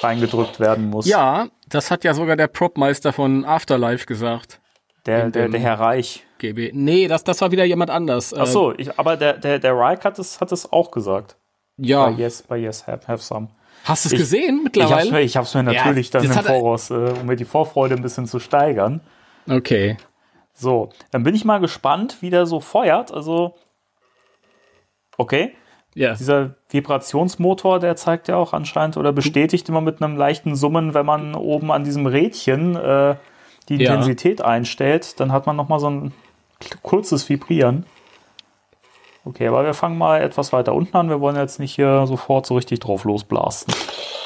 reingedrückt 0.00 0.60
werden 0.60 0.90
muss. 0.90 1.06
Ja, 1.06 1.46
das 1.68 1.90
hat 1.90 2.04
ja 2.04 2.14
sogar 2.14 2.36
der 2.36 2.46
Propmeister 2.46 3.12
von 3.12 3.44
Afterlife 3.44 4.06
gesagt. 4.06 4.61
Der, 5.06 5.30
der, 5.30 5.48
der 5.48 5.60
Herr 5.60 5.78
Reich. 5.80 6.24
GB. 6.38 6.70
Nee, 6.74 7.06
das, 7.08 7.22
das 7.24 7.40
war 7.40 7.50
wieder 7.52 7.64
jemand 7.64 7.90
anders. 7.90 8.34
Ach 8.34 8.46
so, 8.46 8.74
ich, 8.76 8.98
aber 8.98 9.16
der, 9.16 9.34
der, 9.34 9.58
der 9.58 9.76
Reich 9.76 10.00
hat 10.04 10.18
es, 10.18 10.40
hat 10.40 10.50
es 10.52 10.72
auch 10.72 10.90
gesagt. 10.90 11.36
Äh, 11.80 11.86
ja. 11.86 12.06
Bei 12.06 12.12
Yes, 12.12 12.42
bei 12.42 12.56
Yes, 12.58 12.86
have, 12.86 13.06
have 13.06 13.22
some. 13.22 13.48
Hast 13.84 14.04
du 14.04 14.08
es 14.08 14.12
Ich- 14.12 14.18
gesehen 14.18 14.56
Ich 14.58 14.64
mittlerweile? 14.64 15.10
mir, 15.10 15.20
ich 15.20 15.36
hab's 15.36 15.54
mir 15.54 15.60
Ja, 15.72 15.84
natürlich 15.84 16.10
dann 16.10 16.26
das 16.26 16.36
im 16.36 16.42
Voraus, 16.44 16.90
äh, 16.90 16.94
um 17.20 17.26
mir 17.26 17.36
die 17.36 17.44
Vorfreude 17.44 17.94
ein 17.96 18.02
bisschen 18.02 18.26
zu 18.26 18.38
steigern. 18.38 19.00
Okay. 19.48 19.96
So, 20.54 20.90
dann 21.10 21.22
bin 21.24 21.34
ich 21.34 21.44
mal 21.44 21.58
gespannt, 21.58 22.18
wie 22.20 22.30
der 22.30 22.46
so 22.46 22.60
feuert. 22.60 23.12
Also, 23.12 23.54
okay, 25.16 25.52
Ja. 25.94 26.14
dieser 26.14 26.54
Vibrationsmotor, 26.70 27.78
der 27.80 27.96
zeigt 27.96 28.28
ja 28.28 28.36
auch 28.36 28.52
anscheinend 28.52 28.96
oder 28.96 29.12
bestätigt 29.12 29.68
immer 29.68 29.80
mit 29.80 30.02
einem 30.02 30.16
leichten 30.16 30.54
Summen, 30.56 30.94
wenn 30.94 31.06
man 31.06 31.34
oben 31.34 31.70
an 31.72 31.84
diesem 31.84 32.06
Rädchen 32.06 32.76
äh, 32.76 33.16
die 33.68 33.76
Ja. 33.76 33.90
Intensität 33.92 34.42
einstellt, 34.42 35.18
dann 35.20 35.32
hat 35.32 35.46
man 35.46 35.56
noch 35.56 35.68
mal 35.68 35.78
so 35.80 35.88
ein 35.90 36.12
kurzes 36.82 37.28
Vibrieren. 37.28 37.86
Okay, 39.24 39.46
aber 39.46 39.64
wir 39.64 39.74
fangen 39.74 39.98
mal 39.98 40.20
etwas 40.20 40.52
weiter 40.52 40.74
unten 40.74 40.96
an. 40.96 41.08
Wir 41.08 41.20
wollen 41.20 41.36
jetzt 41.36 41.60
nicht 41.60 41.74
hier 41.74 42.06
sofort 42.06 42.44
so 42.46 42.54
richtig 42.56 42.80
drauf 42.80 43.04
losblasten. 43.04 43.72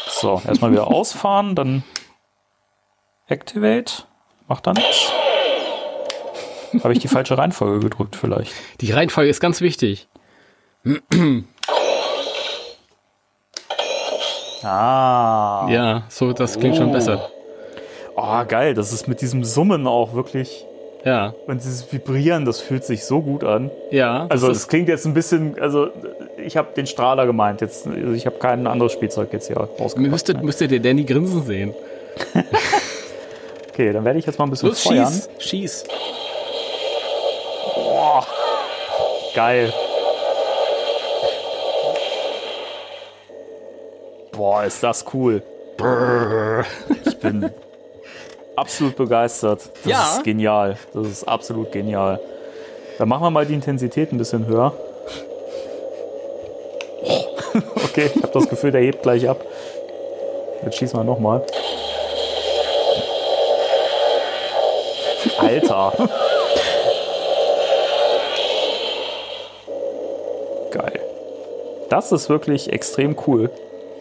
So, 0.09 0.40
erstmal 0.46 0.72
wieder 0.72 0.87
ausfahren, 0.92 1.55
dann 1.55 1.85
Activate. 3.29 4.05
Macht 4.49 4.66
da 4.66 4.72
nichts. 4.72 5.12
Habe 6.83 6.92
ich 6.92 6.99
die 7.01 7.09
falsche 7.09 7.37
Reihenfolge 7.37 7.81
gedrückt 7.81 8.16
vielleicht? 8.16 8.53
Die 8.81 8.90
Reihenfolge 8.92 9.29
ist 9.31 9.40
ganz 9.40 9.61
wichtig. 9.61 10.09
Ah. 14.62 15.68
Ja, 15.70 16.03
so, 16.09 16.33
das 16.33 16.59
klingt 16.59 16.77
schon 16.77 16.88
Oh. 16.88 16.92
besser. 16.92 17.31
Oh, 18.16 18.44
geil. 18.48 18.74
Das 18.74 18.92
ist 18.92 19.09
mit 19.09 19.20
diesem 19.20 19.44
Summen 19.44 19.87
auch 19.87 20.14
wirklich. 20.14 20.64
Ja. 21.05 21.35
Und 21.46 21.62
dieses 21.62 21.92
Vibrieren, 21.92 22.44
das 22.44 22.61
fühlt 22.61 22.85
sich 22.85 23.05
so 23.05 23.20
gut 23.20 23.44
an. 23.44 23.70
Ja. 23.90 24.26
Also, 24.29 24.48
das 24.48 24.57
es 24.59 24.68
klingt 24.68 24.88
jetzt 24.88 25.07
ein 25.07 25.14
bisschen. 25.14 25.57
Also, 25.61 25.88
ich 26.37 26.57
habe 26.57 26.72
den 26.74 26.87
Strahler 26.87 27.26
gemeint. 27.26 27.61
Jetzt, 27.61 27.87
also 27.87 28.12
ich 28.12 28.26
habe 28.26 28.38
kein 28.38 28.66
anderes 28.66 28.92
Spielzeug 28.92 29.33
jetzt 29.33 29.46
hier 29.46 29.57
rausgepackt. 29.59 29.98
müsstet, 29.98 30.42
müsstet 30.42 30.72
ihr 30.72 30.81
Danny 30.81 31.05
grinsen 31.05 31.44
sehen. 31.44 31.74
Okay, 33.68 33.92
dann 33.92 34.07
werde 34.07 34.18
ich 34.18 34.24
jetzt 34.24 34.38
mal 34.38 34.46
ein 34.46 34.50
bisschen 34.50 34.70
Los, 34.70 34.81
feuern. 34.81 35.07
schieß, 35.07 35.29
schieß. 35.38 35.85
Boah. 37.74 38.26
Geil. 39.35 39.70
Boah, 44.33 44.64
ist 44.64 44.83
das 44.83 45.05
cool. 45.12 45.42
Ich 47.05 47.18
bin 47.18 47.50
absolut 48.57 48.97
begeistert. 48.97 49.61
Das 49.85 49.90
Ja. 49.92 50.03
ist 50.16 50.25
genial. 50.25 50.77
Das 50.95 51.07
ist 51.07 51.25
absolut 51.29 51.73
genial. 51.73 52.19
Dann 52.99 53.09
machen 53.09 53.23
wir 53.25 53.31
mal 53.31 53.47
die 53.47 53.55
Intensität 53.55 54.12
ein 54.12 54.19
bisschen 54.19 54.47
höher. 54.47 54.73
Okay, 57.85 58.11
ich 58.14 58.23
habe 58.23 58.33
das 58.35 58.49
Gefühl, 58.51 58.71
der 58.71 58.83
hebt 58.83 59.03
gleich 59.03 59.27
ab. 59.27 59.40
Jetzt 60.62 60.77
schießen 60.77 60.99
wir 61.01 61.05
nochmal. 61.05 61.42
Alter. 65.38 65.92
Geil. 70.71 71.00
Das 71.88 72.13
ist 72.13 72.29
wirklich 72.29 72.73
extrem 72.73 73.17
cool. 73.27 73.50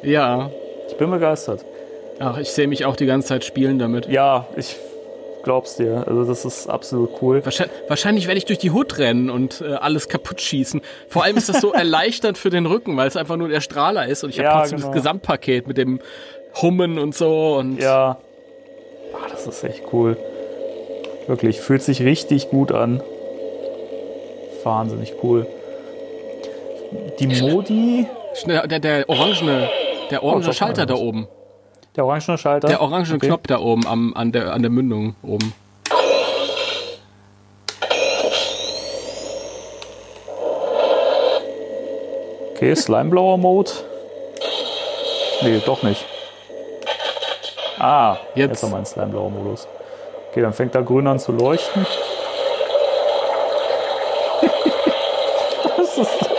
Ja. 0.02 0.50
Ich 0.88 0.98
bin 0.98 1.10
begeistert. 1.12 1.64
Ach, 2.20 2.38
ich 2.38 2.50
sehe 2.52 2.68
mich 2.68 2.86
auch 2.86 2.96
die 2.96 3.06
ganze 3.06 3.28
Zeit 3.30 3.44
spielen 3.44 3.78
damit. 3.80 4.08
Ja, 4.08 4.48
ich 4.56 4.76
glaub's 5.44 5.76
dir. 5.76 6.06
Also 6.08 6.24
das 6.26 6.46
ist 6.46 6.68
absolut 6.68 7.22
cool. 7.22 7.44
Wahrscheinlich, 7.46 7.76
wahrscheinlich 7.88 8.28
werde 8.28 8.38
ich 8.38 8.46
durch 8.46 8.58
die 8.60 8.72
Hut 8.72 8.98
rennen 8.98 9.30
und 9.30 9.62
äh, 9.62 9.74
alles 9.74 10.08
kaputt 10.10 10.42
schießen. 10.42 10.82
Vor 11.08 11.24
allem 11.24 11.38
ist 11.38 11.50
das 11.50 11.62
so 11.62 11.72
erleichternd 11.74 12.38
für 12.38 12.50
den 12.50 12.66
Rücken, 12.66 12.96
weil 12.98 13.08
es 13.08 13.16
einfach 13.18 13.36
nur 13.38 13.50
der 13.50 13.62
Strahler 13.62 14.08
ist 14.08 14.24
und 14.24 14.30
ich 14.32 14.40
habe 14.40 14.48
Ja, 14.48 14.60
trotzdem 14.60 14.78
genau. 14.80 14.88
das 14.92 14.96
Gesamtpaket 14.96 15.68
mit 15.68 15.78
dem 15.78 16.00
Hummen 16.62 16.98
und 16.98 17.14
so 17.14 17.56
und 17.58 17.80
Ja. 17.82 18.18
Ah, 19.14 19.28
das 19.30 19.46
ist 19.46 19.64
echt 19.64 19.84
cool. 19.94 20.18
Wirklich, 21.28 21.60
fühlt 21.62 21.82
sich 21.84 22.02
richtig 22.02 22.50
gut 22.50 22.72
an. 22.72 23.02
Wahnsinnig 24.64 25.14
cool. 25.24 25.46
Die 27.20 27.28
Modi, 27.28 28.08
schnell, 28.34 28.68
der, 28.68 28.80
der 28.80 29.10
orangene, 29.10 29.70
der 30.12 30.24
Oh, 30.24 30.28
orangene 30.28 30.44
sag 30.46 30.48
mal 30.50 30.54
Schalter 30.68 30.86
da 30.86 30.96
oben. 30.96 31.28
Der 31.96 32.06
orangene 32.06 32.38
Schalter. 32.38 32.68
Der 32.68 32.82
orangene 32.82 33.16
Okay. 33.16 33.28
Knopf 33.28 33.48
da 33.48 33.60
oben 33.60 33.88
am, 33.88 34.14
an, 34.16 34.32
der, 34.32 34.54
an 34.54 34.62
der 34.62 34.72
Mündung 34.72 35.16
oben. 35.24 35.54
Okay, 42.52 42.74
Slimeblower 42.76 43.38
Mode. 43.38 43.72
Nee, 45.42 45.62
doch 45.66 45.84
nicht. 45.84 46.06
Ah, 47.78 48.18
Jetzt. 48.36 48.50
jetzt 48.50 48.64
haben 48.64 48.72
wir 48.72 48.78
einen 48.78 48.86
Slimeblower 48.86 49.30
Modus. 49.30 49.68
Okay, 50.32 50.42
dann 50.42 50.54
fängt 50.54 50.74
da 50.74 50.82
grün 50.82 51.06
an 51.08 51.20
zu 51.20 51.34
leuchten. 51.34 51.86
das, 55.78 55.98
ist, 55.98 56.30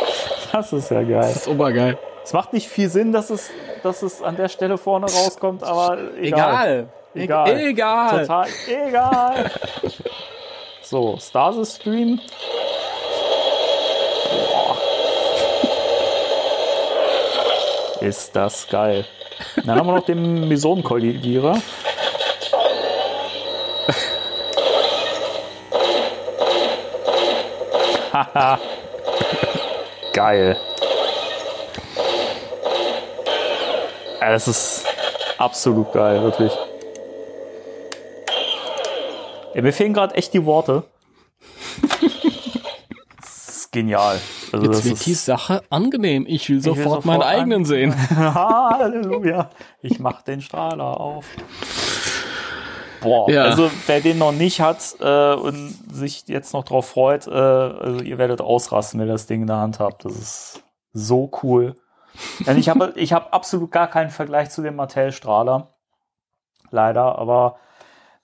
das 0.53 0.73
ist 0.73 0.91
ja 0.91 1.03
geil. 1.03 1.21
Das 1.21 1.37
ist 1.37 1.49
obergeil. 1.49 1.99
Es 2.25 2.33
macht 2.33 2.53
nicht 2.53 2.69
viel 2.69 2.89
Sinn, 2.89 3.13
dass 3.13 3.31
es, 3.31 3.51
dass 3.83 4.03
es 4.03 4.23
an 4.23 4.37
der 4.37 4.49
Stelle 4.49 4.79
vorne 4.79 5.07
rauskommt, 5.07 5.63
aber 5.63 5.99
egal. 6.21 6.89
Egal. 7.15 7.49
Egal. 7.49 7.61
Egal. 7.61 8.21
Total 8.21 8.47
egal. 8.69 9.51
So, 10.83 11.17
Stasis 11.19 11.77
Stream. 11.77 12.21
Boah. 14.31 14.77
Ist 18.01 18.37
das 18.37 18.69
geil. 18.69 19.07
Dann 19.65 19.79
haben 19.79 19.87
wir 19.87 19.95
noch 19.95 20.05
den 20.05 20.49
Meson-Kollidierer. 20.49 21.59
Haha. 28.13 28.59
geil. 30.13 30.57
Ja, 34.27 34.33
Das 34.33 34.49
ist 34.49 34.85
absolut 35.39 35.93
geil, 35.93 36.21
wirklich. 36.21 36.53
Ja, 39.55 39.63
mir 39.63 39.73
fehlen 39.73 39.95
gerade 39.95 40.17
echt 40.17 40.35
die 40.35 40.45
Worte. 40.45 40.83
Das 43.21 43.49
ist 43.49 43.73
genial. 43.73 44.19
Also 44.53 44.67
Jetzt 44.67 44.79
das 44.79 44.85
wird 44.85 44.95
ist, 44.97 45.07
die 45.07 45.15
Sache 45.15 45.63
angenehm. 45.71 46.25
Ich 46.27 46.49
will 46.49 46.57
will 46.57 46.63
sofort, 46.63 47.05
meinen 47.05 47.21
sofort 47.21 47.35
eigenen 47.35 47.59
an- 47.61 47.65
sehen. 47.65 47.95
Halleluja. 48.17 49.51
Ich 49.83 49.99
mach 50.01 50.23
den 50.23 50.41
Strahler 50.41 50.99
auf. 51.01 51.27
Boah, 53.03 53.31
Ja. 53.31 53.45
also 53.45 53.71
wer 53.87 54.01
den 54.01 54.19
noch 54.19 54.33
nicht 54.33 54.61
hat 54.61 54.97
äh, 55.01 55.35
und 55.35 55.75
sich 55.93 56.25
jetzt 56.29 56.53
noch 56.53 56.65
drauf 56.65 56.89
freut, 56.89 57.27
äh, 57.27 57.31
also 57.31 58.01
ihr 58.03 58.19
werdet 58.19 58.41
ausrasten, 58.41 58.99
wenn 59.01 59.07
ihr 59.09 59.13
das 59.13 59.27
Ding 59.27 59.43
in 59.43 59.47
der 59.47 59.59
Hand 59.59 59.79
habt. 59.81 60.05
Das 60.05 60.15
ist 60.17 60.63
so 60.93 61.31
cool. 61.43 61.77
Denn 62.47 62.59
ich 62.59 62.69
habe 62.69 62.93
ich 62.97 63.13
hab 63.13 63.35
absolut 63.35 63.71
gar 63.71 63.89
keinen 63.89 64.11
Vergleich 64.11 64.51
zu 64.51 64.63
dem 64.63 64.77
Mattel-Strahler. 64.77 65.75
Leider, 66.71 67.19
aber 67.19 67.57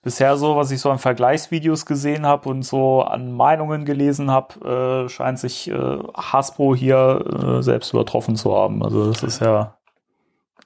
bisher 0.03 0.35
so, 0.35 0.55
was 0.55 0.69
ich 0.69 0.81
so 0.81 0.91
an 0.91 0.99
Vergleichsvideos 0.99 1.85
gesehen 1.85 2.25
habe 2.25 2.49
und 2.49 2.63
so 2.63 3.01
an 3.01 3.31
Meinungen 3.31 3.85
gelesen 3.85 4.29
habe, 4.29 5.05
äh, 5.05 5.09
scheint 5.09 5.39
sich 5.39 5.69
äh, 5.69 5.97
Hasbro 6.15 6.75
hier 6.75 7.57
äh, 7.59 7.63
selbst 7.63 7.93
übertroffen 7.93 8.35
zu 8.35 8.53
haben. 8.55 8.83
Also 8.83 9.07
das 9.11 9.23
ist 9.23 9.41
ja 9.41 9.77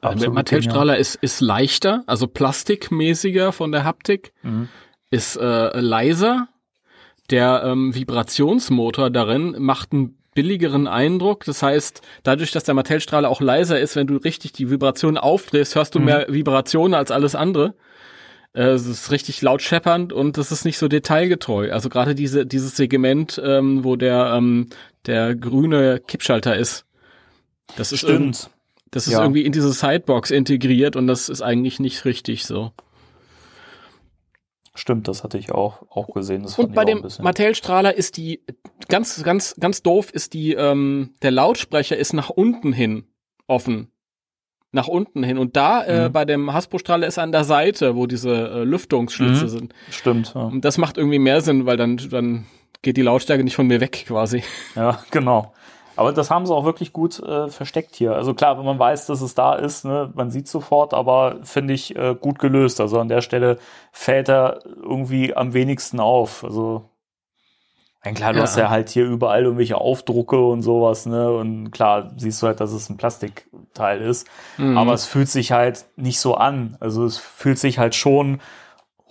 Der 0.01 0.09
absolut 0.09 0.35
Mattel-Strahler 0.35 0.97
ist, 0.97 1.15
ist 1.15 1.39
leichter, 1.39 2.03
also 2.07 2.27
plastikmäßiger 2.27 3.51
von 3.51 3.71
der 3.71 3.83
Haptik. 3.83 4.33
Mhm. 4.41 4.67
ist 5.11 5.37
äh, 5.37 5.79
leiser. 5.79 6.47
Der 7.29 7.61
ähm, 7.65 7.93
Vibrationsmotor 7.93 9.09
darin 9.09 9.55
macht 9.59 9.91
einen 9.91 10.17
billigeren 10.41 10.87
Eindruck. 10.87 11.45
Das 11.45 11.63
heißt, 11.63 12.01
dadurch, 12.21 12.51
dass 12.51 12.63
der 12.63 12.75
Mattel-Strahler 12.75 13.27
auch 13.27 13.41
leiser 13.41 13.79
ist, 13.79 13.95
wenn 13.95 14.05
du 14.05 14.17
richtig 14.17 14.51
die 14.53 14.69
Vibration 14.69 15.17
aufdrehst, 15.17 15.73
hörst 15.73 15.95
du 15.95 15.99
Mhm. 15.99 16.05
mehr 16.05 16.25
Vibrationen 16.29 16.93
als 16.93 17.09
alles 17.09 17.33
andere. 17.33 17.73
Äh, 18.53 18.65
Es 18.69 18.85
ist 18.85 19.09
richtig 19.11 19.41
laut 19.41 19.61
scheppernd 19.63 20.13
und 20.13 20.37
es 20.37 20.51
ist 20.51 20.63
nicht 20.63 20.77
so 20.77 20.87
detailgetreu. 20.87 21.71
Also 21.71 21.89
gerade 21.89 22.13
diese, 22.13 22.45
dieses 22.45 22.75
Segment, 22.77 23.41
ähm, 23.43 23.83
wo 23.83 23.95
der, 23.95 24.33
ähm, 24.37 24.67
der 25.07 25.35
grüne 25.35 25.99
Kippschalter 26.05 26.55
ist. 26.55 26.85
Das 27.75 27.91
ist, 27.91 28.03
irgend- 28.03 28.35
Stimmt. 28.37 28.53
das 28.91 29.07
ist 29.07 29.13
Ja. 29.13 29.21
irgendwie 29.23 29.41
in 29.43 29.51
diese 29.51 29.71
Sidebox 29.73 30.29
integriert 30.31 30.95
und 30.95 31.07
das 31.07 31.29
ist 31.29 31.41
eigentlich 31.41 31.79
nicht 31.79 32.05
richtig 32.05 32.45
so. 32.45 32.71
Stimmt, 34.77 35.07
das 35.07 35.23
hatte 35.23 35.37
ich 35.37 35.51
auch, 35.51 35.81
auch 35.89 36.13
gesehen. 36.13 36.43
Das 36.43 36.57
Und 36.59 36.73
bei 36.75 36.85
dem. 36.85 37.03
Mattel-Strahler 37.19 37.95
ist 37.95 38.15
die, 38.17 38.43
ganz, 38.89 39.23
ganz, 39.23 39.55
ganz 39.59 39.81
doof 39.81 40.11
ist 40.11 40.33
die, 40.33 40.53
ähm, 40.53 41.15
der 41.23 41.31
Lautsprecher 41.31 41.97
ist 41.97 42.13
nach 42.13 42.29
unten 42.29 42.73
hin 42.73 43.05
offen. 43.47 43.91
Nach 44.71 44.87
unten 44.87 45.23
hin. 45.23 45.37
Und 45.37 45.55
da, 45.55 45.83
äh, 45.83 46.07
Mhm. 46.09 46.13
bei 46.13 46.25
dem 46.25 46.53
Hasbro-Strahler 46.53 47.07
ist 47.07 47.17
an 47.17 47.31
der 47.31 47.43
Seite, 47.45 47.95
wo 47.95 48.05
diese 48.05 48.33
äh, 48.49 48.63
Lüftungsschlitze 48.63 49.45
Mhm. 49.45 49.49
sind. 49.49 49.73
Stimmt, 49.89 50.33
ja. 50.35 50.41
Und 50.41 50.63
das 50.65 50.77
macht 50.77 50.97
irgendwie 50.97 51.19
mehr 51.19 51.41
Sinn, 51.41 51.65
weil 51.65 51.77
dann, 51.77 51.97
dann 52.11 52.45
geht 52.83 52.97
die 52.97 53.01
Lautstärke 53.01 53.43
nicht 53.43 53.55
von 53.55 53.65
mir 53.67 53.81
weg 53.81 54.03
quasi. 54.07 54.43
ja, 54.75 54.99
genau. 55.11 55.53
Aber 55.97 56.13
das 56.13 56.29
haben 56.31 56.45
sie 56.45 56.53
auch 56.53 56.63
wirklich 56.65 56.93
gut 56.93 57.19
äh, 57.19 57.47
versteckt 57.49 57.95
hier. 57.95 58.13
Also 58.13 58.33
klar, 58.33 58.57
wenn 58.57 58.65
man 58.65 58.79
weiß, 58.79 59.07
dass 59.07 59.21
es 59.21 59.33
da 59.35 59.53
ist, 59.55 59.83
ne, 59.85 60.11
man 60.15 60.29
sieht 60.31 60.47
sofort, 60.47 60.93
aber 60.93 61.37
finde 61.43 61.73
ich 61.73 61.95
äh, 61.95 62.15
gut 62.19 62.39
gelöst. 62.39 62.79
Also 62.79 62.99
an 62.99 63.09
der 63.09 63.21
Stelle 63.21 63.57
fällt 63.91 64.29
er 64.29 64.59
irgendwie 64.65 65.35
am 65.35 65.53
wenigsten 65.53 65.99
auf. 65.99 66.43
Also 66.43 66.83
ja, 68.05 68.11
klar, 68.13 68.31
du 68.31 68.37
Ja. 68.37 68.43
hast 68.43 68.55
ja 68.57 68.69
halt 68.69 68.89
hier 68.89 69.05
überall 69.05 69.43
irgendwelche 69.43 69.77
Aufdrucke 69.77 70.39
und 70.39 70.61
sowas, 70.61 71.07
ne? 71.07 71.29
Und 71.31 71.71
klar, 71.71 72.11
siehst 72.15 72.41
du 72.41 72.47
halt, 72.47 72.59
dass 72.61 72.71
es 72.71 72.89
ein 72.89 72.95
Plastikteil 72.97 73.99
ist. 74.01 74.27
Mhm. 74.57 74.77
aber 74.77 74.93
es 74.93 75.05
fühlt 75.05 75.27
sich 75.29 75.51
halt 75.51 75.85
nicht 75.97 76.19
so 76.19 76.35
an. 76.35 76.77
Also 76.79 77.03
es 77.05 77.17
fühlt 77.17 77.59
sich 77.59 77.79
halt 77.79 77.95
schon 77.95 78.39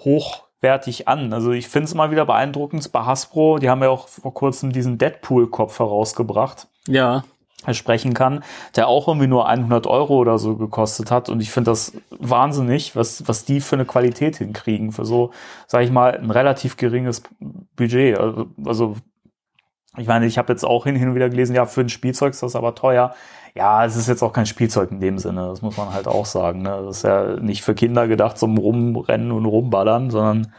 hochwertig 0.04 1.08
an. 1.08 1.32
Also 1.32 1.50
ich 1.52 1.68
finde 1.68 1.86
es 1.86 1.92
immer 1.92 2.10
wieder 2.10 2.24
beeindruckend 2.24 2.90
bei 2.92 3.00
Hasbro. 3.04 3.58
Die 3.58 3.68
haben 3.68 3.82
ja 3.82 3.90
auch 3.90 4.08
vor 4.08 4.32
kurzem 4.34 4.72
diesen 4.72 4.98
Deadpool-Kopf 4.98 5.78
herausgebracht, 5.78 6.68
ja. 6.86 7.24
der 7.66 7.74
sprechen 7.74 8.14
kann, 8.14 8.42
der 8.76 8.88
auch 8.88 9.08
irgendwie 9.08 9.26
nur 9.26 9.48
100 9.48 9.86
Euro 9.86 10.16
oder 10.16 10.38
so 10.38 10.56
gekostet 10.56 11.10
hat. 11.10 11.28
Und 11.28 11.40
ich 11.40 11.50
finde 11.50 11.70
das 11.70 11.92
wahnsinnig, 12.10 12.96
was, 12.96 13.26
was 13.28 13.44
die 13.44 13.60
für 13.60 13.76
eine 13.76 13.84
Qualität 13.84 14.36
hinkriegen. 14.36 14.92
Für 14.92 15.04
so, 15.04 15.30
sage 15.66 15.84
ich 15.84 15.90
mal, 15.90 16.16
ein 16.16 16.30
relativ 16.30 16.76
geringes 16.76 17.22
Budget. 17.76 18.18
Also, 18.18 18.46
also 18.64 18.96
ich 19.96 20.06
meine, 20.06 20.26
ich 20.26 20.38
habe 20.38 20.52
jetzt 20.52 20.64
auch 20.64 20.84
hin, 20.84 20.96
hin 20.96 21.08
und 21.08 21.14
wieder 21.14 21.30
gelesen, 21.30 21.56
ja, 21.56 21.66
für 21.66 21.80
ein 21.80 21.88
Spielzeug 21.88 22.32
ist 22.32 22.42
das 22.42 22.56
aber 22.56 22.74
teuer. 22.74 23.14
Ja, 23.54 23.84
es 23.86 23.96
ist 23.96 24.08
jetzt 24.08 24.22
auch 24.22 24.34
kein 24.34 24.44
Spielzeug 24.44 24.90
in 24.90 25.00
dem 25.00 25.18
Sinne, 25.18 25.48
das 25.48 25.62
muss 25.62 25.78
man 25.78 25.94
halt 25.94 26.06
auch 26.06 26.26
sagen. 26.26 26.60
Ne? 26.60 26.82
Das 26.84 26.98
ist 26.98 27.02
ja 27.04 27.36
nicht 27.36 27.62
für 27.62 27.74
Kinder 27.74 28.06
gedacht 28.06 28.36
zum 28.36 28.58
Rumrennen 28.58 29.32
und 29.32 29.46
Rumballern, 29.46 30.10
sondern 30.10 30.52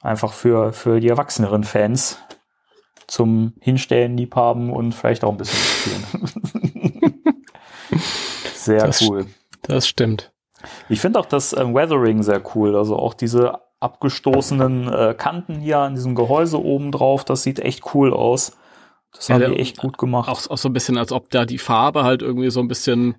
einfach 0.00 0.32
für, 0.32 0.72
für 0.72 1.00
die 1.00 1.08
erwachseneren 1.08 1.64
Fans 1.64 2.18
zum 3.08 3.54
Hinstellen, 3.60 4.16
Liebhaben 4.16 4.70
und 4.70 4.92
vielleicht 4.94 5.24
auch 5.24 5.32
ein 5.32 5.36
bisschen 5.38 5.58
spielen. 5.58 7.22
Sehr 8.54 8.86
Das- 8.86 9.02
cool. 9.02 9.26
Das 9.62 9.88
stimmt. 9.88 10.32
Ich 10.88 11.00
finde 11.00 11.18
auch 11.20 11.26
das 11.26 11.52
ähm, 11.52 11.74
Weathering 11.74 12.22
sehr 12.22 12.42
cool. 12.54 12.76
Also 12.76 12.96
auch 12.96 13.14
diese 13.14 13.60
abgestoßenen 13.80 14.92
äh, 14.92 15.14
Kanten 15.16 15.56
hier 15.60 15.78
an 15.78 15.94
diesem 15.94 16.14
Gehäuse 16.14 16.62
oben 16.62 16.90
drauf, 16.92 17.24
das 17.24 17.42
sieht 17.42 17.60
echt 17.60 17.94
cool 17.94 18.12
aus. 18.12 18.56
Das 19.12 19.28
Ja, 19.28 19.36
haben 19.36 19.52
die 19.52 19.58
echt 19.60 19.78
gut 19.78 19.98
gemacht. 19.98 20.28
Auch, 20.28 20.48
auch 20.50 20.58
so 20.58 20.68
ein 20.68 20.72
bisschen, 20.72 20.98
als 20.98 21.12
ob 21.12 21.30
da 21.30 21.44
die 21.44 21.58
Farbe 21.58 22.02
halt 22.04 22.22
irgendwie 22.22 22.50
so 22.50 22.60
ein 22.60 22.68
bisschen 22.68 23.16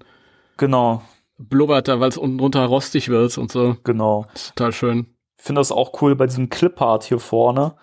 genau, 0.57 1.01
blubbert, 1.37 1.87
weil 1.87 2.09
es 2.09 2.17
unten 2.17 2.37
drunter 2.37 2.65
rostig 2.65 3.09
wird 3.09 3.37
und 3.37 3.51
so. 3.51 3.77
genau. 3.83 4.25
Total 4.55 4.71
schön. 4.73 5.15
Ich 5.37 5.45
finde 5.45 5.59
das 5.61 5.71
auch 5.71 6.01
cool 6.01 6.15
bei 6.15 6.25
diesem 6.25 6.49
Clipart 6.49 7.03
hier 7.05 7.19
vorne. 7.19 7.75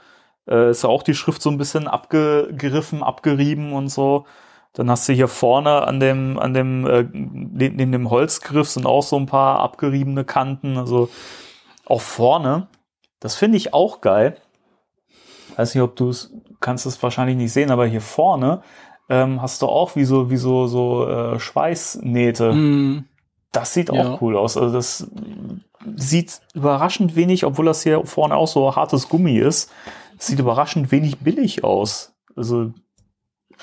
Äh, 0.49 0.71
ist 0.71 0.83
ja 0.83 0.89
auch 0.89 1.03
die 1.03 1.15
Schrift 1.15 1.43
so 1.43 1.51
ein 1.51 1.59
bisschen 1.59 1.89
abgegriffen, 1.89 3.03
abgerieben 3.03 3.73
und 3.73 3.89
so. 3.89 4.27
Dann 4.73 4.91
hast 4.91 5.09
du 5.09 5.13
hier 5.13 5.29
vorne 5.29 5.87
an 5.87 6.01
dem, 6.01 6.39
an 6.39 6.53
dem, 6.55 6.87
äh, 6.87 7.05
neben 7.13 7.93
dem 7.93 8.11
Holzgriff 8.11 8.69
sind 8.69 8.87
auch 8.87 9.03
so 9.03 9.17
ein 9.17 9.27
paar 9.27 9.61
abgeriebene 9.61 10.25
Kanten. 10.25 10.77
Also 10.77 11.09
auch 11.87 12.01
vorne. 12.03 12.69
Das 13.21 13.37
finde 13.37 13.57
ich 13.57 13.73
auch 13.73 14.01
geil. 14.03 14.37
Weiß 15.57 15.75
nicht, 15.75 15.83
ob 15.83 15.97
du 15.97 16.11
es, 16.11 16.33
kannst 16.61 16.85
es 16.85 17.03
wahrscheinlich 17.03 17.37
nicht 17.37 17.53
sehen, 17.53 17.71
aber 17.71 17.87
hier 17.87 18.03
vorne 18.03 18.61
ähm, 19.09 19.41
hast 19.41 19.63
du 19.63 19.67
auch 19.67 19.97
wie 19.97 20.05
so, 20.05 20.31
wie 20.31 20.37
so, 20.37 20.67
so 20.67 21.09
äh, 21.09 21.39
Schweißnähte. 21.41 22.53
Mm, 22.53 23.05
Das 23.53 23.73
sieht 23.73 23.91
Ja. 23.91 23.95
auch 24.15 24.21
cool 24.21 24.37
aus. 24.37 24.57
Also 24.59 24.75
das 24.75 25.11
sieht 25.95 26.41
überraschend 26.55 27.17
wenig, 27.17 27.47
obwohl 27.47 27.65
das 27.65 27.83
hier 27.83 28.05
vorne 28.05 28.37
auch 28.37 28.49
so 28.49 28.75
hartes 28.77 29.09
Gummi 29.09 29.39
ist, 29.39 29.73
sieht 30.19 30.39
überraschend 30.39 30.91
wenig 30.93 31.19
billig 31.19 31.65
aus. 31.65 32.15
Also 32.35 32.73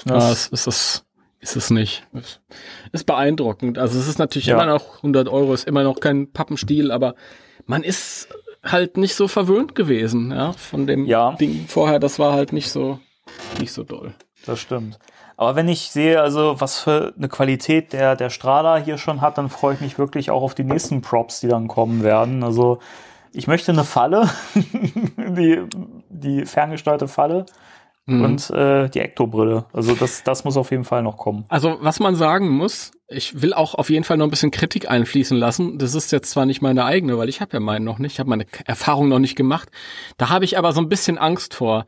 ja, 0.06 0.14
das, 0.16 0.50
es 0.52 0.68
ist 0.68 0.68
es, 0.68 1.06
ist 1.40 1.56
es 1.56 1.70
nicht. 1.70 2.08
Es 2.14 2.40
ist 3.02 3.06
beeindruckend. 3.06 3.78
Also 3.78 4.00
es 4.00 4.08
ist 4.08 4.20
natürlich 4.20 4.48
Ja. 4.48 4.56
immer 4.56 4.66
noch 4.66 4.98
100 4.98 5.28
Euro, 5.30 5.54
ist 5.54 5.68
immer 5.68 5.84
noch 5.84 6.00
kein 6.00 6.32
Pappenstiel, 6.32 6.92
aber 6.92 7.16
man 7.66 7.84
ist 7.84 8.28
halt 8.64 8.98
nicht 8.98 9.16
so 9.16 9.28
verwöhnt 9.28 9.76
gewesen, 9.76 10.32
ja, 10.32 10.54
von 10.54 10.88
dem 10.88 11.06
Ja. 11.06 11.34
Ding 11.34 11.66
vorher. 11.68 12.00
Das 12.00 12.18
war 12.20 12.34
halt 12.34 12.54
nicht 12.54 12.70
so, 12.70 13.00
nicht 13.60 13.74
so 13.74 13.84
doll. 13.84 14.14
das 14.46 14.60
stimmt. 14.60 15.00
Aber 15.36 15.56
wenn 15.56 15.68
ich 15.68 15.90
sehe, 15.90 16.22
also 16.22 16.62
was 16.62 16.80
für 16.80 17.14
eine 17.18 17.28
Qualität 17.28 17.92
der, 17.92 18.16
der 18.16 18.30
Strahler 18.30 18.78
hier 18.84 18.98
schon 18.98 19.20
hat, 19.22 19.38
dann 19.38 19.50
freue 19.50 19.74
ich 19.74 19.82
mich 19.82 19.98
wirklich 19.98 20.30
auch 20.32 20.44
auf 20.44 20.54
die 20.56 20.64
nächsten 20.64 21.02
Props, 21.02 21.40
die 21.40 21.48
dann 21.48 21.68
kommen 21.68 22.04
werden. 22.04 22.44
Also 22.44 22.80
ich 23.34 23.48
möchte 23.48 23.72
eine 23.72 23.84
Falle, 23.84 24.30
die, 24.56 25.62
die 26.10 26.46
ferngesteuerte 26.46 27.08
Falle. 27.08 27.46
Mhm. 28.06 28.22
und 28.22 28.50
äh, 28.50 28.90
die 28.90 29.00
Ektobrille. 29.00 29.66
Also 29.72 29.96
das, 29.96 30.24
das 30.24 30.44
muss 30.44 30.58
auf 30.58 30.72
jeden 30.72 30.84
Fall 30.84 31.04
noch 31.04 31.16
kommen. 31.16 31.46
Also, 31.48 31.78
was 31.80 32.02
man 32.02 32.16
sagen 32.16 32.50
muss, 32.50 32.92
ich 33.08 33.42
will 33.42 33.54
auch 33.54 33.76
auf 33.76 33.90
jeden 33.90 34.04
Fall 34.04 34.18
noch 34.18 34.28
ein 34.28 34.30
bisschen 34.30 34.52
Kritik 34.52 34.90
einfließen 34.90 35.38
lassen. 35.38 35.78
Das 35.78 35.96
ist 35.96 36.12
jetzt 36.12 36.30
zwar 36.30 36.46
nicht 36.46 36.62
meine 36.62 36.84
eigene, 36.84 37.18
weil 37.18 37.30
ich 37.30 37.40
habe 37.40 37.54
ja 37.54 37.60
meinen 37.62 37.86
noch 37.86 38.00
nicht, 38.00 38.14
ich 38.14 38.20
habe 38.20 38.30
meine 38.30 38.46
Erfahrung 38.66 39.08
noch 39.08 39.20
nicht 39.20 39.38
gemacht. 39.38 39.70
Da 40.18 40.30
habe 40.30 40.44
ich 40.44 40.58
aber 40.58 40.74
so 40.74 40.82
ein 40.82 40.90
bisschen 40.90 41.18
Angst 41.18 41.54
vor. 41.54 41.86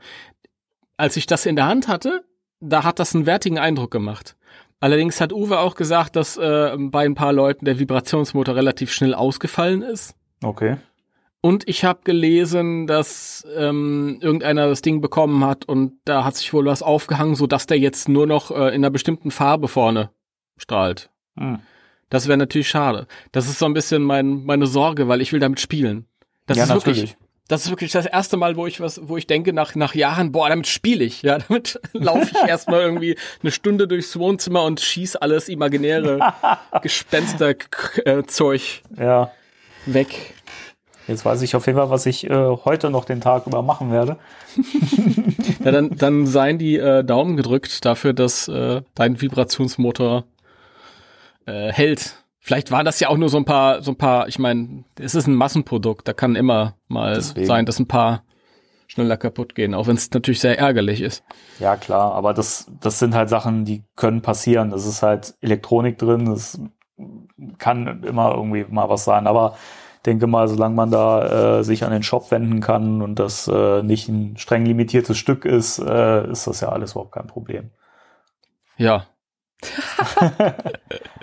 Als 0.96 1.18
ich 1.18 1.26
das 1.26 1.46
in 1.46 1.58
der 1.58 1.66
Hand 1.66 1.90
hatte, 1.90 2.24
da 2.62 2.86
hat 2.86 3.00
das 3.00 3.14
einen 3.14 3.26
wertigen 3.26 3.60
Eindruck 3.60 3.92
gemacht. 3.92 4.38
Allerdings 4.80 5.20
hat 5.20 5.34
Uwe 5.34 5.60
auch 5.60 5.76
gesagt, 5.76 6.16
dass 6.16 6.38
äh, 6.38 6.78
bei 6.78 7.06
ein 7.06 7.16
paar 7.16 7.34
Leuten 7.34 7.66
der 7.66 7.80
Vibrationsmotor 7.80 8.56
relativ 8.56 8.94
schnell 8.94 9.14
ausgefallen 9.14 9.82
ist. 9.82 10.16
Okay. 10.42 10.78
Und 11.46 11.70
ich 11.70 11.86
habe 11.86 12.00
gelesen, 12.04 12.88
dass 12.88 13.46
ähm, 13.56 14.18
irgendeiner 14.20 14.68
das 14.68 14.82
Ding 14.82 15.00
bekommen 15.00 15.46
hat 15.46 15.64
und 15.66 15.94
da 16.04 16.26
hat 16.26 16.36
sich 16.36 16.52
wohl 16.54 16.66
was 16.66 16.82
aufgehangen, 16.82 17.36
so 17.36 17.46
dass 17.46 17.68
der 17.68 17.78
jetzt 17.78 18.10
nur 18.10 18.26
noch 18.26 18.50
äh, 18.50 18.70
in 18.70 18.84
einer 18.84 18.90
bestimmten 18.90 19.30
Farbe 19.30 19.68
vorne 19.68 20.10
strahlt. 20.58 21.12
Hm. 21.38 21.60
Das 22.10 22.28
wäre 22.28 22.40
natürlich 22.40 22.68
schade. 22.68 23.06
Das 23.32 23.48
ist 23.48 23.60
so 23.60 23.68
ein 23.68 23.76
bisschen 23.76 24.02
mein, 24.02 24.44
meine 24.46 24.66
Sorge, 24.66 25.08
weil 25.08 25.22
ich 25.22 25.34
will 25.34 25.40
damit 25.40 25.60
spielen. 25.60 26.08
Das 26.48 26.58
ja, 26.58 26.64
ist 26.64 26.70
natürlich. 26.70 26.98
wirklich, 26.98 27.18
das 27.48 27.66
ist 27.66 27.70
wirklich 27.70 27.92
das 27.92 28.08
erste 28.08 28.38
Mal, 28.38 28.56
wo 28.58 28.66
ich 28.66 28.82
was, 28.82 29.00
wo 29.08 29.16
ich 29.16 29.28
denke 29.28 29.54
nach 29.54 29.76
nach 29.76 29.94
Jahren, 29.94 30.32
boah, 30.32 30.50
damit 30.50 30.66
spiele 30.66 31.04
ich. 31.04 31.22
Ja, 31.22 31.38
damit 31.48 31.80
laufe 31.94 32.32
ich 32.32 32.50
erstmal 32.50 32.82
irgendwie 32.82 33.18
eine 33.44 33.52
Stunde 33.52 33.88
durchs 33.88 34.18
Wohnzimmer 34.18 34.64
und 34.64 34.82
schieß 34.82 35.16
alles 35.18 35.48
imaginäre 35.48 36.34
Gespensterzeug 36.82 37.70
Ja. 38.98 39.32
weg. 39.86 40.34
Jetzt 41.08 41.24
weiß 41.24 41.42
ich 41.44 41.56
auf 41.56 41.66
jeden 41.68 41.78
Fall, 41.78 41.90
was 41.90 42.06
ich 42.06 42.30
äh, 42.30 42.58
heute 42.66 42.90
noch 42.90 43.06
den 43.06 43.22
Tag 43.22 43.48
über 43.48 43.62
machen 43.62 43.92
werde. 43.92 44.18
Ja, 45.64 45.72
dann, 45.72 45.96
dann 45.98 46.28
seien 46.28 46.60
die 46.60 46.78
äh, 46.78 47.04
Daumen 47.04 47.38
gedrückt 47.38 47.86
dafür, 47.86 48.14
dass 48.14 48.48
äh, 48.48 48.84
dein 48.94 49.20
Vibrationsmotor 49.20 50.26
äh, 51.48 51.72
hält. 51.72 52.24
Vielleicht 52.40 52.70
waren 52.70 52.86
das 52.86 53.00
ja 53.00 53.10
auch 53.10 53.18
nur 53.18 53.30
so 53.30 53.38
ein 53.38 53.46
paar, 53.46 53.82
so 53.82 53.92
ein 53.92 53.98
paar, 53.98 54.28
ich 54.28 54.38
meine, 54.38 54.84
es 55.00 55.16
ist 55.16 55.26
ein 55.26 55.34
Massenprodukt, 55.34 56.08
da 56.08 56.14
kann 56.14 56.36
immer 56.36 56.76
mal 56.88 57.16
Deswegen. 57.16 57.48
sein, 57.48 57.66
dass 57.66 57.80
ein 57.80 57.88
paar 57.88 58.24
schneller 58.88 59.18
kaputt 59.18 59.56
gehen, 59.56 59.74
auch 59.74 59.88
wenn 59.88 59.96
es 59.96 60.12
natürlich 60.12 60.40
sehr 60.40 60.60
ärgerlich 60.60 61.02
ist. 61.02 61.24
Ja, 61.60 61.76
klar, 61.76 62.14
aber 62.14 62.36
das, 62.36 62.68
das 62.80 63.00
sind 63.00 63.16
halt 63.16 63.30
Sachen, 63.30 63.66
die 63.66 63.84
können 63.96 64.22
passieren. 64.22 64.70
Das 64.70 64.86
ist 64.86 65.02
halt 65.02 65.34
Elektronik 65.42 65.98
drin, 65.98 66.26
das 66.26 66.60
kann 67.58 68.04
immer 68.04 68.36
irgendwie 68.36 68.66
mal 68.70 68.90
was 68.90 69.04
sein, 69.04 69.26
aber 69.26 69.58
denke 70.06 70.28
mal, 70.28 70.48
solange 70.48 70.76
man 70.76 70.92
da 70.92 71.60
äh, 71.60 71.64
sich 71.64 71.84
an 71.84 71.92
den 71.92 72.04
Shop 72.04 72.32
wenden 72.32 72.62
kann 72.62 73.02
und 73.02 73.20
das 73.20 73.48
äh, 73.48 73.84
nicht 73.84 74.08
ein 74.08 74.38
streng 74.38 74.66
limitiertes 74.66 75.18
Stück 75.18 75.46
ist, 75.46 75.80
äh, 75.80 76.30
ist 76.32 76.48
das 76.48 76.62
ja 76.62 76.70
alles 76.70 76.92
überhaupt 76.92 77.14
kein 77.14 77.28
Problem. 77.28 77.72
Ja, 78.78 79.06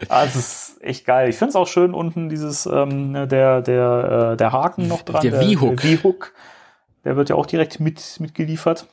Ah, 0.09 0.25
es 0.25 0.37
ist 0.37 0.83
echt 0.83 1.05
geil. 1.05 1.29
Ich 1.29 1.37
finde 1.37 1.51
es 1.51 1.57
auch 1.57 1.67
schön 1.67 1.95
unten 1.95 2.29
dieses 2.29 2.67
ähm, 2.67 3.29
der 3.29 3.61
der 3.63 4.33
äh, 4.33 4.37
der 4.37 4.53
Haken 4.53 4.89
noch 4.89 5.03
dran. 5.03 5.23
Der 5.23 5.41
V-Hook. 5.41 5.81
Der 5.81 5.99
V-Hook. 5.99 6.33
Der 7.05 7.17
wird 7.17 7.29
ja 7.29 7.37
auch 7.37 7.47
direkt 7.47 7.81
mit 7.81 8.19
mitgeliefert. 8.21 8.87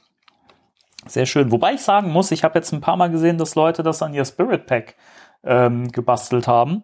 Sehr 1.05 1.25
schön. 1.25 1.51
Wobei 1.51 1.73
ich 1.73 1.81
sagen 1.81 2.11
muss, 2.11 2.31
ich 2.31 2.43
habe 2.43 2.59
jetzt 2.59 2.73
ein 2.73 2.81
paar 2.81 2.97
Mal 2.97 3.09
gesehen, 3.09 3.37
dass 3.37 3.55
Leute 3.55 3.83
das 3.83 4.01
an 4.01 4.13
ihr 4.13 4.25
Spirit 4.25 4.65
Pack 4.65 4.95
ähm, 5.43 5.91
gebastelt 5.91 6.47
haben. 6.47 6.83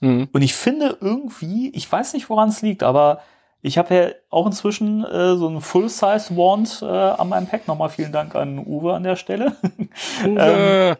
Mhm. 0.00 0.28
Und 0.32 0.42
ich 0.42 0.54
finde 0.54 0.98
irgendwie, 1.00 1.70
ich 1.70 1.90
weiß 1.90 2.12
nicht, 2.14 2.28
woran 2.30 2.48
es 2.48 2.62
liegt, 2.62 2.82
aber 2.82 3.20
ich 3.60 3.78
habe 3.78 3.94
ja 3.94 4.08
auch 4.30 4.46
inzwischen 4.46 5.04
äh, 5.04 5.36
so 5.36 5.48
einen 5.48 5.60
Full-Size 5.60 6.36
Wand 6.36 6.80
äh, 6.82 6.86
an 6.86 7.28
meinem 7.28 7.46
Pack. 7.48 7.66
Nochmal 7.66 7.88
vielen 7.88 8.12
Dank 8.12 8.34
an 8.34 8.58
Uwe 8.58 8.94
an 8.94 9.02
der 9.02 9.16
Stelle. 9.16 9.56
Uwe. 10.24 10.96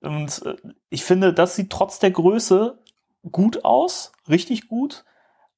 Und 0.00 0.42
äh, 0.44 0.56
ich 0.90 1.04
finde, 1.04 1.32
das 1.32 1.54
sieht 1.54 1.70
trotz 1.70 1.98
der 1.98 2.10
Größe 2.10 2.78
gut 3.30 3.64
aus, 3.64 4.12
richtig 4.28 4.68
gut. 4.68 5.04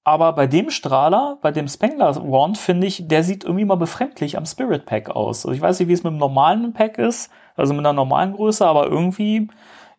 Aber 0.06 0.34
bei 0.34 0.46
dem 0.46 0.68
Strahler, 0.68 1.38
bei 1.40 1.50
dem 1.50 1.66
Spengler 1.66 2.14
Wand, 2.30 2.58
finde 2.58 2.86
ich, 2.86 3.08
der 3.08 3.24
sieht 3.24 3.42
irgendwie 3.42 3.64
mal 3.64 3.76
befremdlich 3.76 4.36
am 4.36 4.44
Spirit 4.44 4.84
Pack 4.84 5.08
aus. 5.08 5.46
Also 5.46 5.54
ich 5.54 5.62
weiß 5.62 5.80
nicht, 5.80 5.88
wie 5.88 5.94
es 5.94 6.04
mit 6.04 6.12
dem 6.12 6.18
normalen 6.18 6.74
Pack 6.74 6.98
ist, 6.98 7.30
also 7.56 7.72
mit 7.72 7.80
einer 7.80 7.94
normalen 7.94 8.34
Größe, 8.34 8.66
aber 8.66 8.86
irgendwie, 8.86 9.48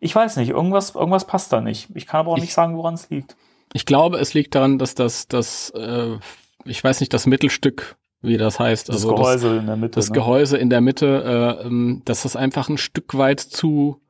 ich 0.00 0.14
weiß 0.14 0.36
nicht, 0.36 0.50
irgendwas, 0.50 0.94
irgendwas 0.94 1.26
passt 1.26 1.52
da 1.52 1.60
nicht. 1.60 1.88
Ich 1.94 2.06
kann 2.06 2.20
aber 2.20 2.32
auch 2.32 2.36
Ich- 2.36 2.42
nicht 2.44 2.54
sagen, 2.54 2.76
woran 2.76 2.94
es 2.94 3.08
liegt. 3.10 3.36
Ich 3.72 3.84
glaube, 3.86 4.18
es 4.18 4.32
liegt 4.34 4.54
daran, 4.54 4.78
dass 4.78 4.94
das, 4.94 5.26
das, 5.28 5.70
äh, 5.70 6.16
ich 6.64 6.82
weiß 6.82 7.00
nicht, 7.00 7.12
das 7.12 7.26
Mittelstück, 7.26 7.96
wie 8.22 8.36
das 8.38 8.58
heißt, 8.60 8.88
Das 8.88 8.96
also 8.96 9.10
das, 9.10 9.20
Gehäuse 9.20 9.56
in 9.58 9.66
der 9.66 9.76
Mitte. 9.76 9.94
das 9.96 10.08
ne? 10.08 10.14
Gehäuse 10.14 10.56
in 10.56 10.70
der 10.70 10.80
Mitte, 10.80 11.58
äh, 11.62 11.66
ähm, 11.66 12.02
dass 12.04 12.22
das 12.22 12.36
einfach 12.36 12.68
ein 12.68 12.78
Stück 12.78 13.16
weit 13.18 13.40
zu 13.40 14.00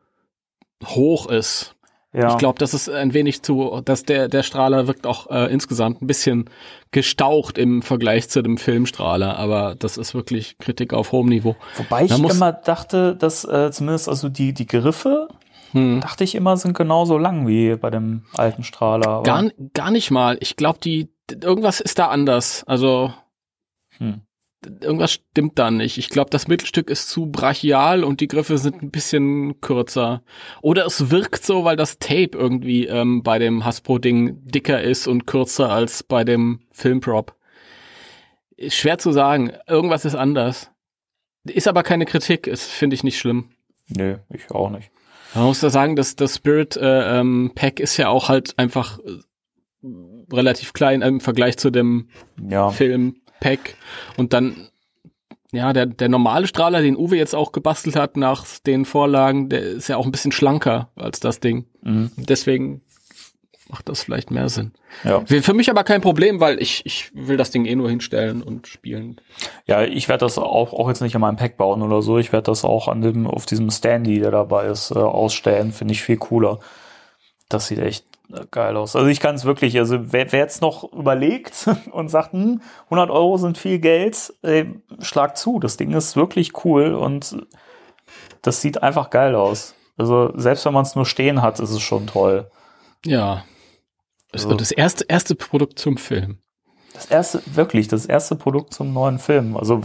hoch 0.85 1.27
ist. 1.29 1.75
Ja. 2.13 2.31
Ich 2.31 2.39
glaube, 2.39 2.59
das 2.59 2.73
ist 2.73 2.89
ein 2.89 3.13
wenig 3.13 3.43
zu, 3.43 3.83
dass 3.85 4.05
der, 4.05 4.29
der 4.29 4.43
Strahler 4.43 4.87
wirkt 4.87 5.07
auch 5.07 5.29
äh, 5.31 5.53
insgesamt 5.53 6.01
ein 6.01 6.07
bisschen 6.07 6.49
gestaucht 6.91 7.59
im 7.59 7.83
Vergleich 7.83 8.31
zu 8.31 8.41
dem 8.41 8.57
Filmstrahler, 8.57 9.37
aber 9.37 9.75
das 9.75 9.99
ist 9.99 10.15
wirklich 10.15 10.57
Kritik 10.59 10.95
auf 10.95 11.13
hohem 11.13 11.29
Niveau. 11.29 11.57
Wobei 11.77 12.05
ich 12.05 12.11
immer 12.19 12.53
dachte, 12.53 13.17
dass 13.17 13.45
äh, 13.45 13.71
zumindest 13.71 14.09
also 14.09 14.31
die, 14.31 14.55
die 14.55 14.67
Griffe, 14.67 15.29
Hm. 15.77 16.01
dachte 16.01 16.25
ich 16.25 16.35
immer, 16.35 16.57
sind 16.57 16.77
genauso 16.77 17.19
lang 17.19 17.47
wie 17.47 17.77
bei 17.77 17.91
dem 17.91 18.23
alten 18.37 18.65
Strahler. 18.65 19.23
Gar, 19.23 19.51
gar 19.75 19.91
nicht 19.91 20.11
mal. 20.11 20.37
Ich 20.41 20.57
glaube, 20.57 20.79
die, 20.83 21.09
irgendwas 21.31 21.81
ist 21.81 21.99
da 21.99 22.09
anders. 22.09 22.65
Also, 22.65 23.13
Hm. 23.99 24.21
irgendwas 24.81 25.13
stimmt 25.13 25.59
da 25.59 25.71
nicht. 25.71 25.97
Ich 25.99 26.09
glaube, 26.09 26.31
das 26.31 26.49
Mittelstück 26.49 26.91
ist 26.91 27.09
zu 27.09 27.27
brachial 27.27 28.05
und 28.05 28.21
die 28.21 28.29
Griffe 28.29 28.59
sind 28.59 28.83
ein 28.83 28.91
bisschen 28.91 29.61
kürzer. 29.61 30.23
Oder 30.63 30.87
es 30.87 31.11
wirkt 31.11 31.45
so, 31.45 31.65
weil 31.65 31.77
das 31.77 31.99
Tape 31.99 32.31
irgendwie 32.33 32.87
ähm, 32.87 33.23
bei 33.23 33.39
dem 33.39 33.65
Hasbro-Ding 33.65 34.47
dicker 34.49 34.83
ist 34.83 35.07
und 35.07 35.27
kürzer 35.27 35.71
als 35.71 36.03
bei 36.03 36.25
dem 36.25 36.61
Filmprop. 36.73 37.35
Ist 38.57 38.77
schwer 38.77 38.99
zu 38.99 39.13
sagen. 39.13 39.53
Irgendwas 39.67 40.05
ist 40.05 40.15
anders. 40.15 40.71
Ist 41.45 41.69
aber 41.69 41.83
keine 41.83 42.07
Kritik. 42.07 42.47
Ist, 42.47 42.71
finde 42.71 42.95
ich, 42.95 43.05
nicht 43.05 43.19
schlimm. 43.19 43.51
Nö, 43.89 44.17
ich 44.31 44.51
auch 44.51 44.71
nicht. 44.71 44.91
Man 45.37 45.45
muss 45.47 45.61
da 45.61 45.71
sagen, 45.71 45.97
dass 45.97 46.17
das 46.17 46.37
Spirit 46.37 46.77
äh, 46.77 47.21
ähm, 47.21 47.53
Pack 47.55 47.79
ist 47.81 47.97
ja 47.97 48.09
auch 48.09 48.29
halt 48.29 48.59
einfach 48.59 48.99
äh, 49.01 49.87
relativ 50.33 50.73
klein 50.73 51.03
im 51.03 51.21
Vergleich 51.21 51.59
zu 51.59 51.71
dem 51.71 52.09
Ja. 52.49 52.71
Film 52.71 53.17
Pack 53.41 53.77
und 54.17 54.33
dann 54.33 54.69
ja, 55.53 55.73
der, 55.73 55.87
der 55.87 56.09
normale 56.09 56.47
Strahler, 56.47 56.83
den 56.83 56.97
Uwe 56.97 57.17
jetzt 57.17 57.35
auch 57.35 57.53
gebastelt 57.53 57.97
hat 57.97 58.17
nach 58.17 58.45
den 58.67 58.85
Vorlagen, 58.85 59.49
der 59.49 59.63
ist 59.63 59.89
ja 59.89 59.97
auch 59.97 60.05
ein 60.05 60.13
bisschen 60.13 60.33
schlanker 60.33 60.91
als 60.97 61.21
das 61.21 61.41
Ding. 61.41 61.67
Mhm. 61.83 62.11
Deswegen 62.17 62.83
macht 63.69 63.89
das 63.89 64.03
vielleicht 64.03 64.31
mehr 64.31 64.49
Sinn. 64.49 64.73
Ja. 65.05 65.23
Für 65.27 65.55
mich 65.55 65.71
aber 65.71 65.85
kein 65.85 66.01
Problem, 66.01 66.41
weil 66.41 66.61
ich, 66.61 66.85
ich 66.87 67.11
will 67.15 67.37
das 67.37 67.51
Ding 67.51 67.65
eh 67.67 67.75
nur 67.75 67.89
hinstellen 67.89 68.43
und 68.43 68.67
spielen. 68.67 69.21
Ja, 69.67 69.83
ich 69.83 70.09
werde 70.09 70.25
das 70.25 70.39
auch, 70.39 70.73
auch 70.73 70.89
jetzt 70.89 71.03
nicht 71.03 71.15
an 71.15 71.21
meinem 71.21 71.37
Pack 71.37 71.57
bauen 71.57 71.83
oder 71.83 72.03
so. 72.03 72.19
Ich 72.19 72.33
werde 72.33 72.45
das 72.45 72.65
auch 72.65 72.89
an 72.89 73.01
dem, 73.01 73.27
auf 73.27 73.47
diesem 73.47 73.71
Standy, 73.71 74.21
der 74.21 74.31
dabei 74.31 74.67
ist, 74.67 74.91
äh, 74.91 74.99
ausstellen. 74.99 75.73
Finde 75.73 75.93
ich 75.93 76.03
viel 76.03 76.17
cooler. 76.17 76.61
Das 77.49 77.67
sieht 77.67 77.79
echt 77.79 78.07
äh, 78.33 78.45
geil 78.51 78.77
aus. 78.77 78.97
Also 78.97 79.09
ich 79.09 79.21
kann 79.21 79.35
es 79.35 79.45
wirklich, 79.45 79.79
also 79.79 80.13
wer, 80.13 80.31
wer 80.33 80.41
jetzt 80.41 80.63
noch 80.63 80.93
überlegt 80.93 81.69
und 81.93 82.09
sagt, 82.09 82.33
hm, 82.33 82.61
100 82.85 83.11
Euro 83.11 83.37
sind 83.37 83.59
viel 83.59 83.79
Geld, 83.79 84.33
ey, 84.43 84.75
schlag 85.01 85.37
zu. 85.37 85.59
Das 85.59 85.77
Ding 85.77 85.93
ist 85.93 86.17
wirklich 86.17 86.65
cool 86.65 86.95
und 86.95 87.37
das 88.43 88.63
sieht 88.63 88.83
einfach 88.83 89.11
geil 89.11 89.35
aus. 89.35 89.75
Also 89.97 90.33
selbst 90.37 90.65
wenn 90.67 90.75
man 90.75 90.83
es 90.83 90.95
nur 90.95 91.07
stehen 91.07 91.43
hat, 91.43 91.59
ist 91.59 91.71
es 91.71 91.81
schon 91.81 92.07
toll. 92.07 92.51
Ja. 93.05 93.45
Das, 94.33 94.47
das 94.47 94.71
erste, 94.71 95.05
erste 95.09 95.35
Produkt 95.35 95.79
zum 95.79 95.97
Film. 95.97 96.39
Das 96.93 97.07
erste, 97.07 97.43
wirklich, 97.55 97.89
das 97.89 98.07
erste 98.07 98.37
Produkt 98.37 98.73
zum 98.73 98.93
neuen 98.93 99.19
Film. 99.19 99.57
Also 99.57 99.81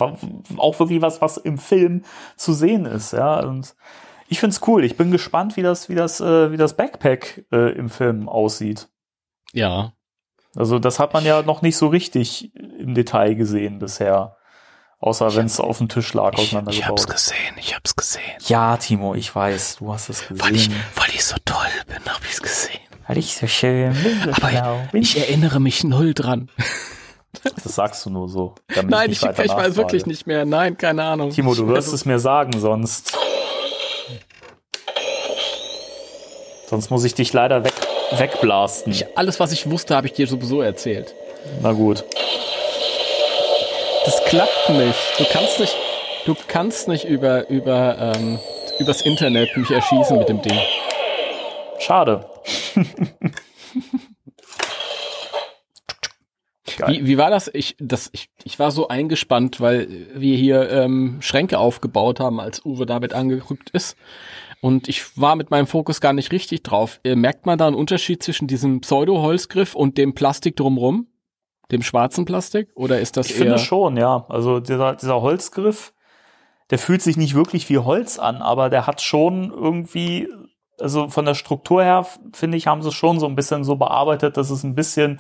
auch 0.58 0.80
wirklich 0.80 1.02
was, 1.02 1.22
was 1.22 1.38
im 1.38 1.58
Film 1.58 2.04
zu 2.38 2.54
sehen 2.54 2.86
ist, 2.86 3.14
ja. 3.14 3.42
Und 3.42 3.76
ich 4.28 4.40
find's 4.40 4.62
cool. 4.66 4.86
Ich 4.86 4.96
bin 4.96 5.12
gespannt, 5.12 5.58
wie 5.58 5.62
das, 5.62 5.90
wie 5.90 5.96
das, 5.96 6.22
äh, 6.22 6.52
wie 6.52 6.58
das 6.58 6.78
Backpack 6.78 7.46
äh, 7.52 7.74
im 7.74 7.90
Film 7.90 8.30
aussieht. 8.30 8.88
Ja. 9.52 9.94
Also 10.56 10.80
das 10.80 11.00
hat 11.00 11.14
man 11.14 11.26
ja 11.26 11.42
noch 11.42 11.62
nicht 11.62 11.78
so 11.78 11.88
richtig 11.88 12.56
im 12.56 12.94
Detail 12.94 13.36
gesehen 13.36 13.80
bisher. 13.80 14.38
Außer 15.00 15.36
wenn 15.36 15.48
es 15.48 15.60
auf 15.60 15.80
dem 15.80 15.90
Tisch 15.90 16.14
lag, 16.14 16.36
auseinandergebaut. 16.36 17.08
gesehen, 17.08 17.56
ich 17.58 17.76
hab's 17.76 17.96
gesehen. 17.96 18.22
Ja, 18.46 18.78
Timo, 18.78 19.16
ich 19.16 19.36
weiß, 19.36 19.78
du 19.78 19.92
hast 19.92 20.10
es 20.10 20.28
gesehen. 20.28 20.42
Weil 20.42 20.56
ich, 20.56 20.70
weil 20.96 21.10
ich 21.10 21.26
so 21.26 21.38
toll 21.44 21.58
bin, 21.88 22.06
hab 22.06 22.24
ich's 22.24 22.42
gesehen. 22.42 22.80
Weil 23.12 23.18
ich 23.18 23.36
so 23.36 23.46
schön 23.46 23.92
bin, 23.92 24.22
so 24.24 24.32
Aber 24.32 24.88
bin. 24.94 25.02
ich 25.02 25.18
erinnere 25.18 25.60
mich 25.60 25.84
null 25.84 26.14
dran. 26.14 26.50
Das 27.62 27.76
sagst 27.76 28.06
du 28.06 28.10
nur 28.10 28.30
so. 28.30 28.56
damit 28.74 28.90
Nein, 28.90 29.12
ich, 29.12 29.22
weiter 29.22 29.44
ich 29.44 29.52
weiß 29.52 29.76
wirklich 29.76 30.06
nicht 30.06 30.28
mehr. 30.28 30.46
Nein, 30.46 30.78
keine 30.78 31.04
Ahnung. 31.04 31.30
Timo, 31.32 31.54
du 31.54 31.68
wirst 31.68 31.88
Also, 31.88 31.96
es 31.96 32.06
mir 32.06 32.20
sagen, 32.20 32.58
sonst. 32.58 33.18
Sonst 36.68 36.90
muss 36.90 37.04
ich 37.04 37.14
dich 37.14 37.34
leider 37.34 37.66
weg, 37.66 37.74
wegblasten. 38.12 38.94
ich, 38.94 39.18
alles, 39.18 39.42
was 39.42 39.52
ich 39.52 39.70
wusste, 39.70 39.94
habe 39.94 40.08
ich 40.08 40.14
dir 40.14 40.26
sowieso 40.26 40.62
erzählt. 40.62 41.14
Na 41.62 41.74
gut. 41.74 42.06
Das 44.06 44.24
klappt 44.24 44.70
nicht. 44.70 45.00
Du 45.18 45.26
kannst 45.34 45.60
nicht. 45.60 45.76
Du 46.26 46.34
kannst 46.48 46.88
nicht 46.88 47.04
über, 47.04 47.50
über, 47.50 47.98
ähm, 48.16 48.40
übers 48.80 49.02
Internet 49.02 49.58
mich 49.58 49.70
erschießen 49.70 50.18
mit 50.18 50.30
dem 50.30 50.42
Ding. 50.42 50.58
Schade. 51.80 52.26
Wie, 56.88 57.06
wie 57.06 57.18
war 57.18 57.30
das? 57.30 57.50
Ich, 57.54 57.76
das 57.80 58.10
ich, 58.14 58.30
ich 58.44 58.58
war 58.60 58.72
so 58.72 58.88
eingespannt, 58.88 59.60
weil 59.62 59.88
wir 60.16 60.36
hier 60.38 60.70
ähm, 60.72 61.18
Schränke 61.22 61.60
aufgebaut 61.60 62.20
haben, 62.20 62.40
als 62.40 62.66
Uwe 62.66 62.86
damit 62.86 63.14
angerückt 63.14 63.70
ist. 63.72 63.98
Und 64.62 64.88
ich 64.88 65.18
war 65.18 65.36
mit 65.36 65.50
meinem 65.52 65.68
Fokus 65.68 66.02
gar 66.02 66.14
nicht 66.14 66.32
richtig 66.32 66.64
drauf. 66.64 67.00
Äh, 67.04 67.16
merkt 67.16 67.46
man 67.46 67.58
da 67.58 67.68
einen 67.68 67.76
Unterschied 67.76 68.22
zwischen 68.24 68.48
diesem 68.48 68.82
Pseudo-Holzgriff 68.82 69.76
und 69.76 69.98
dem 69.98 70.14
Plastik 70.14 70.56
drumrum? 70.56 71.08
Dem 71.72 71.82
schwarzen 71.82 72.26
Plastik? 72.26 72.70
Oder 72.76 73.00
ist 73.00 73.18
das 73.18 73.28
Ich 73.30 73.34
eher. 73.34 73.40
finde 73.40 73.58
schon, 73.60 73.98
ja. 73.98 74.26
Also 74.30 74.60
dieser, 74.60 74.96
dieser 74.96 75.22
Holzgriff, 75.22 75.94
der 76.70 76.78
fühlt 76.80 77.02
sich 77.02 77.18
nicht 77.18 77.34
wirklich 77.34 77.70
wie 77.70 77.80
Holz 77.80 78.20
an, 78.20 78.38
aber 78.38 78.70
der 78.70 78.88
hat 78.88 79.02
schon 79.02 79.52
irgendwie, 79.52 80.28
also 80.82 81.10
von 81.10 81.26
der 81.26 81.36
Struktur 81.36 81.84
her, 81.84 82.06
finde 82.34 82.58
ich, 82.58 82.68
haben 82.68 82.82
sie 82.82 82.90
es 82.90 82.94
schon 82.94 83.20
so 83.20 83.28
ein 83.28 83.36
bisschen 83.36 83.64
so 83.64 83.76
bearbeitet, 83.76 84.38
dass 84.38 84.50
es 84.50 84.64
ein 84.64 84.76
bisschen 84.76 85.20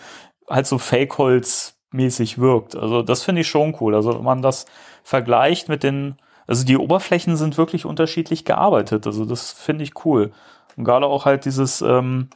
halt 0.49 0.67
so 0.67 0.77
Fake-Holz-mäßig 0.77 2.37
wirkt. 2.39 2.75
Also 2.75 3.01
das 3.01 3.23
finde 3.23 3.41
ich 3.41 3.47
schon 3.47 3.75
cool. 3.79 3.95
Also 3.95 4.15
wenn 4.15 4.23
man 4.23 4.41
das 4.41 4.65
vergleicht 5.03 5.69
mit 5.69 5.83
den, 5.83 6.15
also 6.47 6.65
die 6.65 6.77
Oberflächen 6.77 7.37
sind 7.37 7.57
wirklich 7.57 7.85
unterschiedlich 7.85 8.45
gearbeitet. 8.45 9.07
Also 9.07 9.25
das 9.25 9.51
finde 9.51 9.83
ich 9.83 10.05
cool. 10.05 10.31
Und 10.75 10.83
gerade 10.83 11.05
auch 11.05 11.25
halt 11.25 11.45
dieses, 11.45 11.81
ähm, 11.81 12.29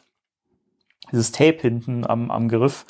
dieses 1.12 1.32
Tape 1.32 1.60
hinten 1.62 2.06
am, 2.06 2.32
am 2.32 2.50
Griff. 2.50 2.86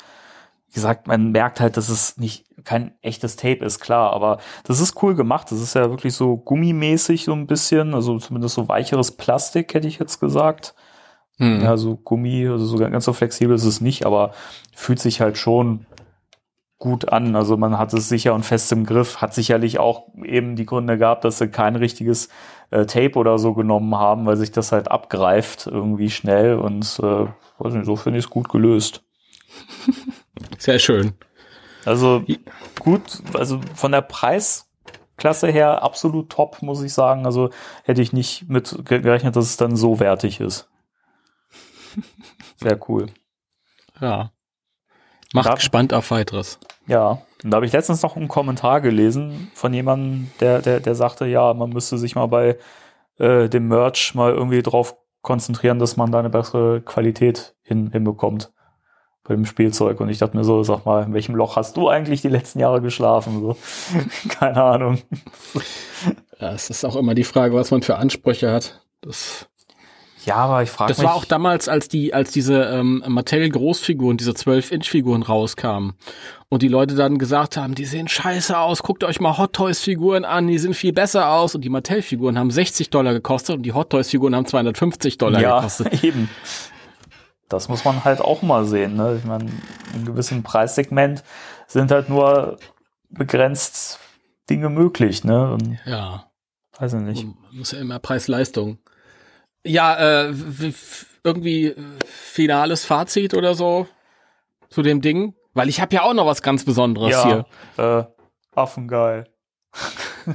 Wie 0.68 0.74
gesagt, 0.74 1.06
man 1.06 1.32
merkt 1.32 1.60
halt, 1.60 1.76
dass 1.76 1.88
es 1.88 2.16
nicht 2.16 2.45
kein 2.66 2.92
echtes 3.00 3.36
Tape 3.36 3.64
ist, 3.64 3.80
klar, 3.80 4.12
aber 4.12 4.38
das 4.64 4.80
ist 4.80 5.02
cool 5.02 5.14
gemacht. 5.14 5.50
Das 5.50 5.60
ist 5.60 5.74
ja 5.74 5.88
wirklich 5.88 6.14
so 6.14 6.36
gummimäßig 6.36 7.24
so 7.24 7.32
ein 7.32 7.46
bisschen, 7.46 7.94
also 7.94 8.18
zumindest 8.18 8.56
so 8.56 8.68
weicheres 8.68 9.12
Plastik, 9.12 9.72
hätte 9.72 9.88
ich 9.88 9.98
jetzt 9.98 10.20
gesagt. 10.20 10.74
Hm. 11.38 11.62
Ja, 11.62 11.76
so 11.76 11.96
Gummi, 11.96 12.48
also 12.48 12.64
so 12.66 12.78
ganz 12.78 13.04
so 13.04 13.12
flexibel 13.12 13.54
ist 13.54 13.64
es 13.64 13.80
nicht, 13.80 14.04
aber 14.06 14.32
fühlt 14.74 14.98
sich 14.98 15.20
halt 15.20 15.38
schon 15.38 15.86
gut 16.78 17.08
an. 17.10 17.36
Also 17.36 17.56
man 17.56 17.78
hat 17.78 17.92
es 17.92 18.08
sicher 18.08 18.34
und 18.34 18.44
fest 18.44 18.72
im 18.72 18.84
Griff, 18.84 19.18
hat 19.18 19.34
sicherlich 19.34 19.78
auch 19.78 20.08
eben 20.24 20.56
die 20.56 20.66
Gründe 20.66 20.98
gehabt, 20.98 21.24
dass 21.24 21.38
sie 21.38 21.48
kein 21.48 21.76
richtiges 21.76 22.28
äh, 22.70 22.86
Tape 22.86 23.18
oder 23.18 23.38
so 23.38 23.54
genommen 23.54 23.94
haben, 23.94 24.26
weil 24.26 24.36
sich 24.36 24.50
das 24.50 24.72
halt 24.72 24.90
abgreift 24.90 25.66
irgendwie 25.66 26.10
schnell 26.10 26.56
und 26.56 26.98
äh, 27.02 27.26
weiß 27.58 27.74
nicht, 27.74 27.86
so 27.86 27.96
finde 27.96 28.18
ich 28.18 28.24
es 28.24 28.30
gut 28.30 28.48
gelöst. 28.48 29.02
Sehr 30.58 30.78
schön. 30.78 31.14
Also 31.86 32.22
gut, 32.80 33.22
also 33.34 33.60
von 33.74 33.92
der 33.92 34.02
Preisklasse 34.02 35.48
her 35.48 35.82
absolut 35.82 36.30
top, 36.30 36.60
muss 36.62 36.82
ich 36.82 36.92
sagen. 36.92 37.24
Also 37.26 37.50
hätte 37.84 38.02
ich 38.02 38.12
nicht 38.12 38.48
mit 38.48 38.76
gerechnet, 38.84 39.36
dass 39.36 39.44
es 39.46 39.56
dann 39.56 39.76
so 39.76 40.00
wertig 40.00 40.40
ist. 40.40 40.68
Sehr 42.60 42.78
cool. 42.88 43.06
Ja. 44.00 44.32
Macht 45.32 45.46
Da- 45.48 45.54
gespannt 45.54 45.92
auf 45.94 46.10
weiteres. 46.10 46.58
Ja, 46.86 47.22
und 47.42 47.50
da 47.50 47.56
habe 47.56 47.66
ich 47.66 47.72
letztens 47.72 48.02
noch 48.02 48.16
einen 48.16 48.28
Kommentar 48.28 48.80
gelesen 48.80 49.50
von 49.54 49.74
jemandem, 49.74 50.30
der, 50.40 50.62
der, 50.62 50.78
der 50.80 50.94
sagte, 50.94 51.26
ja, 51.26 51.52
man 51.52 51.70
müsste 51.70 51.98
sich 51.98 52.14
mal 52.14 52.26
bei 52.26 52.58
äh, 53.18 53.48
dem 53.48 53.66
Merch 53.68 54.14
mal 54.14 54.32
irgendwie 54.32 54.62
drauf 54.62 54.96
konzentrieren, 55.20 55.78
dass 55.80 55.96
man 55.96 56.12
da 56.12 56.20
eine 56.20 56.30
bessere 56.30 56.80
Qualität 56.82 57.56
hin, 57.62 57.90
hinbekommt 57.90 58.52
bei 59.28 59.34
dem 59.34 59.46
Spielzeug. 59.46 60.00
Und 60.00 60.08
ich 60.08 60.18
dachte 60.18 60.36
mir 60.36 60.44
so, 60.44 60.62
sag 60.62 60.84
mal, 60.84 61.04
in 61.04 61.14
welchem 61.14 61.34
Loch 61.34 61.56
hast 61.56 61.76
du 61.76 61.88
eigentlich 61.88 62.22
die 62.22 62.28
letzten 62.28 62.60
Jahre 62.60 62.80
geschlafen? 62.80 63.40
So, 63.40 63.56
keine 64.28 64.62
Ahnung. 64.62 64.98
Ja, 66.40 66.52
es 66.52 66.70
ist 66.70 66.84
auch 66.84 66.96
immer 66.96 67.14
die 67.14 67.24
Frage, 67.24 67.54
was 67.54 67.70
man 67.70 67.82
für 67.82 67.96
Ansprüche 67.96 68.52
hat. 68.52 68.80
Das, 69.00 69.46
Ja, 70.24 70.36
aber 70.36 70.62
ich 70.62 70.70
frage 70.70 70.90
das 70.90 70.98
mich. 70.98 71.06
war 71.06 71.14
auch 71.14 71.24
damals, 71.24 71.68
als 71.68 71.88
die, 71.88 72.12
als 72.12 72.32
diese 72.32 72.64
ähm, 72.64 73.02
Mattel-Großfiguren, 73.06 74.16
diese 74.16 74.32
12-Inch-Figuren 74.32 75.22
rauskamen 75.22 75.94
und 76.48 76.62
die 76.62 76.68
Leute 76.68 76.94
dann 76.94 77.18
gesagt 77.18 77.56
haben, 77.56 77.74
die 77.74 77.84
sehen 77.84 78.08
scheiße 78.08 78.58
aus, 78.58 78.82
guckt 78.82 79.04
euch 79.04 79.20
mal 79.20 79.38
Hot 79.38 79.52
Toys-Figuren 79.52 80.24
an, 80.24 80.46
die 80.46 80.58
sind 80.58 80.74
viel 80.74 80.92
besser 80.92 81.30
aus 81.30 81.54
und 81.54 81.62
die 81.62 81.68
Mattel-Figuren 81.68 82.38
haben 82.38 82.50
60 82.50 82.90
Dollar 82.90 83.12
gekostet 83.14 83.56
und 83.56 83.62
die 83.62 83.72
Hot 83.72 83.90
Toys-Figuren 83.90 84.34
haben 84.34 84.46
250 84.46 85.18
Dollar 85.18 85.40
ja, 85.40 85.56
gekostet. 85.58 86.04
eben. 86.04 86.28
Das 87.48 87.68
muss 87.68 87.84
man 87.84 88.04
halt 88.04 88.20
auch 88.20 88.42
mal 88.42 88.64
sehen. 88.64 88.96
Ne? 88.96 89.16
Ich 89.18 89.24
meine, 89.24 89.44
in 89.44 89.60
einem 89.94 90.04
gewissen 90.04 90.42
Preissegment 90.42 91.22
sind 91.66 91.90
halt 91.90 92.08
nur 92.08 92.58
begrenzt 93.08 94.00
Dinge 94.50 94.68
möglich. 94.68 95.22
Ne? 95.24 95.52
Und, 95.52 95.78
Ja. 95.84 96.30
weiß 96.78 96.94
ich 96.94 97.00
nicht. 97.00 97.24
Man 97.24 97.36
muss 97.52 97.72
ja 97.72 97.78
immer 97.78 97.98
Preis-Leistung. 97.98 98.78
Ja, 99.64 99.96
äh, 100.28 100.34
irgendwie 101.24 101.66
äh, 101.66 101.76
finales 102.06 102.84
Fazit 102.84 103.34
oder 103.34 103.54
so 103.54 103.88
zu 104.68 104.82
dem 104.82 105.00
Ding, 105.00 105.34
weil 105.54 105.68
ich 105.68 105.80
habe 105.80 105.94
ja 105.94 106.02
auch 106.02 106.14
noch 106.14 106.26
was 106.26 106.42
ganz 106.42 106.64
Besonderes 106.64 107.22
hier. 107.24 107.46
Ja, 107.76 107.98
äh, 108.00 108.04
Affengeil. 108.54 109.24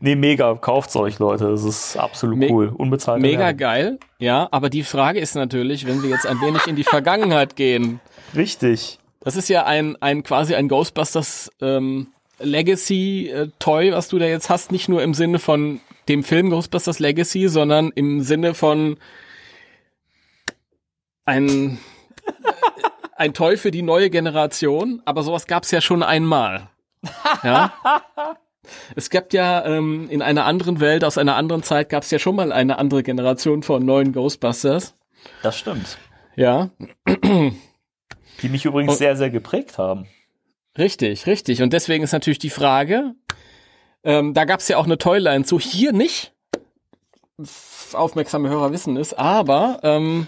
nee, 0.00 0.14
mega. 0.16 0.54
Kauft's 0.54 0.94
euch, 0.96 1.18
Leute. 1.18 1.50
Das 1.50 1.64
ist 1.64 1.96
absolut 1.96 2.38
Me- 2.38 2.48
cool. 2.50 2.68
Unbezahlte 2.76 3.20
Mega 3.22 3.40
Werbung. 3.40 3.58
geil, 3.58 3.98
ja, 4.18 4.48
aber 4.50 4.70
die 4.70 4.82
Frage 4.82 5.20
ist 5.20 5.34
natürlich, 5.34 5.86
wenn 5.86 6.02
wir 6.02 6.10
jetzt 6.10 6.26
ein 6.26 6.40
wenig 6.40 6.66
in 6.66 6.76
die 6.76 6.84
Vergangenheit 6.84 7.56
gehen, 7.56 8.00
Richtig. 8.34 8.98
das 9.20 9.36
ist 9.36 9.48
ja 9.48 9.64
ein, 9.64 9.96
ein 10.02 10.22
quasi 10.22 10.54
ein 10.54 10.68
Ghostbusters 10.68 11.50
ähm, 11.60 12.08
Legacy 12.40 13.28
äh, 13.28 13.48
Toy, 13.58 13.92
was 13.92 14.08
du 14.08 14.18
da 14.18 14.26
jetzt 14.26 14.50
hast, 14.50 14.72
nicht 14.72 14.88
nur 14.88 15.02
im 15.02 15.14
Sinne 15.14 15.38
von 15.38 15.80
dem 16.08 16.22
Film 16.24 16.50
Ghostbusters 16.50 16.98
Legacy, 16.98 17.48
sondern 17.48 17.90
im 17.94 18.22
Sinne 18.22 18.54
von 18.54 18.96
ein 21.24 21.78
ein 23.16 23.32
Toy 23.32 23.56
für 23.56 23.70
die 23.70 23.82
neue 23.82 24.10
Generation, 24.10 25.00
aber 25.04 25.22
sowas 25.22 25.46
gab's 25.46 25.70
ja 25.70 25.80
schon 25.80 26.02
einmal. 26.02 26.68
Ja? 27.42 27.72
Es 28.96 29.10
gab 29.10 29.32
ja 29.32 29.64
ähm, 29.64 30.08
in 30.10 30.22
einer 30.22 30.44
anderen 30.46 30.80
Welt, 30.80 31.04
aus 31.04 31.18
einer 31.18 31.36
anderen 31.36 31.62
Zeit, 31.62 31.88
gab's 31.88 32.10
ja 32.10 32.18
schon 32.18 32.36
mal 32.36 32.52
eine 32.52 32.78
andere 32.78 33.02
Generation 33.02 33.62
von 33.62 33.84
neuen 33.84 34.12
Ghostbusters. 34.12 34.94
Das 35.42 35.58
stimmt. 35.58 35.98
Ja, 36.36 36.70
Die 38.42 38.48
mich 38.48 38.64
übrigens 38.64 38.92
Und- 38.92 38.98
sehr, 38.98 39.16
sehr 39.16 39.30
geprägt 39.30 39.78
haben. 39.78 40.06
Richtig, 40.76 41.26
richtig. 41.26 41.62
Und 41.62 41.72
deswegen 41.72 42.02
ist 42.02 42.12
natürlich 42.12 42.40
die 42.40 42.50
Frage, 42.50 43.14
ähm, 44.02 44.34
da 44.34 44.44
gab 44.44 44.58
es 44.60 44.66
ja 44.68 44.76
auch 44.76 44.86
eine 44.86 44.98
Toyline 44.98 45.44
zu, 45.44 45.60
hier 45.60 45.92
nicht. 45.92 46.32
Aufmerksame 47.92 48.48
Hörer 48.48 48.72
wissen 48.72 48.96
es, 48.96 49.14
aber 49.14 49.78
ähm, 49.82 50.26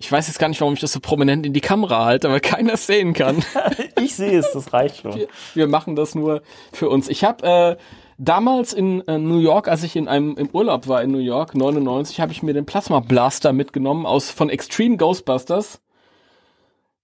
ich 0.00 0.10
weiß 0.10 0.28
jetzt 0.28 0.38
gar 0.38 0.48
nicht, 0.48 0.60
warum 0.62 0.72
ich 0.74 0.80
das 0.80 0.92
so 0.92 1.00
prominent 1.00 1.44
in 1.44 1.52
die 1.52 1.60
Kamera 1.60 2.06
halte, 2.06 2.30
weil 2.30 2.40
keiner 2.40 2.72
es 2.72 2.86
sehen 2.86 3.12
kann. 3.12 3.44
Ich 4.02 4.14
sehe 4.14 4.38
es, 4.38 4.50
das 4.52 4.72
reicht 4.72 5.02
schon. 5.02 5.26
Wir 5.52 5.68
machen 5.68 5.94
das 5.94 6.14
nur 6.14 6.42
für 6.72 6.88
uns. 6.88 7.08
Ich 7.08 7.22
habe 7.22 7.46
äh, 7.46 7.76
damals 8.16 8.72
in 8.72 9.06
äh, 9.06 9.18
New 9.18 9.38
York, 9.38 9.68
als 9.68 9.82
ich 9.82 9.94
in 9.94 10.08
einem 10.08 10.36
im 10.36 10.48
Urlaub 10.50 10.88
war 10.88 11.02
in 11.02 11.10
New 11.10 11.18
York, 11.18 11.54
99, 11.54 12.18
habe 12.18 12.32
ich 12.32 12.42
mir 12.42 12.54
den 12.54 12.64
Plasma 12.64 13.00
Blaster 13.00 13.52
mitgenommen 13.52 14.06
aus 14.06 14.30
von 14.30 14.48
Extreme 14.48 14.96
Ghostbusters. 14.96 15.82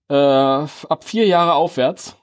Äh, 0.08 0.14
ab 0.14 1.04
vier 1.04 1.26
Jahre 1.26 1.54
aufwärts. 1.54 2.16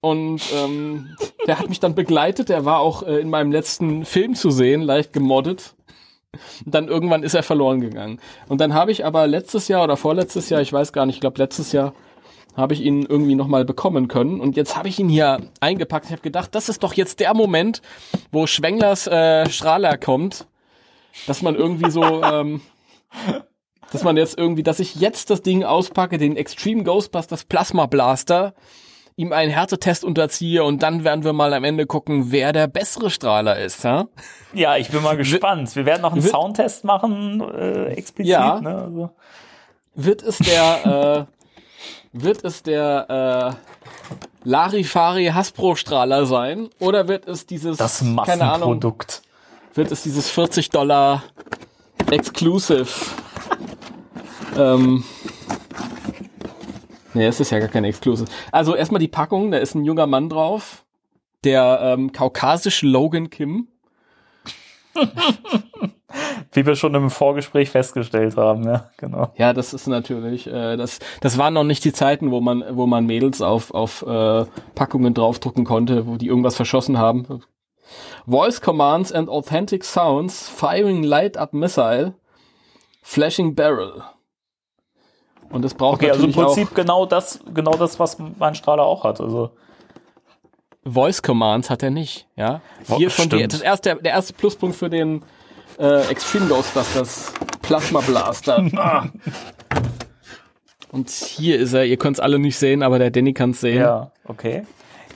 Und 0.00 0.42
ähm, 0.52 1.16
der 1.46 1.60
hat 1.60 1.68
mich 1.68 1.78
dann 1.78 1.94
begleitet. 1.94 2.48
Der 2.48 2.64
war 2.64 2.80
auch 2.80 3.04
äh, 3.04 3.20
in 3.20 3.30
meinem 3.30 3.52
letzten 3.52 4.04
Film 4.04 4.34
zu 4.34 4.50
sehen, 4.50 4.82
leicht 4.82 5.12
gemoddet. 5.12 5.75
Und 6.64 6.74
dann 6.74 6.88
irgendwann 6.88 7.22
ist 7.22 7.34
er 7.34 7.42
verloren 7.42 7.80
gegangen. 7.80 8.20
Und 8.48 8.60
dann 8.60 8.74
habe 8.74 8.92
ich 8.92 9.04
aber 9.04 9.26
letztes 9.26 9.68
Jahr 9.68 9.84
oder 9.84 9.96
vorletztes 9.96 10.48
Jahr, 10.48 10.60
ich 10.60 10.72
weiß 10.72 10.92
gar 10.92 11.06
nicht, 11.06 11.16
ich 11.16 11.20
glaube 11.20 11.38
letztes 11.38 11.72
Jahr, 11.72 11.92
habe 12.56 12.74
ich 12.74 12.80
ihn 12.80 13.02
irgendwie 13.02 13.34
nochmal 13.34 13.64
bekommen 13.64 14.08
können. 14.08 14.40
Und 14.40 14.56
jetzt 14.56 14.76
habe 14.76 14.88
ich 14.88 14.98
ihn 14.98 15.08
hier 15.08 15.38
eingepackt. 15.60 16.06
Ich 16.06 16.12
habe 16.12 16.22
gedacht, 16.22 16.54
das 16.54 16.68
ist 16.68 16.82
doch 16.82 16.94
jetzt 16.94 17.20
der 17.20 17.34
Moment, 17.34 17.82
wo 18.32 18.46
Schwenglers 18.46 19.06
äh, 19.06 19.48
Strahler 19.50 19.98
kommt, 19.98 20.46
dass 21.26 21.42
man 21.42 21.54
irgendwie 21.54 21.90
so, 21.90 22.02
ähm, 22.22 22.62
dass 23.92 24.04
man 24.04 24.16
jetzt 24.16 24.38
irgendwie, 24.38 24.62
dass 24.62 24.80
ich 24.80 24.96
jetzt 24.96 25.30
das 25.30 25.42
Ding 25.42 25.64
auspacke, 25.64 26.18
den 26.18 26.36
Extreme 26.36 26.82
Ghostbusters 26.82 27.44
Plasma 27.44 27.86
Blaster, 27.86 28.54
ihm 29.16 29.32
einen 29.32 29.50
Härtetest 29.50 30.04
unterziehe 30.04 30.62
und 30.62 30.82
dann 30.82 31.02
werden 31.04 31.24
wir 31.24 31.32
mal 31.32 31.54
am 31.54 31.64
Ende 31.64 31.86
gucken, 31.86 32.30
wer 32.32 32.52
der 32.52 32.66
bessere 32.66 33.08
Strahler 33.10 33.58
ist. 33.58 33.82
Ja? 33.84 34.06
Ja, 34.52 34.76
ich 34.76 34.90
bin 34.90 35.02
mal 35.02 35.16
gespannt. 35.16 35.74
Wir 35.74 35.86
werden 35.86 36.02
noch 36.02 36.12
einen 36.12 36.22
wird- 36.22 36.32
Soundtest 36.32 36.84
machen, 36.84 37.40
äh, 37.40 37.86
explizit. 37.94 38.30
Ja. 38.32 38.60
Ne? 38.60 38.74
Also, 38.76 39.10
Wird 39.94 40.22
es 40.22 40.36
der, 40.38 41.26
äh, 42.12 42.18
wird 42.18 42.44
es 42.44 42.62
der 42.62 43.56
äh, 43.56 44.48
Larifari 44.48 45.26
Hasbro 45.32 45.74
Strahler 45.76 46.26
sein 46.26 46.68
oder 46.78 47.08
wird 47.08 47.26
es 47.26 47.46
dieses, 47.46 47.78
das 47.78 48.00
keine 48.00 48.12
Ahnung, 48.44 48.68
Massenprodukt. 48.78 49.22
wird 49.74 49.90
es 49.92 50.02
dieses 50.02 50.28
40 50.30 50.68
Dollar 50.70 51.22
Exclusive? 52.10 52.86
Ähm, 54.58 55.04
nee, 57.16 57.26
es 57.26 57.40
ist 57.40 57.50
ja 57.50 57.58
gar 57.58 57.68
kein 57.68 57.84
Exclusive. 57.84 58.30
Also 58.52 58.74
erstmal 58.74 59.00
die 59.00 59.08
Packung, 59.08 59.50
da 59.50 59.58
ist 59.58 59.74
ein 59.74 59.84
junger 59.84 60.06
Mann 60.06 60.28
drauf, 60.28 60.84
der 61.44 61.80
ähm, 61.82 62.12
kaukasische 62.12 62.86
Logan 62.86 63.30
Kim. 63.30 63.68
Wie 66.52 66.64
wir 66.64 66.76
schon 66.76 66.94
im 66.94 67.10
Vorgespräch 67.10 67.70
festgestellt 67.70 68.36
haben, 68.36 68.64
ja, 68.64 68.90
genau. 68.96 69.32
Ja, 69.36 69.52
das 69.52 69.74
ist 69.74 69.86
natürlich, 69.86 70.46
äh, 70.46 70.76
das, 70.76 71.00
das 71.20 71.36
waren 71.36 71.52
noch 71.54 71.64
nicht 71.64 71.84
die 71.84 71.92
Zeiten, 71.92 72.30
wo 72.30 72.40
man, 72.40 72.64
wo 72.70 72.86
man 72.86 73.04
Mädels 73.04 73.42
auf, 73.42 73.74
auf 73.74 74.02
äh, 74.06 74.44
Packungen 74.74 75.12
draufdrucken 75.12 75.64
konnte, 75.64 76.06
wo 76.06 76.16
die 76.16 76.28
irgendwas 76.28 76.56
verschossen 76.56 76.98
haben. 76.98 77.42
Voice 78.26 78.60
Commands 78.60 79.12
and 79.12 79.28
Authentic 79.28 79.84
Sounds, 79.84 80.48
Firing 80.48 81.02
Light 81.02 81.36
Up 81.36 81.52
Missile, 81.52 82.14
Flashing 83.02 83.54
Barrel. 83.54 84.02
Und 85.50 85.62
das 85.62 85.74
braucht 85.74 85.96
Okay, 85.96 86.10
also 86.10 86.24
im 86.24 86.30
natürlich 86.30 86.46
Prinzip 86.54 86.74
genau 86.74 87.06
das, 87.06 87.40
genau 87.54 87.72
das, 87.72 87.98
was 87.98 88.16
mein 88.38 88.54
Strahler 88.54 88.82
auch 88.84 89.04
hat. 89.04 89.20
Also 89.20 89.50
Voice 90.84 91.22
Commands 91.22 91.68
hat 91.70 91.82
er 91.82 91.90
nicht, 91.90 92.26
ja. 92.36 92.60
Hier 92.96 93.08
Oh, 93.08 93.10
schon 93.10 93.28
die, 93.28 93.46
das 93.48 93.60
erste, 93.60 93.96
der 93.96 94.12
erste 94.12 94.32
Pluspunkt 94.32 94.76
für 94.76 94.88
den 94.90 95.22
äh, 95.78 96.02
Extreme 96.08 96.46
Ghostbusters 96.46 97.32
Plasma 97.62 98.00
Blaster. 98.00 98.64
Ah. 98.76 99.06
Und 100.92 101.10
hier 101.10 101.58
ist 101.58 101.72
er, 101.72 101.84
ihr 101.84 101.96
könnt 101.96 102.16
es 102.16 102.20
alle 102.20 102.38
nicht 102.38 102.56
sehen, 102.56 102.82
aber 102.82 102.98
der 102.98 103.10
Danny 103.10 103.32
kann 103.34 103.50
es 103.50 103.60
sehen. 103.60 103.80
Ja, 103.82 104.12
okay. 104.24 104.64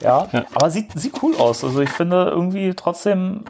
Ja, 0.01 0.27
Ja. 0.31 0.45
aber 0.53 0.69
sieht, 0.69 0.91
sieht 0.99 1.13
cool 1.23 1.35
aus. 1.37 1.63
Also 1.63 1.79
ich 1.81 1.89
finde 1.89 2.25
irgendwie 2.29 2.73
trotzdem, 2.75 3.45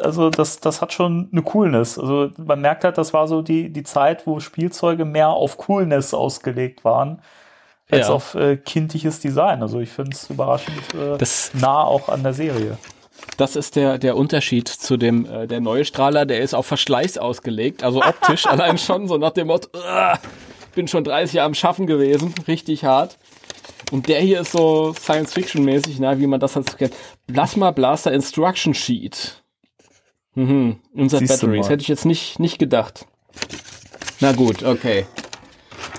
also 0.00 0.30
das, 0.30 0.60
das 0.60 0.80
hat 0.80 0.92
schon 0.92 1.28
eine 1.32 1.42
Coolness. 1.42 1.98
Also 1.98 2.30
man 2.38 2.60
merkt 2.60 2.84
halt, 2.84 2.98
das 2.98 3.12
war 3.12 3.28
so 3.28 3.42
die, 3.42 3.70
die 3.72 3.82
Zeit, 3.82 4.26
wo 4.26 4.40
Spielzeuge 4.40 5.04
mehr 5.04 5.30
auf 5.30 5.56
Coolness 5.58 6.14
ausgelegt 6.14 6.84
waren, 6.84 7.20
als 7.90 8.08
Ja. 8.08 8.14
auf 8.14 8.34
äh, 8.34 8.56
kindliches 8.56 9.20
Design. 9.20 9.62
Also 9.62 9.80
ich 9.80 9.90
finde 9.90 10.12
es 10.12 10.28
überraschend 10.30 10.76
äh, 10.94 11.18
Das- 11.18 11.52
nah 11.54 11.82
auch 11.82 12.08
an 12.08 12.22
der 12.22 12.32
Serie. 12.34 12.78
Das 13.36 13.56
ist 13.56 13.76
der, 13.76 13.98
der 13.98 14.16
Unterschied 14.16 14.68
zu 14.68 14.96
dem, 14.96 15.26
äh, 15.26 15.46
der 15.46 15.60
neue 15.60 15.84
Strahler, 15.84 16.24
der 16.26 16.40
ist 16.40 16.54
auf 16.54 16.66
Verschleiß 16.66 17.18
ausgelegt, 17.18 17.82
also 17.82 18.00
optisch 18.02 18.46
allein 18.46 18.78
schon, 18.78 19.08
so 19.08 19.16
nach 19.18 19.32
dem 19.32 19.48
Motto, 19.48 19.68
"Ugh, 19.76 20.18
ich 20.68 20.74
bin 20.74 20.86
schon 20.88 21.02
30 21.04 21.34
Jahre 21.34 21.46
am 21.46 21.54
Schaffen 21.54 21.86
gewesen, 21.86 22.32
richtig 22.46 22.84
hart. 22.84 23.18
Und 23.90 24.08
der 24.08 24.20
hier 24.20 24.40
ist 24.42 24.52
so 24.52 24.92
Science-Fiction-mäßig, 24.92 25.98
na, 25.98 26.18
wie 26.18 26.26
man 26.26 26.40
das 26.40 26.54
halt 26.56 26.68
so 26.70 26.76
kennt. 26.76 26.94
Plasma 27.26 27.70
Blaster 27.70 28.12
Instruction 28.12 28.74
Sheet. 28.74 29.42
Mhm, 30.38 30.76
unser 30.94 31.18
Siehst 31.18 31.40
Batteries. 31.40 31.68
Hätte 31.68 31.82
ich 31.82 31.88
jetzt 31.88 32.04
nicht, 32.04 32.38
nicht 32.38 32.60
gedacht. 32.60 33.06
Na 34.20 34.30
gut, 34.30 34.62
okay. 34.62 35.04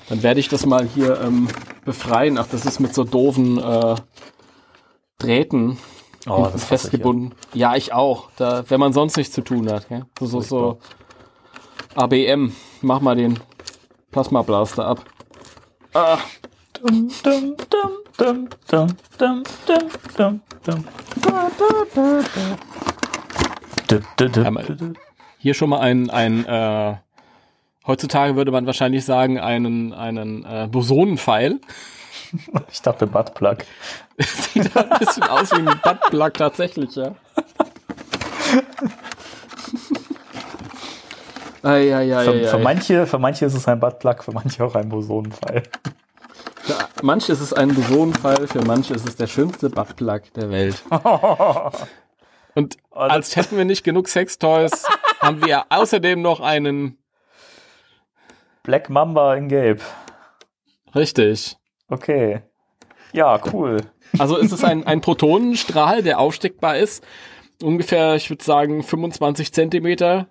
Dann 0.08 0.24
werde 0.24 0.40
ich 0.40 0.48
das 0.48 0.66
mal 0.66 0.88
hier 0.88 1.20
ähm, 1.20 1.50
befreien. 1.84 2.38
Ach, 2.38 2.48
das 2.50 2.66
ist 2.66 2.80
mit 2.80 2.94
so 2.94 3.04
doofen 3.04 3.58
äh, 3.58 3.96
Drähten 5.18 5.78
Oh, 6.26 6.36
hinten 6.36 6.46
hasse 6.46 6.58
ich 6.58 6.64
festgebunden. 6.64 7.36
Ja, 7.54 7.76
ich 7.76 7.92
auch. 7.92 8.30
Da, 8.38 8.64
wenn 8.70 8.80
man 8.80 8.94
sonst 8.94 9.18
nichts 9.18 9.34
zu 9.34 9.42
tun 9.42 9.70
hat. 9.70 9.90
Gell? 9.90 10.06
So, 10.22 10.26
so, 10.26 10.42
so. 10.42 10.80
ABM. 11.96 12.56
Mach 12.82 13.02
mal 13.02 13.18
den 13.18 13.40
Plasma 14.12 14.42
Blaster 14.42 14.86
ab. 14.86 15.04
Ah, 15.94 16.18
Dum, 16.82 17.10
dum, 17.24 17.58
dum, 17.70 17.92
dum, 18.18 18.48
dum, 18.70 18.88
dum, 19.18 19.44
dum, 19.68 19.84
dum, 20.16 20.42
dum. 20.64 20.86
Du, 21.22 21.32
du, 21.58 21.86
du, 21.94 22.24
Einmal. 22.32 22.99
Hier 25.40 25.54
schon 25.54 25.70
mal 25.70 25.80
ein, 25.80 26.10
ein 26.10 26.46
äh, 26.46 26.96
heutzutage 27.88 28.36
würde 28.36 28.52
man 28.52 28.66
wahrscheinlich 28.66 29.06
sagen, 29.06 29.40
einen, 29.40 29.94
einen 29.94 30.46
äh, 30.46 30.68
Bosonenpfeil. 30.72 31.60
Ich 32.72 32.84
dachte 32.84 33.08
Buttplug. 33.08 33.58
Sieht 34.20 34.78
ein 34.78 35.00
bisschen 35.00 35.24
aus 35.24 35.52
wie 35.52 35.68
ein 35.68 35.80
Buttplug 35.84 36.36
tatsächlich, 36.36 36.96
ja. 36.96 37.16
Eieieiei. 41.64 42.24
Für, 42.24 42.48
für, 42.48 42.60
manche, 42.60 43.08
für 43.08 43.18
manche 43.18 43.46
ist 43.46 43.56
es 43.56 43.68
ein 43.68 43.80
Buttplug, 43.80 44.24
für 44.24 44.32
manche 44.32 44.64
auch 44.64 44.76
ein 44.76 44.90
Bosonenpfeil. 44.90 45.64
Für 46.62 46.76
manche 47.02 47.32
ist 47.32 47.42
es 47.42 47.52
ein 47.52 47.74
Bosonenpfeil, 47.74 48.48
für 48.48 48.64
manche 48.64 48.94
ist 48.94 49.08
es 49.08 49.16
der 49.16 49.28
schönste 49.28 49.72
Buttplug 49.72 50.32
der 50.36 50.52
Welt. 50.52 50.84
Und 52.60 52.78
Oh, 52.91 52.95
als 52.99 53.38
hätten 53.38 53.55
wir 53.55 53.64
nicht 53.64 53.86
genug 53.86 54.10
Sextoys, 54.10 54.84
haben 55.22 55.45
wir 55.45 55.64
außerdem 55.70 56.22
noch 56.22 56.41
einen, 56.41 56.97
Black 58.64 58.89
Mamba 58.89 59.36
in 59.36 59.47
Gelb. 59.47 59.82
richtig. 60.93 61.55
Okay. 61.88 62.41
Ja, 63.14 63.39
cool. 63.53 63.78
Also 64.18 64.38
es 64.38 64.51
ist 64.51 64.66
ein, 64.66 64.86
ein 64.86 64.99
Protonenstrahl, 65.01 66.03
der 66.03 66.20
aufsteckbar 66.20 66.78
ist. 66.78 67.03
Ungefähr, 67.64 68.16
ich 68.16 68.30
würde 68.30 68.43
sagen, 68.43 68.84
25 68.84 69.53
Zentimeter. 69.53 70.28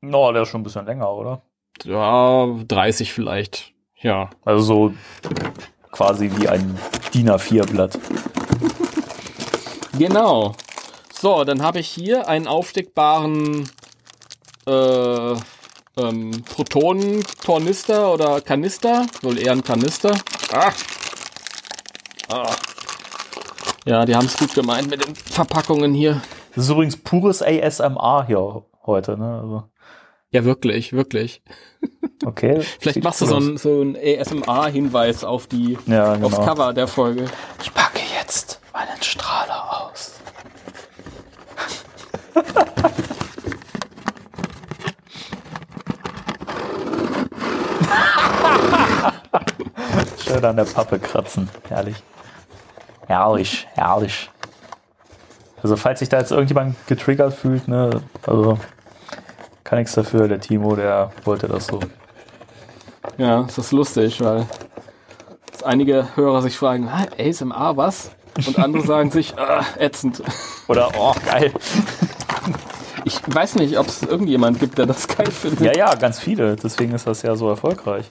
No, 0.00 0.32
der 0.32 0.42
ist 0.42 0.48
schon 0.48 0.62
ein 0.62 0.64
bisschen 0.64 0.86
länger, 0.86 1.10
oder? 1.12 1.42
Ja, 1.84 2.46
30 2.66 3.12
vielleicht. 3.12 3.72
Ja. 4.00 4.30
Also 4.44 4.62
so 4.62 4.94
quasi 5.92 6.30
wie 6.36 6.48
ein 6.48 6.76
DIN 7.14 7.30
A4-Blatt. 7.30 7.98
Genau. 9.98 10.54
So, 11.18 11.44
dann 11.44 11.62
habe 11.62 11.80
ich 11.80 11.88
hier 11.88 12.28
einen 12.28 12.46
aufsteckbaren 12.46 13.68
äh, 14.66 15.32
ähm, 15.98 16.42
Protonentornister 16.44 18.12
oder 18.12 18.40
Kanister. 18.42 19.06
Wohl 19.22 19.38
eher 19.38 19.52
ein 19.52 19.64
Kanister. 19.64 20.14
Ah. 20.52 20.72
Ah. 22.28 22.54
Ja, 23.86 24.04
die 24.04 24.14
haben 24.14 24.26
es 24.26 24.36
gut 24.36 24.52
gemeint 24.54 24.90
mit 24.90 25.06
den 25.06 25.14
Verpackungen 25.14 25.94
hier. 25.94 26.20
Das 26.54 26.64
ist 26.64 26.70
übrigens 26.70 26.96
pures 26.96 27.42
ASMR 27.42 28.24
hier 28.26 28.64
heute, 28.84 29.16
ne? 29.16 29.40
Also, 29.42 29.62
Ja, 30.32 30.44
wirklich, 30.44 30.92
wirklich. 30.92 31.40
okay. 32.26 32.60
Vielleicht 32.80 33.02
machst 33.02 33.22
du 33.22 33.26
so 33.26 33.36
einen 33.36 33.56
so 33.56 33.80
ein 33.80 33.96
ASMR-Hinweis 33.96 35.24
auf 35.24 35.46
die 35.46 35.78
Ja, 35.86 36.12
aufs 36.12 36.36
genau. 36.36 36.44
Cover 36.44 36.72
der 36.74 36.88
Folge. 36.88 37.24
Ich 37.62 37.72
packe 37.72 38.00
jetzt 38.20 38.60
meinen 38.74 39.02
Strahler. 39.02 39.55
Schön 50.18 50.44
an 50.44 50.56
der 50.56 50.64
Pappe 50.64 50.98
kratzen. 50.98 51.48
Herrlich. 51.68 52.02
Herrlich, 53.06 53.66
herrlich. 53.74 54.30
Also 55.62 55.76
falls 55.76 56.00
sich 56.00 56.08
da 56.08 56.18
jetzt 56.18 56.32
irgendjemand 56.32 56.76
getriggert 56.86 57.34
fühlt, 57.34 57.68
ne, 57.68 58.02
also 58.26 58.58
kann 59.64 59.78
nichts 59.78 59.94
dafür. 59.94 60.28
Der 60.28 60.40
Timo, 60.40 60.76
der 60.76 61.12
wollte 61.24 61.48
das 61.48 61.66
so. 61.66 61.80
Ja, 63.18 63.42
das 63.42 63.56
ist 63.58 63.72
lustig, 63.72 64.20
weil 64.20 64.46
einige 65.64 66.14
Hörer 66.16 66.42
sich 66.42 66.56
fragen, 66.58 66.88
"Ah, 66.88 67.06
ASMR 67.18 67.76
was? 67.76 68.10
Und 68.46 68.58
andere 68.58 68.84
sagen 68.86 69.10
sich, 69.10 69.38
ah, 69.38 69.64
ätzend. 69.78 70.22
Oder, 70.68 70.90
oh, 70.98 71.14
geil. 71.24 71.52
Ich 73.08 73.20
weiß 73.32 73.54
nicht, 73.54 73.78
ob 73.78 73.86
es 73.86 74.02
irgendjemand 74.02 74.58
gibt, 74.58 74.78
der 74.78 74.86
das 74.86 75.06
geil 75.06 75.30
findet. 75.30 75.60
Ja, 75.64 75.72
ja, 75.90 75.94
ganz 75.94 76.18
viele. 76.18 76.56
Deswegen 76.56 76.92
ist 76.92 77.06
das 77.06 77.22
ja 77.22 77.36
so 77.36 77.48
erfolgreich. 77.48 78.06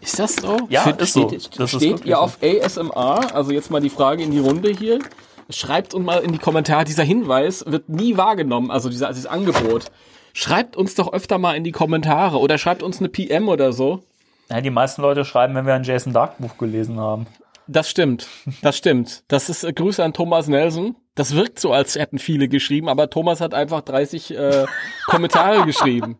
Ist 0.00 0.16
das 0.20 0.36
so? 0.36 0.58
Ja, 0.68 0.82
Find- 0.82 1.00
ist 1.00 1.12
so. 1.12 1.26
Steht, 1.28 1.58
Das 1.58 1.72
ist 1.74 1.80
steht 1.80 1.90
wirklich 1.94 2.08
ihr 2.08 2.14
so. 2.16 2.22
auf 2.22 2.38
ASMR? 2.40 3.34
Also 3.34 3.50
jetzt 3.50 3.72
mal 3.72 3.80
die 3.80 3.90
Frage 3.90 4.22
in 4.22 4.30
die 4.30 4.38
Runde 4.38 4.70
hier. 4.70 5.00
Schreibt 5.50 5.92
uns 5.92 6.06
mal 6.06 6.18
in 6.18 6.30
die 6.30 6.38
Kommentare, 6.38 6.84
dieser 6.84 7.02
Hinweis 7.02 7.64
wird 7.66 7.88
nie 7.88 8.16
wahrgenommen, 8.16 8.70
also 8.70 8.90
dieser, 8.90 9.08
dieses 9.08 9.26
Angebot. 9.26 9.86
Schreibt 10.34 10.76
uns 10.76 10.94
doch 10.94 11.12
öfter 11.12 11.38
mal 11.38 11.56
in 11.56 11.64
die 11.64 11.72
Kommentare 11.72 12.38
oder 12.38 12.58
schreibt 12.58 12.84
uns 12.84 13.00
eine 13.00 13.08
PM 13.08 13.48
oder 13.48 13.72
so. 13.72 14.04
Ja, 14.50 14.60
die 14.60 14.70
meisten 14.70 15.02
Leute 15.02 15.24
schreiben, 15.24 15.56
wenn 15.56 15.66
wir 15.66 15.74
ein 15.74 15.82
Jason 15.84 16.12
Dark 16.12 16.38
Buch 16.38 16.56
gelesen 16.58 17.00
haben. 17.00 17.26
Das 17.68 17.90
stimmt. 17.90 18.26
Das 18.62 18.78
stimmt. 18.78 19.24
Das 19.28 19.50
ist 19.50 19.62
äh, 19.62 19.72
Grüße 19.72 20.02
an 20.02 20.14
Thomas 20.14 20.48
Nelson. 20.48 20.96
Das 21.14 21.34
wirkt 21.34 21.60
so, 21.60 21.72
als 21.72 21.96
hätten 21.96 22.18
viele 22.18 22.48
geschrieben, 22.48 22.88
aber 22.88 23.10
Thomas 23.10 23.40
hat 23.40 23.52
einfach 23.52 23.82
30 23.82 24.34
äh, 24.34 24.66
Kommentare 25.06 25.66
geschrieben. 25.66 26.18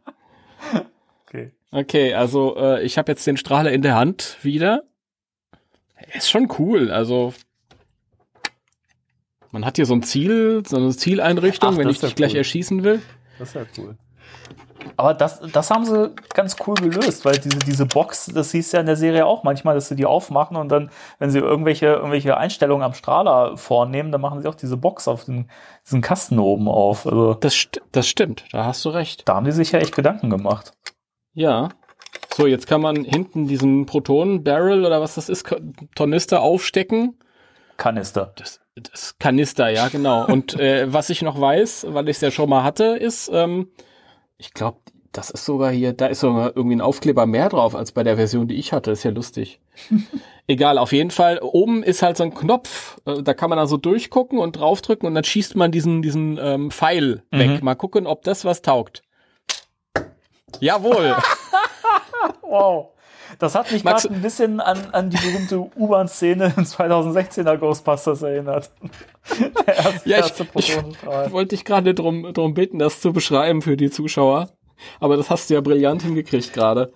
Okay. 1.26 1.52
Okay, 1.70 2.14
also 2.14 2.56
äh, 2.56 2.82
ich 2.82 2.98
habe 2.98 3.10
jetzt 3.12 3.26
den 3.26 3.36
Strahler 3.36 3.72
in 3.72 3.82
der 3.82 3.94
Hand 3.94 4.36
wieder. 4.42 4.84
Ist 6.14 6.30
schon 6.30 6.52
cool. 6.58 6.90
Also 6.90 7.32
man 9.50 9.64
hat 9.64 9.76
hier 9.76 9.86
so 9.86 9.94
ein 9.94 10.02
Ziel, 10.02 10.62
so 10.66 10.76
eine 10.76 10.94
Zieleinrichtung, 10.94 11.74
Ach, 11.74 11.78
wenn 11.78 11.88
ich 11.88 12.00
dich 12.00 12.14
gleich 12.14 12.32
cool. 12.32 12.38
erschießen 12.38 12.84
will. 12.84 13.00
Das 13.38 13.48
ist 13.48 13.54
ja 13.54 13.62
cool. 13.78 13.96
Aber 14.96 15.14
das, 15.14 15.40
das 15.52 15.70
haben 15.70 15.84
sie 15.84 16.12
ganz 16.34 16.56
cool 16.66 16.74
gelöst, 16.74 17.24
weil 17.24 17.38
diese, 17.38 17.58
diese 17.58 17.86
Box, 17.86 18.26
das 18.26 18.50
du 18.50 18.58
ja 18.72 18.80
in 18.80 18.86
der 18.86 18.96
Serie 18.96 19.26
auch 19.26 19.42
manchmal, 19.42 19.74
dass 19.74 19.88
sie 19.88 19.96
die 19.96 20.06
aufmachen 20.06 20.56
und 20.56 20.68
dann, 20.70 20.90
wenn 21.18 21.30
sie 21.30 21.38
irgendwelche, 21.38 21.86
irgendwelche 21.86 22.36
Einstellungen 22.36 22.84
am 22.84 22.94
Strahler 22.94 23.56
vornehmen, 23.56 24.12
dann 24.12 24.20
machen 24.20 24.42
sie 24.42 24.48
auch 24.48 24.54
diese 24.54 24.76
Box 24.76 25.08
auf 25.08 25.24
den, 25.24 25.50
diesen 25.84 26.00
Kasten 26.00 26.38
oben 26.38 26.68
auf. 26.68 27.06
Also 27.06 27.34
Das, 27.34 27.54
st 27.54 27.80
das 27.92 28.08
stimmt, 28.08 28.44
da 28.52 28.64
hast 28.64 28.84
du 28.84 28.90
recht. 28.90 29.28
da 29.28 29.34
haben 29.36 29.44
die 29.44 29.52
sich 29.52 29.72
ja 29.72 29.78
echt 29.78 29.94
Gedanken 29.94 30.30
gemacht. 30.30 30.72
Ja. 31.34 31.68
So, 32.34 32.46
jetzt 32.46 32.66
kann 32.66 32.80
man 32.80 33.04
hinten 33.04 33.46
diesen 33.48 33.86
Protonen-Barrel 33.86 34.84
oder 34.84 35.00
was 35.00 35.16
das 35.16 35.28
ist, 35.28 35.52
Tornister 35.94 36.40
aufstecken 36.40 37.18
Kanister. 37.78 38.32
Das, 38.36 38.60
das 38.74 39.16
Kanister, 39.18 39.70
ja, 39.70 39.88
genau. 39.88 40.26
Und 40.26 40.58
äh, 40.60 40.92
was 40.92 41.08
ich 41.08 41.22
noch 41.22 41.40
weiß, 41.40 41.86
weil 41.90 42.08
ich 42.08 42.16
es 42.16 42.20
ja 42.20 42.30
schon 42.30 42.50
mal 42.50 42.64
hatte, 42.64 42.96
ist, 42.96 43.30
ähm, 43.32 43.68
ich 44.38 44.54
glaube, 44.54 44.78
das 45.12 45.30
ist 45.30 45.44
sogar 45.44 45.70
hier, 45.70 45.92
da 45.94 46.06
ist 46.06 46.20
sogar 46.20 46.54
irgendwie 46.56 46.76
ein 46.76 46.80
Aufkleber 46.80 47.26
mehr 47.26 47.48
drauf 47.48 47.74
als 47.74 47.92
bei 47.92 48.02
der 48.04 48.16
Version, 48.16 48.46
die 48.46 48.54
ich 48.56 48.72
hatte. 48.72 48.90
ist 48.90 49.02
ja 49.04 49.10
lustig. 49.10 49.60
Egal, 50.46 50.78
auf 50.78 50.92
jeden 50.92 51.10
Fall. 51.10 51.40
Oben 51.42 51.82
ist 51.82 52.02
halt 52.02 52.16
so 52.16 52.24
ein 52.24 52.34
Knopf, 52.34 52.98
äh, 53.04 53.22
da 53.22 53.34
kann 53.34 53.50
man 53.50 53.58
also 53.58 53.76
durchgucken 53.76 54.38
und 54.38 54.52
draufdrücken 54.52 55.06
und 55.06 55.14
dann 55.14 55.24
schießt 55.24 55.56
man 55.56 55.72
diesen, 55.72 56.02
diesen 56.02 56.38
ähm, 56.40 56.70
Pfeil 56.70 57.22
Mhm. 57.30 57.38
weg. 57.38 57.62
Mal 57.62 57.74
gucken, 57.74 58.06
ob 58.06 58.22
das 58.22 58.44
was 58.44 58.62
taugt. 58.62 59.02
Jawohl. 60.60 61.16
Wow. 62.42 62.88
Das 63.38 63.54
hat 63.54 63.70
mich 63.72 63.82
gerade 63.84 64.08
ein 64.10 64.22
bisschen 64.22 64.60
an, 64.60 64.78
an 64.92 65.10
die 65.10 65.16
berühmte 65.16 65.58
U-Bahn-Szene 65.76 66.54
im 66.56 66.64
2016er 66.64 67.56
Ghostbusters 67.56 68.22
erinnert. 68.22 68.70
Der 69.66 69.76
erste, 69.76 70.08
Ja, 70.08 70.16
ich- 70.18 70.22
erste 70.24 70.44
Protonenstrahl. 70.44 71.32
Wollte 71.32 71.54
ich 71.54 71.64
gerade 71.64 71.94
drum, 71.94 72.32
drum 72.32 72.54
bitten, 72.54 72.78
das 72.78 73.00
zu 73.00 73.12
beschreiben 73.12 73.62
für 73.62 73.76
die 73.76 73.90
Zuschauer. 73.90 74.50
Aber 75.00 75.16
das 75.16 75.28
hast 75.30 75.50
du 75.50 75.54
ja 75.54 75.60
brillant 75.60 76.02
hingekriegt 76.02 76.52
gerade. 76.52 76.92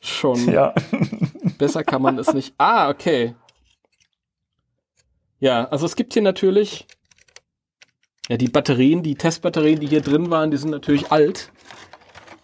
Schon. 0.00 0.50
Ja. 0.50 0.74
Besser 1.58 1.82
kann 1.84 2.02
man 2.02 2.18
es 2.18 2.32
nicht. 2.32 2.54
Ah, 2.58 2.88
okay. 2.90 3.34
Ja, 5.40 5.64
also 5.68 5.86
es 5.86 5.96
gibt 5.96 6.12
hier 6.12 6.22
natürlich. 6.22 6.86
Ja, 8.28 8.36
die 8.36 8.48
Batterien, 8.48 9.02
die 9.02 9.16
Testbatterien, 9.16 9.80
die 9.80 9.88
hier 9.88 10.00
drin 10.00 10.30
waren, 10.30 10.50
die 10.50 10.56
sind 10.56 10.70
natürlich 10.70 11.10
alt. 11.10 11.50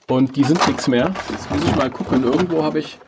Und 0.08 0.36
die 0.36 0.44
sind 0.44 0.66
nichts 0.66 0.88
mehr. 0.88 1.12
Jetzt 1.30 1.50
muss 1.50 1.62
ich 1.64 1.76
mal 1.76 1.90
gucken. 1.90 2.24
Irgendwo 2.24 2.62
habe 2.64 2.78
ich. 2.80 2.98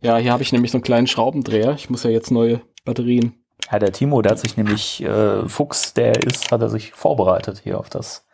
Ja, 0.00 0.16
hier 0.16 0.32
habe 0.32 0.42
ich 0.42 0.52
nämlich 0.52 0.72
so 0.72 0.78
einen 0.78 0.84
kleinen 0.84 1.06
Schraubendreher. 1.06 1.74
Ich 1.74 1.88
muss 1.88 2.02
ja 2.02 2.10
jetzt 2.10 2.30
neue 2.30 2.60
Batterien. 2.84 3.34
ja, 3.70 3.78
der 3.78 3.92
Timo, 3.92 4.20
der 4.20 4.32
hat 4.32 4.40
sich 4.40 4.56
nämlich, 4.56 5.02
äh, 5.02 5.48
Fuchs, 5.48 5.94
der 5.94 6.16
er 6.16 6.22
ist, 6.24 6.50
hat 6.50 6.60
er 6.60 6.68
sich 6.68 6.92
vorbereitet 6.92 7.60
hier 7.62 7.78
auf 7.78 7.88
das 7.88 8.26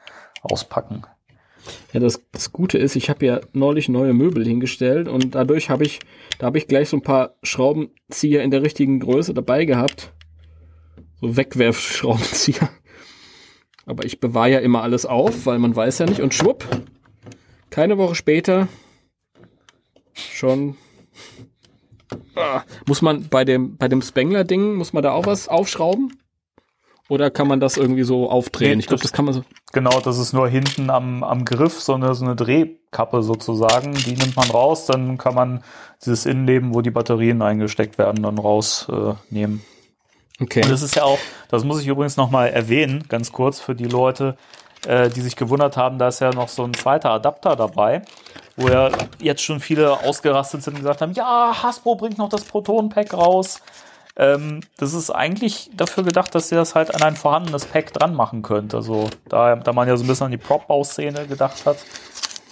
Auspacken. 0.42 1.02
Ja, 1.92 2.00
das, 2.00 2.22
das 2.32 2.52
Gute 2.52 2.78
ist, 2.78 2.96
ich 2.96 3.10
habe 3.10 3.26
ja 3.26 3.40
neulich 3.52 3.88
neue 3.90 4.14
Möbel 4.14 4.44
hingestellt 4.44 5.08
und 5.08 5.34
dadurch 5.34 5.68
habe 5.68 5.84
ich, 5.84 6.00
da 6.38 6.46
habe 6.46 6.56
ich 6.56 6.66
gleich 6.66 6.88
so 6.88 6.96
ein 6.96 7.02
paar 7.02 7.34
Schraubenzieher 7.42 8.42
in 8.42 8.50
der 8.50 8.62
richtigen 8.62 9.00
Größe 9.00 9.34
dabei 9.34 9.66
gehabt. 9.66 10.12
So 11.20 11.36
Wegwerfschraubenzieher. 11.36 12.70
Aber 13.84 14.04
ich 14.04 14.20
bewahre 14.20 14.50
ja 14.50 14.58
immer 14.60 14.82
alles 14.82 15.06
auf, 15.06 15.46
weil 15.46 15.58
man 15.58 15.74
weiß 15.74 15.98
ja 15.98 16.06
nicht. 16.06 16.20
Und 16.20 16.34
schwupp, 16.34 16.64
keine 17.70 17.98
Woche 17.98 18.14
später 18.14 18.68
schon. 20.18 20.76
Ah, 22.34 22.62
muss 22.86 23.02
man 23.02 23.28
bei 23.28 23.44
dem, 23.44 23.76
bei 23.76 23.88
dem 23.88 24.00
Spengler-Ding, 24.02 24.74
muss 24.76 24.92
man 24.92 25.02
da 25.02 25.12
auch 25.12 25.26
was 25.26 25.48
aufschrauben? 25.48 26.16
Oder 27.08 27.30
kann 27.30 27.48
man 27.48 27.58
das 27.58 27.76
irgendwie 27.78 28.02
so 28.02 28.30
aufdrehen? 28.30 28.72
Nee, 28.72 28.80
ich 28.80 28.86
glaube, 28.86 29.02
das- 29.02 29.12
kann 29.12 29.24
man 29.24 29.34
so. 29.34 29.42
Genau, 29.72 30.00
das 30.00 30.18
ist 30.18 30.32
nur 30.32 30.48
hinten 30.48 30.90
am, 30.90 31.22
am 31.24 31.44
Griff 31.44 31.80
so 31.80 31.94
eine, 31.94 32.14
so 32.14 32.24
eine 32.24 32.36
Drehkappe 32.36 33.22
sozusagen. 33.22 33.94
Die 33.94 34.12
nimmt 34.14 34.36
man 34.36 34.50
raus, 34.50 34.86
dann 34.86 35.18
kann 35.18 35.34
man 35.34 35.62
dieses 36.04 36.26
Innenleben, 36.26 36.74
wo 36.74 36.80
die 36.82 36.90
Batterien 36.90 37.40
eingesteckt 37.42 37.98
werden, 37.98 38.22
dann 38.22 38.38
rausnehmen. 38.38 39.58
Äh. 40.40 40.42
Okay. 40.44 40.62
Und 40.62 40.70
das 40.70 40.82
ist 40.82 40.94
ja 40.96 41.04
auch, 41.04 41.18
das 41.48 41.64
muss 41.64 41.80
ich 41.80 41.86
übrigens 41.88 42.16
nochmal 42.16 42.50
erwähnen, 42.50 43.04
ganz 43.08 43.32
kurz 43.32 43.58
für 43.60 43.74
die 43.74 43.86
Leute, 43.86 44.36
äh, 44.86 45.10
die 45.10 45.20
sich 45.20 45.34
gewundert 45.34 45.76
haben, 45.76 45.98
da 45.98 46.08
ist 46.08 46.20
ja 46.20 46.30
noch 46.30 46.48
so 46.48 46.62
ein 46.64 46.74
zweiter 46.74 47.10
Adapter 47.10 47.56
dabei, 47.56 48.02
wo 48.58 48.68
ja 48.68 48.90
jetzt 49.20 49.42
schon 49.42 49.60
viele 49.60 50.00
ausgerastet 50.00 50.62
sind 50.62 50.74
und 50.74 50.80
gesagt 50.80 51.00
haben, 51.00 51.12
ja, 51.12 51.62
Hasbro 51.62 51.94
bringt 51.94 52.18
noch 52.18 52.28
das 52.28 52.44
Proton-Pack 52.44 53.14
raus. 53.14 53.62
Ähm, 54.16 54.60
das 54.76 54.94
ist 54.94 55.10
eigentlich 55.10 55.70
dafür 55.74 56.02
gedacht, 56.02 56.34
dass 56.34 56.50
ihr 56.50 56.58
das 56.58 56.74
halt 56.74 56.94
an 56.94 57.02
ein 57.02 57.16
vorhandenes 57.16 57.66
Pack 57.66 57.92
dran 57.92 58.14
machen 58.14 58.42
könnt. 58.42 58.74
Also 58.74 59.08
da, 59.28 59.54
da 59.56 59.72
man 59.72 59.86
ja 59.86 59.96
so 59.96 60.04
ein 60.04 60.08
bisschen 60.08 60.26
an 60.26 60.32
die 60.32 60.38
Prop-Bauszene 60.38 61.26
gedacht 61.26 61.64
hat. 61.64 61.76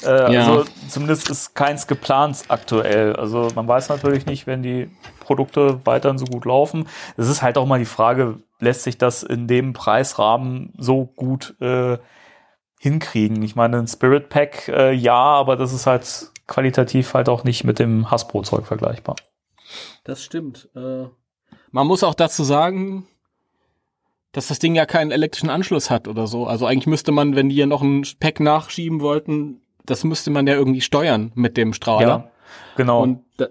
Äh, 0.05 0.33
Ja. 0.33 0.41
Also 0.41 0.65
zumindest 0.89 1.29
ist 1.29 1.55
keins 1.57 1.89
geplant 1.89 2.45
aktuell. 2.49 3.17
Also 3.17 3.49
man 3.57 3.67
weiß 3.67 3.89
natürlich 3.89 4.27
nicht, 4.27 4.47
wenn 4.47 4.63
die 4.63 4.89
Produkte 5.19 5.81
weiterhin 5.85 6.19
so 6.19 6.27
gut 6.27 6.45
laufen. 6.45 6.89
Es 7.17 7.29
ist 7.29 7.43
halt 7.43 7.59
auch 7.59 7.67
mal 7.67 7.81
die 7.81 7.85
Frage, 7.85 8.39
lässt 8.61 8.85
sich 8.85 8.97
das 8.97 9.25
in 9.25 9.49
dem 9.49 9.73
Preisrahmen 9.73 10.73
so 10.79 11.05
gut 11.17 11.57
äh, 11.61 11.99
hinkriegen? 12.87 13.43
Ich 13.43 13.57
meine, 13.57 13.79
ein 13.79 13.89
Spirit 13.89 14.29
Pack, 14.29 14.69
äh, 14.69 14.93
ja, 14.93 15.15
aber 15.15 15.57
das 15.57 15.73
ist 15.73 15.87
halt 15.87 16.31
qualitativ 16.47 17.15
halt 17.15 17.29
auch 17.29 17.43
nicht 17.43 17.65
mit 17.65 17.81
dem 17.81 18.11
Hasbro-Zeug 18.11 18.65
vergleichbar. 18.65 19.17
Das 20.05 20.23
stimmt. 20.23 20.69
Äh, 20.77 21.07
man 21.73 21.87
muss 21.87 22.05
auch 22.05 22.15
dazu 22.15 22.45
sagen, 22.45 23.09
dass 24.31 24.47
das 24.47 24.61
Ding 24.61 24.75
ja 24.77 24.87
keinen 24.87 25.11
elektrischen 25.11 25.51
Anschluss 25.51 25.91
hat 25.91 26.07
oder 26.07 26.29
so. 26.29 26.47
Also 26.47 26.67
eigentlich 26.67 26.87
müsste 26.87 27.11
man, 27.11 27.35
wenn 27.35 27.49
die 27.49 27.57
hier 27.57 27.67
noch 27.67 27.83
ein 27.83 28.07
Pack 28.21 28.39
nachschieben 28.39 29.01
wollten, 29.01 29.63
das 29.85 30.05
müsste 30.05 30.31
man 30.31 30.47
ja 30.47 30.55
irgendwie 30.55 30.81
steuern 30.81 31.33
mit 31.35 31.57
dem 31.57 31.73
Strahler. 31.73 32.31
genau. 32.77 33.03
Und 33.03 33.25
da, 33.37 33.49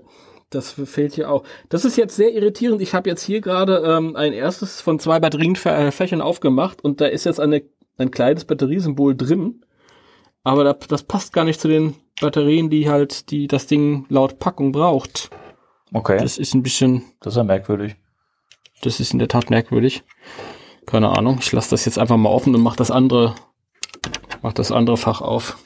das 0.49 0.71
fehlt 0.71 1.13
hier 1.13 1.29
auch. 1.29 1.43
Das 1.69 1.85
ist 1.85 1.97
jetzt 1.97 2.15
sehr 2.15 2.33
irritierend. 2.33 2.81
Ich 2.81 2.93
habe 2.93 3.09
jetzt 3.09 3.23
hier 3.23 3.41
gerade 3.41 3.83
ähm, 3.85 4.15
ein 4.15 4.31
erstes 4.31 4.79
von 4.79 4.99
zwei 4.99 5.19
Batterienfächern 5.19 6.21
aufgemacht 6.21 6.81
und 6.83 7.01
da 7.01 7.07
ist 7.07 7.25
jetzt 7.25 7.39
eine, 7.39 7.63
ein 7.97 8.11
kleines 8.11 8.45
Batteriesymbol 8.45 9.15
drin. 9.15 9.63
Aber 10.43 10.63
da, 10.63 10.73
das 10.73 11.03
passt 11.03 11.33
gar 11.33 11.43
nicht 11.45 11.59
zu 11.59 11.67
den 11.67 11.95
Batterien, 12.21 12.69
die 12.69 12.89
halt 12.89 13.31
die 13.31 13.47
das 13.47 13.67
Ding 13.67 14.05
laut 14.09 14.39
Packung 14.39 14.71
braucht. 14.71 15.29
okay, 15.93 16.13
das, 16.17 16.23
Das 16.35 16.37
ist 16.37 16.53
ein 16.53 16.63
bisschen 16.63 17.03
ist 17.25 17.35
ja 17.37 17.43
merkwürdig. 17.43 17.95
das 18.81 18.99
ist 18.99 19.13
in 19.13 19.19
der 19.19 19.27
Tat 19.27 19.49
merkwürdig. 19.49 20.03
Keine 20.85 21.09
Ahnung. 21.17 21.37
Ich 21.39 21.51
lasse 21.51 21.71
das 21.71 21.85
jetzt 21.85 21.97
einfach 21.97 22.17
mal 22.17 22.29
offen 22.29 22.53
und 22.53 22.61
mach 22.61 22.75
das 22.75 22.91
andere, 22.91 23.33
mach 24.43 24.53
das 24.53 24.71
andere 24.71 24.97
Fach 24.97 25.21
auf. 25.21 25.57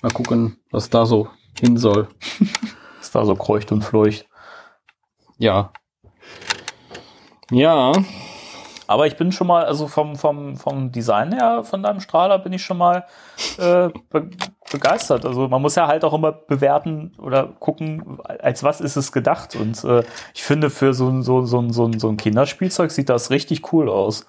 Mal 0.00 0.12
gucken, 0.12 0.58
was 0.70 0.90
da 0.90 1.06
so 1.06 1.28
hin 1.58 1.76
soll. 1.76 2.08
Ist 3.00 3.14
da 3.14 3.24
so 3.24 3.34
kreucht 3.34 3.72
und 3.72 3.82
fleucht. 3.82 4.28
Ja. 5.38 5.72
Ja. 7.50 7.92
Aber 8.86 9.06
ich 9.06 9.16
bin 9.16 9.32
schon 9.32 9.46
mal, 9.46 9.64
also 9.64 9.86
vom, 9.88 10.16
vom, 10.16 10.56
vom 10.56 10.92
Design 10.92 11.32
her 11.32 11.64
von 11.64 11.82
deinem 11.82 12.00
Strahler 12.00 12.38
bin 12.38 12.52
ich 12.52 12.62
schon 12.62 12.78
mal 12.78 13.04
äh, 13.58 13.88
be 14.10 14.28
begeistert. 14.70 15.24
Also 15.24 15.46
man 15.48 15.62
muss 15.62 15.74
ja 15.76 15.86
halt 15.86 16.04
auch 16.04 16.12
immer 16.14 16.32
bewerten 16.32 17.12
oder 17.18 17.46
gucken, 17.46 18.18
als 18.24 18.62
was 18.64 18.80
ist 18.80 18.96
es 18.96 19.12
gedacht. 19.12 19.54
Und 19.56 19.82
äh, 19.84 20.02
ich 20.34 20.42
finde, 20.42 20.68
für 20.70 20.94
so, 20.94 21.08
ein- 21.08 21.22
so, 21.22 21.44
so, 21.44 21.66
so, 21.70 21.90
so 21.96 22.08
ein 22.08 22.16
Kinderspielzeug 22.16 22.90
sieht 22.90 23.08
das 23.08 23.30
richtig 23.30 23.72
cool 23.72 23.88
aus. 23.88 24.26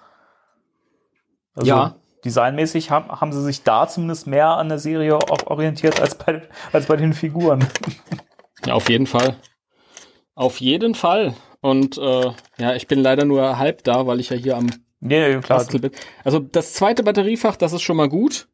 Also 1.55 1.67
Ja. 1.69 1.95
designmäßig 2.23 2.91
haben, 2.91 3.09
haben 3.09 3.31
sie 3.33 3.41
sich 3.43 3.63
da 3.63 3.87
zumindest 3.87 4.27
mehr 4.27 4.49
an 4.49 4.69
der 4.69 4.79
Serie 4.79 5.15
auch 5.17 5.47
orientiert 5.47 5.99
als 6.01 6.15
bei, 6.15 6.41
als 6.73 6.85
bei 6.85 6.95
den 6.97 7.13
Figuren. 7.13 7.65
Ja, 8.65 8.73
auf 8.73 8.89
jeden 8.89 9.07
Fall. 9.07 9.35
Auf 10.35 10.59
jeden 10.59 10.95
Fall. 10.95 11.33
Und 11.65 11.97
äh, 11.97 12.31
ja, 12.59 12.75
ich 12.75 12.85
bin 12.85 12.99
leider 12.99 13.25
nur 13.25 13.57
halb 13.57 13.83
da, 13.83 14.05
weil 14.05 14.19
ich 14.19 14.29
ja 14.29 14.37
hier 14.37 14.55
am 14.55 14.67
Nee, 14.99 15.39
klar. 15.39 15.65
Bin. 15.65 15.89
Also 16.23 16.37
das 16.37 16.73
zweite 16.73 17.01
Batteriefach, 17.01 17.55
das 17.55 17.73
ist 17.73 17.81
schon 17.81 17.97
mal 17.97 18.07
gut. 18.07 18.47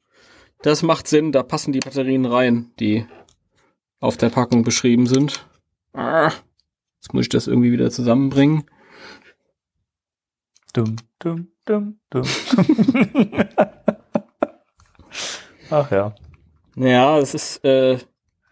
Das 0.62 0.82
macht 0.82 1.09
Sinn, 1.09 1.34
da 1.34 1.43
passen 1.43 1.74
die 1.74 1.82
Batterien 1.82 2.26
rein, 2.26 2.72
die 2.80 3.05
auf 3.99 4.16
der 4.16 4.30
Packung 4.30 4.64
beschrieben 4.64 5.07
sind. 5.07 5.45
Ah, 5.91 6.32
jetzt 7.01 7.14
muss 7.14 7.24
ich 7.24 7.30
das 7.30 7.47
irgendwie 7.47 7.74
wieder 7.74 7.91
zusammenbringen. 7.91 8.64
Dum, 10.72 10.95
dum, 11.20 11.49
dum, 11.66 11.99
dum. 12.12 12.24
Ach 15.70 15.91
ja. 15.91 16.16
Ja, 16.78 17.20
es 17.20 17.34
ist 17.34 17.66
äh, 17.66 17.97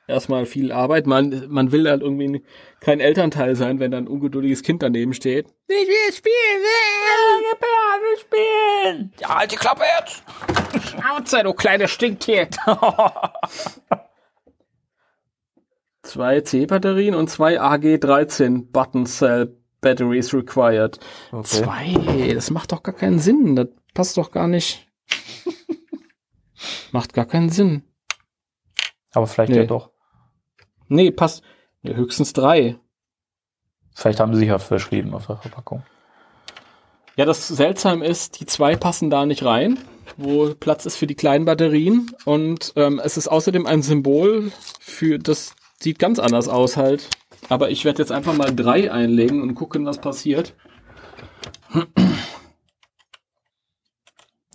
erstmal 0.09 0.45
viel 0.45 0.71
Arbeit. 0.71 1.07
Man, 1.07 1.45
man 1.49 1.71
will 1.71 1.89
halt 1.89 2.01
irgendwie 2.01 2.43
kein 2.81 2.99
Elternteil 2.99 3.55
sein, 3.55 3.79
wenn 3.79 3.91
da 3.91 3.97
ein 3.97 4.07
ungeduldiges 4.07 4.63
Kind 4.63 4.83
daneben 4.83 5.13
steht. 5.13 5.47
Ich 5.67 5.75
will 5.87 6.13
spielen! 6.13 6.63
Ja, 7.61 7.99
wir 8.01 8.17
spielen! 8.19 9.13
Ja, 9.19 9.39
halt 9.39 9.51
die 9.51 9.55
Klappe 9.55 9.83
jetzt! 9.99 10.23
Schnauze, 10.89 11.43
du 11.43 11.53
kleine 11.53 11.87
Stinktier! 11.87 12.49
zwei 16.03 16.41
C-Batterien 16.41 17.15
und 17.15 17.29
zwei 17.29 17.61
AG13 17.61 18.71
Button 18.71 19.05
Cell 19.05 19.55
Batteries 19.81 20.33
required. 20.33 20.99
Okay. 21.31 21.43
Zwei, 21.43 22.33
das 22.33 22.49
macht 22.51 22.71
doch 22.71 22.83
gar 22.83 22.95
keinen 22.95 23.19
Sinn. 23.19 23.55
Das 23.55 23.67
passt 23.93 24.17
doch 24.17 24.31
gar 24.31 24.47
nicht. 24.47 24.87
macht 26.91 27.13
gar 27.13 27.25
keinen 27.25 27.49
Sinn. 27.49 27.83
Aber 29.13 29.27
vielleicht 29.27 29.51
Nee. 29.51 29.59
ja 29.59 29.65
doch. 29.65 29.91
Nee, 30.89 31.11
passt. 31.11 31.43
Nee, 31.81 31.95
höchstens 31.95 32.33
drei. 32.33 32.77
Vielleicht 33.93 34.19
haben 34.19 34.33
sie 34.33 34.39
sich 34.39 34.49
ja 34.49 34.59
verschrieben 34.59 35.13
auf 35.13 35.27
der 35.27 35.37
Verpackung. 35.37 35.83
Ja, 37.15 37.25
das 37.25 37.47
seltsam 37.47 38.01
ist, 38.01 38.39
die 38.39 38.45
zwei 38.45 38.75
passen 38.75 39.09
da 39.09 39.25
nicht 39.25 39.43
rein, 39.43 39.77
wo 40.17 40.53
Platz 40.55 40.85
ist 40.85 40.95
für 40.95 41.07
die 41.07 41.15
kleinen 41.15 41.45
Batterien. 41.45 42.11
Und 42.25 42.73
ähm, 42.75 43.01
es 43.03 43.17
ist 43.17 43.27
außerdem 43.27 43.65
ein 43.65 43.81
Symbol 43.81 44.51
für, 44.79 45.19
das 45.19 45.55
sieht 45.81 45.99
ganz 45.99 46.19
anders 46.19 46.47
aus 46.47 46.77
halt. 46.77 47.09
Aber 47.49 47.69
ich 47.71 47.83
werde 47.85 48.01
jetzt 48.01 48.11
einfach 48.11 48.33
mal 48.33 48.55
drei 48.55 48.91
einlegen 48.91 49.41
und 49.41 49.55
gucken, 49.55 49.85
was 49.85 49.99
passiert. 49.99 50.53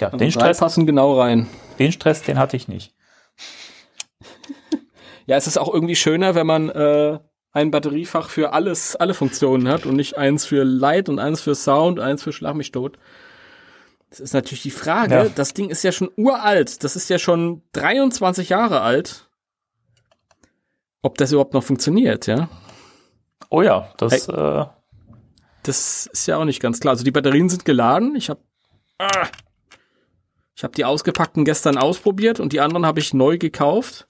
Ja, 0.01 0.09
Also 0.09 0.19
den 0.19 0.31
drei 0.31 0.31
Stress, 0.31 0.59
passen 0.59 0.87
genau 0.87 1.19
rein. 1.21 1.49
den 1.79 1.93
Stress, 1.93 2.23
den 2.23 2.39
hatte 2.39 2.57
ich 2.57 2.69
nicht. 2.69 2.95
Ja, 5.27 5.37
es 5.37 5.47
ist 5.47 5.59
auch 5.59 5.73
irgendwie 5.73 5.97
schöner, 5.97 6.35
wenn 6.35 6.47
man 6.47 6.69
äh, 6.69 7.19
ein 7.53 7.71
Batteriefach 7.71 8.29
für 8.29 8.53
alles, 8.53 8.97
alle 8.97 9.15
Funktionen 9.15 9.69
hat 9.69 9.87
und 9.87 9.97
nicht 9.97 10.19
eins 10.19 10.45
für 10.45 10.65
Light 10.65 11.09
und 11.09 11.19
eins 11.19 11.41
für 11.41 11.55
Sound, 11.55 12.01
eins 12.01 12.23
für 12.23 12.33
Schlag 12.33 12.57
mich 12.57 12.73
tot. 12.73 12.99
Das 14.11 14.21
ist 14.21 14.35
natürlich 14.35 14.63
die 14.63 14.71
Frage. 14.71 15.15
Ja. 15.15 15.29
Das 15.29 15.55
Ding 15.55 15.71
ist 15.71 15.83
ja 15.83 15.93
schon 15.93 16.11
uralt. 16.17 16.85
Das 16.85 16.95
ist 16.95 17.09
ja 17.11 17.19
schon 17.19 17.63
23 17.73 18.49
Jahre 18.49 18.81
alt. 18.81 19.29
Ob 21.03 21.19
das 21.19 21.33
überhaupt 21.33 21.55
noch 21.55 21.65
funktioniert, 21.65 22.27
ja? 22.27 22.49
Oh 23.51 23.63
ja, 23.63 23.93
das, 23.99 24.29
äh, 24.29 24.65
Das 25.63 26.09
ist 26.13 26.27
ja 26.27 26.39
auch 26.39 26.45
nicht 26.45 26.61
ganz 26.61 26.81
klar. 26.81 26.93
Also 26.93 27.05
die 27.05 27.11
Batterien 27.11 27.49
sind 27.49 27.65
geladen. 27.65 28.15
Ich 28.17 28.31
habe 28.31 28.41
ich 30.57 30.63
habe 30.63 30.75
die 30.75 30.85
ausgepackten 30.85 31.45
gestern 31.45 31.77
ausprobiert 31.77 32.41
und 32.41 32.53
die 32.53 32.61
anderen 32.61 32.87
habe 32.87 33.01
ich 33.01 33.13
neu 33.13 33.39
gekauft. 33.39 34.07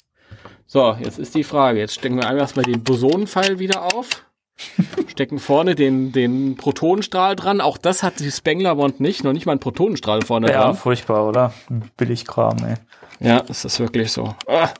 So, 0.75 0.97
jetzt 0.99 1.20
ist 1.20 1.37
die 1.37 1.45
Frage. 1.45 1.79
Jetzt 1.79 1.95
stecken 1.95 2.16
wir 2.16 2.27
einmal 2.27 2.41
erstmal 2.41 2.64
den 2.64 2.83
Bosonenpfeil 2.83 3.61
wieder 3.61 3.95
auf. 3.95 4.27
stecken 5.07 5.39
vorne 5.39 5.77
den, 5.77 6.11
den 6.11 6.57
Protonenstrahl 6.57 7.37
dran. 7.37 7.61
Auch 7.61 7.79
das 7.79 8.03
hat 8.03 8.18
die 8.18 8.33
Spengler 8.33 8.77
Wand 8.77 8.99
nicht. 8.99 9.22
Noch 9.22 9.33
nicht 9.33 9.47
mal 9.47 9.53
einen 9.53 9.61
Protonenstrahl 9.61 10.22
vorne 10.22 10.51
ja, 10.51 10.64
dran. 10.64 10.75
furchtbar, 10.75 11.29
oder? 11.29 11.55
Billigkram, 11.97 12.57
ey. 12.66 12.75
Ja, 13.20 13.41
das 13.43 13.64
ist 13.64 13.79
wirklich 13.79 14.11
so. 14.11 14.35
Ah. 14.49 14.70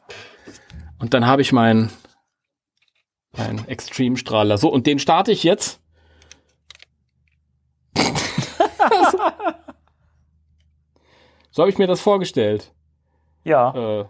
Und 0.99 1.15
dann 1.15 1.29
habe 1.29 1.43
ich 1.43 1.53
meinen 1.53 1.93
mein 3.37 3.65
Extreme-Strahler. 3.69 4.59
So, 4.59 4.71
und 4.71 4.89
den 4.89 4.99
starte 4.99 5.31
ich 5.31 5.45
jetzt. 5.45 5.81
so 11.53 11.63
habe 11.63 11.71
ich 11.71 11.79
mir 11.79 11.87
das 11.87 12.01
vorgestellt. 12.01 12.73
Ja, 13.45 14.01
Äh. 14.01 14.07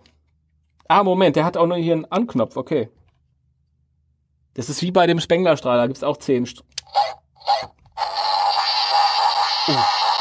Ah, 0.86 1.02
Moment, 1.02 1.36
der 1.36 1.44
hat 1.44 1.56
auch 1.56 1.66
noch 1.66 1.76
hier 1.76 1.94
einen 1.94 2.04
Anknopf, 2.06 2.56
okay. 2.56 2.90
Das 4.54 4.68
ist 4.68 4.82
wie 4.82 4.90
bei 4.90 5.06
dem 5.06 5.18
Spengler-Strahler, 5.18 5.82
da 5.82 5.86
gibt 5.86 5.96
es 5.96 6.04
auch 6.04 6.18
zehn. 6.18 6.46
St 6.46 6.62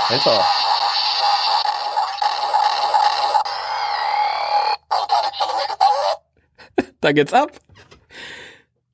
Alter. 0.09 0.45
da 7.01 7.11
geht's 7.11 7.34
ab. 7.34 7.51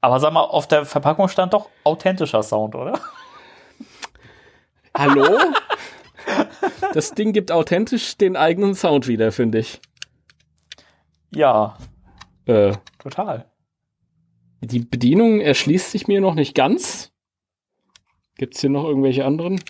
Aber 0.02 0.20
sag 0.20 0.34
mal, 0.34 0.42
auf 0.42 0.68
der 0.68 0.86
Verpackung 0.86 1.28
stand 1.28 1.54
doch 1.54 1.70
authentischer 1.84 2.42
Sound, 2.42 2.74
oder? 2.74 3.00
Hallo? 4.98 5.40
das 6.94 7.12
Ding 7.12 7.32
gibt 7.32 7.52
authentisch 7.52 8.18
den 8.18 8.36
eigenen 8.36 8.74
Sound 8.76 9.08
wieder, 9.08 9.32
finde 9.32 9.60
ich. 9.60 9.80
Ja, 11.32 11.78
Äh, 12.46 12.76
total. 12.98 13.52
Die 14.62 14.80
Bedienung 14.80 15.40
erschließt 15.40 15.92
sich 15.92 16.08
mir 16.08 16.20
noch 16.20 16.34
nicht 16.34 16.56
ganz. 16.56 17.12
Gibt's 18.38 18.62
hier 18.62 18.72
noch 18.72 18.86
irgendwelche 18.86 19.24
anderen? 19.24 19.62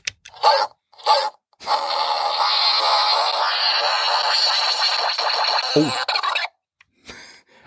Oh. 5.75 5.81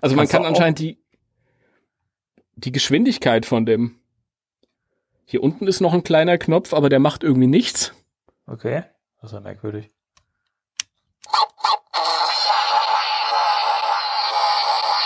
Also 0.00 0.16
man 0.16 0.22
Kannst 0.22 0.32
kann 0.32 0.44
anscheinend 0.46 0.78
die, 0.78 0.98
die 2.56 2.72
Geschwindigkeit 2.72 3.46
von 3.46 3.66
dem. 3.66 4.00
Hier 5.26 5.42
unten 5.42 5.66
ist 5.66 5.80
noch 5.80 5.92
ein 5.92 6.02
kleiner 6.02 6.38
Knopf, 6.38 6.72
aber 6.72 6.88
der 6.88 6.98
macht 6.98 7.22
irgendwie 7.22 7.46
nichts. 7.46 7.92
Okay. 8.46 8.84
Das 9.20 9.30
ist 9.30 9.34
ja 9.34 9.40
merkwürdig. 9.40 9.90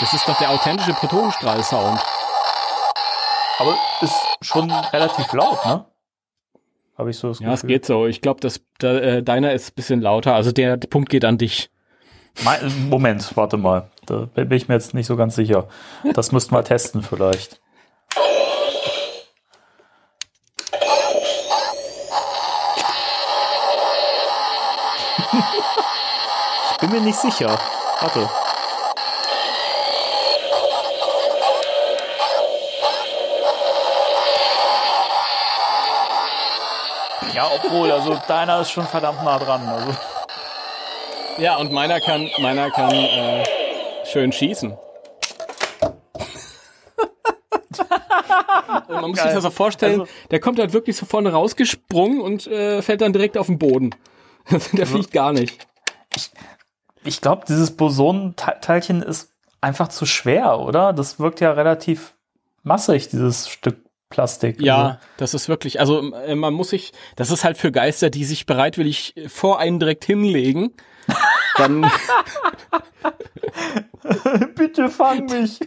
Das 0.00 0.12
ist 0.12 0.28
doch 0.28 0.36
der 0.38 0.50
authentische 0.50 0.92
Protonenstrahl-Sound. 0.92 2.00
Aber 3.58 3.76
ist 4.02 4.14
schon 4.42 4.70
relativ 4.70 5.32
laut, 5.32 5.64
ne? 5.64 5.86
Habe 6.98 7.10
ich 7.10 7.18
so 7.18 7.28
das 7.28 7.40
Ja, 7.40 7.52
es 7.52 7.62
Gefühl. 7.62 7.68
geht 7.68 7.86
so. 7.86 8.06
Ich 8.06 8.20
glaube, 8.20 8.40
dass 8.40 8.60
da, 8.78 8.94
äh, 8.94 9.22
deiner 9.22 9.52
ist 9.52 9.70
ein 9.70 9.74
bisschen 9.74 10.00
lauter. 10.00 10.34
Also 10.34 10.52
der, 10.52 10.76
Punkt 10.76 11.08
geht 11.08 11.24
an 11.24 11.38
dich. 11.38 11.70
Moment, 12.90 13.34
warte 13.36 13.56
mal. 13.56 13.90
Da 14.04 14.26
bin 14.34 14.50
ich 14.52 14.68
mir 14.68 14.74
jetzt 14.74 14.92
nicht 14.92 15.06
so 15.06 15.16
ganz 15.16 15.34
sicher. 15.36 15.68
Das 16.14 16.32
müssten 16.32 16.54
wir 16.54 16.62
testen 16.64 17.02
vielleicht. 17.02 17.60
Ich 26.72 26.78
bin 26.78 26.90
mir 26.90 27.00
nicht 27.00 27.18
sicher. 27.18 27.58
Warte. 28.00 28.28
Ja, 37.46 37.60
obwohl, 37.64 37.90
also 37.92 38.18
deiner 38.26 38.60
ist 38.60 38.70
schon 38.70 38.86
verdammt 38.86 39.22
nah 39.24 39.38
dran. 39.38 39.66
Also. 39.66 39.94
Ja, 41.38 41.56
und 41.56 41.72
meiner 41.72 42.00
kann, 42.00 42.28
meiner 42.38 42.70
kann 42.70 42.90
äh, 42.92 43.44
schön 44.04 44.32
schießen. 44.32 44.72
und 48.88 48.88
man 48.88 49.10
muss 49.10 49.18
sich 49.18 49.24
Geil. 49.26 49.34
das 49.34 49.42
so 49.44 49.50
vorstellen, 49.50 50.00
Also- 50.00 50.12
der 50.30 50.40
kommt 50.40 50.58
halt 50.58 50.72
wirklich 50.72 50.96
so 50.96 51.06
vorne 51.06 51.32
rausgesprungen 51.32 52.20
und 52.20 52.46
äh, 52.46 52.82
fällt 52.82 53.00
dann 53.00 53.12
direkt 53.12 53.36
auf 53.38 53.46
den 53.46 53.58
Boden. 53.58 53.94
der 54.72 54.86
fliegt 54.86 55.12
gar 55.12 55.32
nicht. 55.32 55.66
Ich 57.04 57.20
glaube, 57.20 57.44
dieses 57.46 57.76
Bosonenteilchen 57.76 59.02
ist 59.02 59.30
einfach 59.60 59.88
zu 59.88 60.06
schwer, 60.06 60.58
oder? 60.58 60.92
Das 60.92 61.20
wirkt 61.20 61.40
ja 61.40 61.52
relativ 61.52 62.14
massig, 62.62 63.08
dieses 63.08 63.48
Stück 63.48 63.85
Plastik. 64.08 64.60
Ja, 64.60 65.00
das 65.16 65.34
ist 65.34 65.48
wirklich, 65.48 65.80
also 65.80 66.12
äh, 66.14 66.34
man 66.34 66.54
muss 66.54 66.70
sich, 66.70 66.92
das 67.16 67.30
ist 67.30 67.44
halt 67.44 67.58
für 67.58 67.72
Geister, 67.72 68.10
die 68.10 68.24
sich 68.24 68.46
bereitwillig 68.46 69.14
vor 69.26 69.58
einen 69.58 69.80
direkt 69.80 70.04
hinlegen. 70.04 70.72
Dann, 71.56 71.90
Also, 74.02 74.30
Bitte 74.54 74.88
fang 74.88 75.26
mich. 75.26 75.60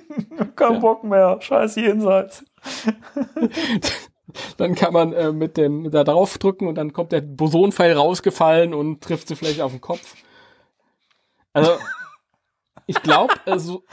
Kein 0.56 0.80
Bock 0.80 1.04
mehr. 1.04 1.40
Scheiß 1.42 1.76
jenseits. 1.76 2.44
dann 4.58 4.76
kann 4.76 4.94
man 4.94 5.14
äh, 5.14 5.32
mit 5.32 5.58
dem 5.58 5.92
da 5.92 6.04
drauf 6.04 6.38
drücken 6.38 6.68
und 6.68 6.76
dann 6.76 6.94
kommt 6.94 7.12
der 7.12 7.22
Bosonpfeil 7.22 7.94
rausgefallen 7.94 8.74
und 8.74 9.02
trifft 9.02 9.28
sie 9.28 9.36
vielleicht 9.36 9.62
auf 9.62 9.72
den 9.72 9.82
Kopf. 9.82 10.16
Also, 11.54 11.72
ich 12.86 13.02
glaube, 13.02 13.34
also, 13.46 13.84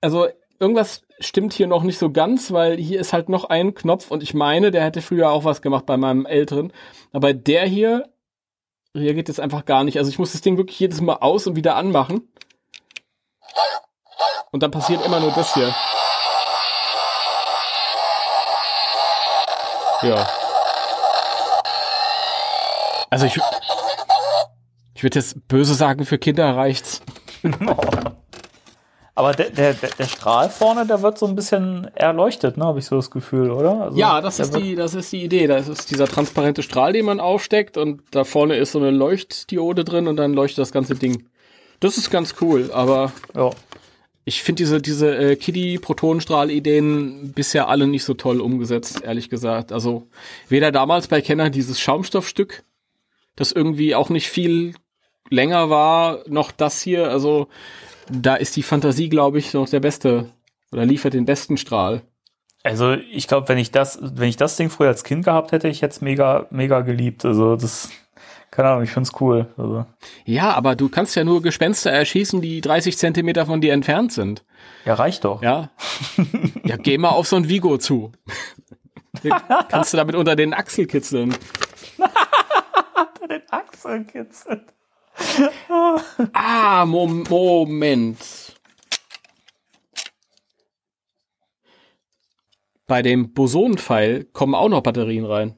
also 0.00 0.28
irgendwas 0.60 1.02
stimmt 1.18 1.54
hier 1.54 1.66
noch 1.66 1.82
nicht 1.82 1.98
so 1.98 2.10
ganz, 2.12 2.52
weil 2.52 2.76
hier 2.76 3.00
ist 3.00 3.12
halt 3.12 3.28
noch 3.28 3.44
ein 3.44 3.74
Knopf 3.74 4.10
und 4.10 4.22
ich 4.22 4.34
meine, 4.34 4.70
der 4.70 4.84
hätte 4.84 5.02
früher 5.02 5.30
auch 5.30 5.44
was 5.44 5.62
gemacht 5.62 5.86
bei 5.86 5.96
meinem 5.96 6.26
Älteren. 6.26 6.72
Aber 7.12 7.32
der 7.32 7.64
hier 7.66 8.08
reagiert 8.94 9.28
jetzt 9.28 9.40
einfach 9.40 9.64
gar 9.64 9.84
nicht. 9.84 9.98
Also 9.98 10.10
ich 10.10 10.18
muss 10.18 10.32
das 10.32 10.42
Ding 10.42 10.58
wirklich 10.58 10.78
jedes 10.78 11.00
Mal 11.00 11.16
aus 11.16 11.46
und 11.46 11.56
wieder 11.56 11.76
anmachen. 11.76 12.28
Und 14.52 14.62
dann 14.62 14.70
passiert 14.70 15.04
immer 15.04 15.20
nur 15.20 15.32
das 15.32 15.54
hier. 15.54 15.74
Ja. 20.02 20.28
Also 23.10 23.26
ich, 23.26 23.38
ich 24.94 25.02
würde 25.02 25.18
jetzt 25.18 25.48
böse 25.48 25.74
sagen, 25.74 26.04
für 26.04 26.18
Kinder 26.18 26.54
reicht's. 26.56 27.00
Aber 29.14 29.32
der, 29.32 29.50
der, 29.50 29.74
der, 29.74 30.06
Strahl 30.06 30.48
vorne, 30.48 30.86
der 30.86 31.02
wird 31.02 31.18
so 31.18 31.26
ein 31.26 31.34
bisschen 31.34 31.90
erleuchtet, 31.94 32.56
ne? 32.56 32.64
Habe 32.64 32.78
ich 32.78 32.86
so 32.86 32.96
das 32.96 33.10
Gefühl, 33.10 33.50
oder? 33.50 33.82
Also, 33.82 33.98
Ja, 33.98 34.20
das 34.20 34.38
ist 34.38 34.56
die, 34.56 34.76
das 34.76 34.94
ist 34.94 35.12
die 35.12 35.24
Idee. 35.24 35.46
Das 35.46 35.68
ist 35.68 35.90
dieser 35.90 36.06
transparente 36.06 36.62
Strahl, 36.62 36.92
den 36.92 37.04
man 37.04 37.20
aufsteckt 37.20 37.76
und 37.76 38.02
da 38.12 38.24
vorne 38.24 38.56
ist 38.56 38.72
so 38.72 38.78
eine 38.78 38.90
Leuchtdiode 38.90 39.84
drin 39.84 40.06
und 40.06 40.16
dann 40.16 40.32
leuchtet 40.32 40.58
das 40.58 40.72
ganze 40.72 40.94
Ding. 40.94 41.26
Das 41.80 41.98
ist 41.98 42.10
ganz 42.10 42.36
cool, 42.40 42.70
aber 42.72 43.12
Ja. 43.34 43.50
ich 44.24 44.42
finde 44.42 44.62
diese, 44.62 44.80
diese 44.80 45.16
äh, 45.16 45.36
Kiddie-Protonenstrahl-Ideen 45.36 47.32
bisher 47.32 47.68
alle 47.68 47.86
nicht 47.86 48.04
so 48.04 48.14
toll 48.14 48.40
umgesetzt, 48.40 49.02
ehrlich 49.02 49.28
gesagt. 49.30 49.72
Also 49.72 50.06
weder 50.48 50.72
damals 50.72 51.08
bei 51.08 51.20
Kenner 51.20 51.50
dieses 51.50 51.80
Schaumstoffstück, 51.80 52.62
das 53.36 53.52
irgendwie 53.52 53.94
auch 53.94 54.08
nicht 54.08 54.28
viel 54.28 54.74
länger 55.30 55.70
war, 55.70 56.20
noch 56.28 56.52
das 56.52 56.80
hier. 56.80 57.08
Also 57.10 57.48
da 58.10 58.36
ist 58.36 58.56
die 58.56 58.62
Fantasie, 58.62 59.08
glaube 59.08 59.38
ich, 59.38 59.54
noch 59.54 59.68
der 59.68 59.80
beste 59.80 60.30
oder 60.72 60.84
liefert 60.84 61.14
den 61.14 61.26
besten 61.26 61.56
Strahl. 61.56 62.02
Also 62.62 62.92
ich 62.92 63.26
glaube, 63.26 63.48
wenn 63.48 63.58
ich 63.58 63.70
das, 63.70 63.98
wenn 64.02 64.28
ich 64.28 64.36
das 64.36 64.56
Ding 64.56 64.70
früher 64.70 64.88
als 64.88 65.04
Kind 65.04 65.24
gehabt 65.24 65.52
hätte, 65.52 65.68
ich 65.68 65.80
jetzt 65.80 66.02
mega, 66.02 66.46
mega 66.50 66.80
geliebt. 66.80 67.24
Also 67.24 67.56
das, 67.56 67.90
keine 68.50 68.68
Ahnung, 68.68 68.84
ich 68.84 68.90
find's 68.90 69.12
cool. 69.20 69.46
Also, 69.56 69.86
Ja, 70.26 70.52
aber 70.52 70.76
du 70.76 70.88
kannst 70.88 71.16
ja 71.16 71.24
nur 71.24 71.40
Gespenster 71.40 71.90
erschießen, 71.90 72.40
die 72.40 72.60
30 72.60 72.98
Zentimeter 72.98 73.46
von 73.46 73.60
dir 73.60 73.72
entfernt 73.72 74.12
sind. 74.12 74.44
ja, 74.84 74.94
reicht 74.94 75.24
doch. 75.24 75.42
Ja. 75.42 75.70
ja, 76.64 76.76
geh 76.76 76.98
mal 76.98 77.10
auf 77.10 77.26
so 77.26 77.36
ein 77.36 77.48
Vigo 77.48 77.78
zu. 77.78 78.12
Den 79.24 79.32
kannst 79.68 79.92
du 79.92 79.96
damit 79.96 80.14
unter 80.14 80.36
den 80.36 80.54
Achsel 80.54 80.86
kitzeln. 80.86 81.34
kitzelt. 84.12 84.62
Ah, 86.32 86.84
Mom 86.86 87.24
Moment. 87.28 88.18
Bei 92.86 93.02
dem 93.02 93.32
Boson-Pfeil 93.32 94.24
kommen 94.24 94.54
auch 94.54 94.68
noch 94.68 94.82
Batterien 94.82 95.24
rein. 95.24 95.56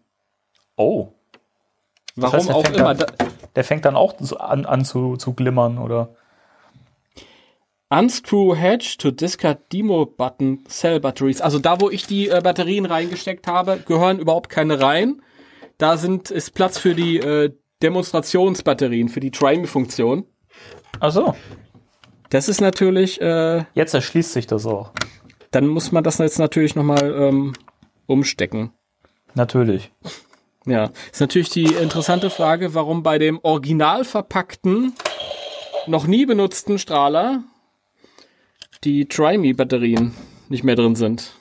Oh. 0.76 1.12
Das 2.14 2.32
Warum 2.32 2.36
heißt, 2.36 2.48
der 2.48 2.56
auch 2.56 2.64
immer. 2.70 2.94
Dann, 2.94 3.12
der 3.56 3.64
fängt 3.64 3.84
dann 3.84 3.96
auch 3.96 4.14
an, 4.38 4.66
an 4.66 4.84
zu, 4.84 5.16
zu 5.16 5.32
glimmern, 5.32 5.78
oder? 5.78 6.14
Unscrew 7.88 8.54
Hedge 8.54 8.96
to 8.98 9.10
discard 9.10 9.72
Demo 9.72 10.06
Button 10.06 10.64
Cell 10.66 11.00
Batteries. 11.00 11.40
Also 11.40 11.58
da, 11.58 11.80
wo 11.80 11.90
ich 11.90 12.06
die 12.06 12.28
äh, 12.28 12.40
Batterien 12.42 12.86
reingesteckt 12.86 13.46
habe, 13.46 13.78
gehören 13.86 14.18
überhaupt 14.18 14.48
keine 14.48 14.80
rein. 14.80 15.22
Da 15.78 15.96
sind, 15.96 16.30
ist 16.30 16.54
Platz 16.54 16.78
für 16.78 16.94
die 16.94 17.18
äh, 17.18 17.52
Demonstrationsbatterien, 17.82 19.08
für 19.08 19.20
die 19.20 19.30
Try-Me-Funktion. 19.30 20.24
Ach 21.00 21.10
so. 21.12 21.34
Das 22.30 22.48
ist 22.48 22.60
natürlich, 22.60 23.20
äh, 23.20 23.64
Jetzt 23.74 23.94
erschließt 23.94 24.32
sich 24.32 24.46
das 24.46 24.66
auch. 24.66 24.92
dann 25.50 25.66
muss 25.66 25.92
man 25.92 26.02
das 26.04 26.18
jetzt 26.18 26.38
natürlich 26.38 26.74
nochmal 26.74 27.12
ähm, 27.14 27.52
umstecken. 28.06 28.70
Natürlich. 29.34 29.90
Ja, 30.66 30.90
ist 31.10 31.20
natürlich 31.20 31.50
die 31.50 31.64
interessante 31.64 32.30
Frage, 32.30 32.74
warum 32.74 33.02
bei 33.02 33.18
dem 33.18 33.40
original 33.42 34.04
verpackten, 34.04 34.94
noch 35.86 36.06
nie 36.06 36.24
benutzten 36.24 36.78
Strahler 36.78 37.42
die 38.84 39.06
Try-Me-Batterien 39.06 40.14
nicht 40.48 40.62
mehr 40.64 40.76
drin 40.76 40.94
sind. 40.94 41.32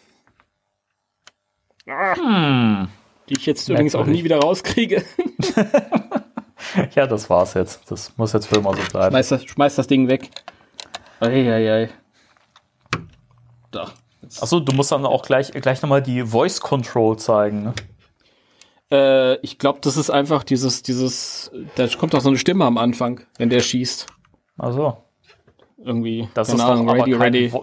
Hm. 1.86 2.88
Die 3.30 3.34
ich 3.38 3.46
jetzt 3.46 3.70
übrigens 3.70 3.96
auch 3.96 4.00
Merkwürdig. 4.00 4.22
nie 4.22 4.26
wieder 4.26 4.39
rauskriege. 4.39 5.04
Ja, 6.95 7.07
das 7.07 7.30
war's 7.30 7.53
jetzt. 7.53 7.89
Das 7.91 8.18
muss 8.18 8.34
jetzt 8.34 8.47
für 8.47 8.55
immer 8.55 8.76
so 8.76 8.82
bleiben. 8.91 9.12
Schmeiß 9.12 9.30
das, 9.30 9.43
schmeiß 9.43 9.76
das 9.76 9.88
Ding 9.88 10.07
weg. 10.07 10.30
Eieiei. 11.20 11.89
Da. 13.72 13.91
Achso, 14.39 14.59
du 14.59 14.74
musst 14.74 14.91
dann 14.91 15.05
auch 15.05 15.24
gleich, 15.24 15.51
gleich 15.51 15.82
nochmal 15.82 16.01
die 16.01 16.24
Voice 16.24 16.59
Control 16.62 17.18
zeigen. 17.18 17.64
Ne? 17.64 17.74
Äh, 18.91 19.36
ich 19.38 19.57
glaube, 19.57 19.80
das 19.82 19.97
ist 19.97 20.09
einfach 20.09 20.43
dieses, 20.43 20.84
dieses, 20.84 21.51
da 21.76 21.88
kommt 21.88 22.14
auch 22.14 22.22
so 22.22 22.30
eine 22.30 22.38
Stimme 22.38 22.66
am 22.66 22.78
Anfang, 22.78 23.22
wenn 23.38 23.49
der 23.49 23.62
schießt. 23.62 24.07
Achso. 24.57 24.97
Irgendwie. 25.84 26.30
Das 26.34 26.49
ist 26.49 26.59
Ahnung, 26.59 26.86
doch 26.86 26.93
aber 26.93 27.01
ready, 27.03 27.12
kein 27.12 27.22
ready. 27.22 27.53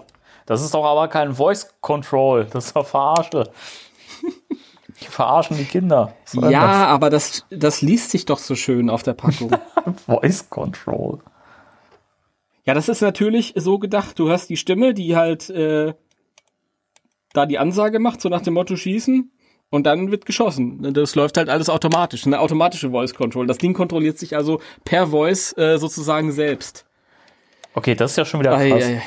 Das 0.45 0.61
ist 0.61 0.73
doch 0.73 0.83
aber 0.83 1.07
kein 1.07 1.33
Voice 1.33 1.75
Control. 1.79 2.45
Das 2.45 2.67
ist 2.67 2.75
doch 2.75 2.85
Verarsche. 2.85 3.49
Die 5.01 5.07
verarschen 5.07 5.57
die 5.57 5.65
Kinder. 5.65 6.13
Ja, 6.33 6.87
aber 6.87 7.09
das, 7.09 7.45
das 7.49 7.81
liest 7.81 8.11
sich 8.11 8.25
doch 8.25 8.39
so 8.39 8.55
schön 8.55 8.89
auf 8.89 9.03
der 9.03 9.13
Packung. 9.13 9.49
das? 9.49 9.59
Voice 10.05 10.49
Control. 10.49 11.19
Ja, 12.65 12.73
das 12.73 12.89
ist 12.89 13.01
natürlich 13.01 13.53
so 13.55 13.79
gedacht. 13.79 14.19
Du 14.19 14.29
hast 14.29 14.49
die 14.49 14.57
Stimme, 14.57 14.93
die 14.93 15.15
halt 15.15 15.49
äh, 15.49 15.93
da 17.33 17.45
die 17.45 17.57
Ansage 17.57 17.99
macht, 17.99 18.21
so 18.21 18.29
nach 18.29 18.41
dem 18.41 18.55
Motto 18.55 18.75
schießen. 18.75 19.31
Und 19.71 19.83
dann 19.83 20.09
wird 20.09 20.25
geschossen. 20.25 20.93
Das 20.93 21.13
läuft 21.13 21.37
halt 21.37 21.47
alles 21.47 21.69
automatisch. 21.69 22.25
Eine 22.25 22.39
automatische 22.39 22.89
Voice 22.89 23.13
Control. 23.13 23.45
Das 23.45 23.59
Ding 23.59 23.73
kontrolliert 23.73 24.17
sich 24.17 24.35
also 24.35 24.61
per 24.83 25.07
Voice 25.07 25.55
äh, 25.57 25.77
sozusagen 25.77 26.31
selbst. 26.31 26.85
Okay, 27.75 27.93
das 27.93 28.11
ist 28.11 28.17
ja 28.17 28.25
schon 28.25 28.39
wieder 28.39 28.57
Ei, 28.57 28.69
krass. 28.71 28.83
ei. 28.83 29.01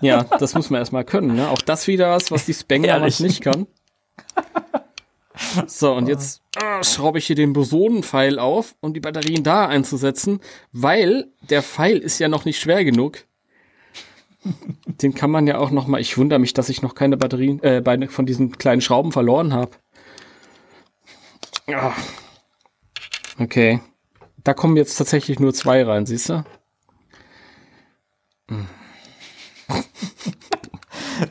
Ja, 0.00 0.24
das 0.38 0.54
muss 0.54 0.70
man 0.70 0.78
erstmal 0.78 1.04
können. 1.04 1.34
Ne? 1.34 1.48
Auch 1.48 1.60
das 1.62 1.86
wieder 1.88 2.10
was, 2.10 2.30
was 2.30 2.46
die 2.46 2.54
Spengler 2.54 3.00
nicht 3.00 3.42
kann. 3.42 3.66
So, 5.66 5.94
und 5.94 6.06
jetzt 6.06 6.42
äh, 6.56 6.84
schraube 6.84 7.18
ich 7.18 7.26
hier 7.26 7.36
den 7.36 7.52
Bosonen-Pfeil 7.52 8.38
auf, 8.38 8.74
um 8.80 8.92
die 8.92 9.00
Batterien 9.00 9.42
da 9.42 9.66
einzusetzen, 9.66 10.40
weil 10.72 11.28
der 11.40 11.62
Pfeil 11.62 11.98
ist 11.98 12.18
ja 12.18 12.28
noch 12.28 12.44
nicht 12.44 12.60
schwer 12.60 12.84
genug. 12.84 13.24
Den 14.86 15.14
kann 15.14 15.30
man 15.30 15.46
ja 15.46 15.58
auch 15.58 15.70
noch 15.70 15.86
mal. 15.86 16.00
Ich 16.00 16.18
wundere 16.18 16.38
mich, 16.38 16.54
dass 16.54 16.68
ich 16.68 16.82
noch 16.82 16.94
keine 16.94 17.16
Batterien 17.16 17.62
äh, 17.62 17.80
bei, 17.80 18.06
von 18.08 18.26
diesen 18.26 18.58
kleinen 18.58 18.80
Schrauben 18.80 19.12
verloren 19.12 19.52
habe. 19.52 19.72
Ja. 21.66 21.94
Okay. 23.38 23.80
Da 24.42 24.54
kommen 24.54 24.76
jetzt 24.76 24.96
tatsächlich 24.96 25.38
nur 25.38 25.54
zwei 25.54 25.82
rein, 25.82 26.06
siehst 26.06 26.28
du? 26.30 26.44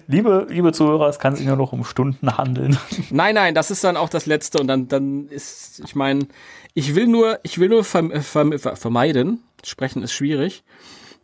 Liebe, 0.08 0.48
liebe 0.50 0.72
Zuhörer, 0.72 1.08
es 1.08 1.20
kann 1.20 1.36
sich 1.36 1.46
nur 1.46 1.56
noch 1.56 1.74
um 1.74 1.84
Stunden 1.84 2.38
handeln. 2.38 2.78
Nein, 3.10 3.36
nein, 3.36 3.56
das 3.56 3.72
ist 3.72 3.84
dann 3.84 3.98
auch 3.98 4.10
das 4.10 4.26
Letzte 4.26 4.60
und 4.60 4.68
dann, 4.68 4.88
dann 4.88 5.28
ist, 5.28 5.82
ich 5.86 5.96
meine, 5.96 6.28
ich 6.74 6.96
will 6.96 7.08
nur, 7.08 7.40
ich 7.44 7.60
will 7.60 7.70
nur 7.70 7.84
verm 7.84 8.12
verm 8.22 8.58
ver 8.58 8.76
vermeiden, 8.76 9.44
sprechen 9.64 10.04
ist 10.04 10.14
schwierig, 10.14 10.64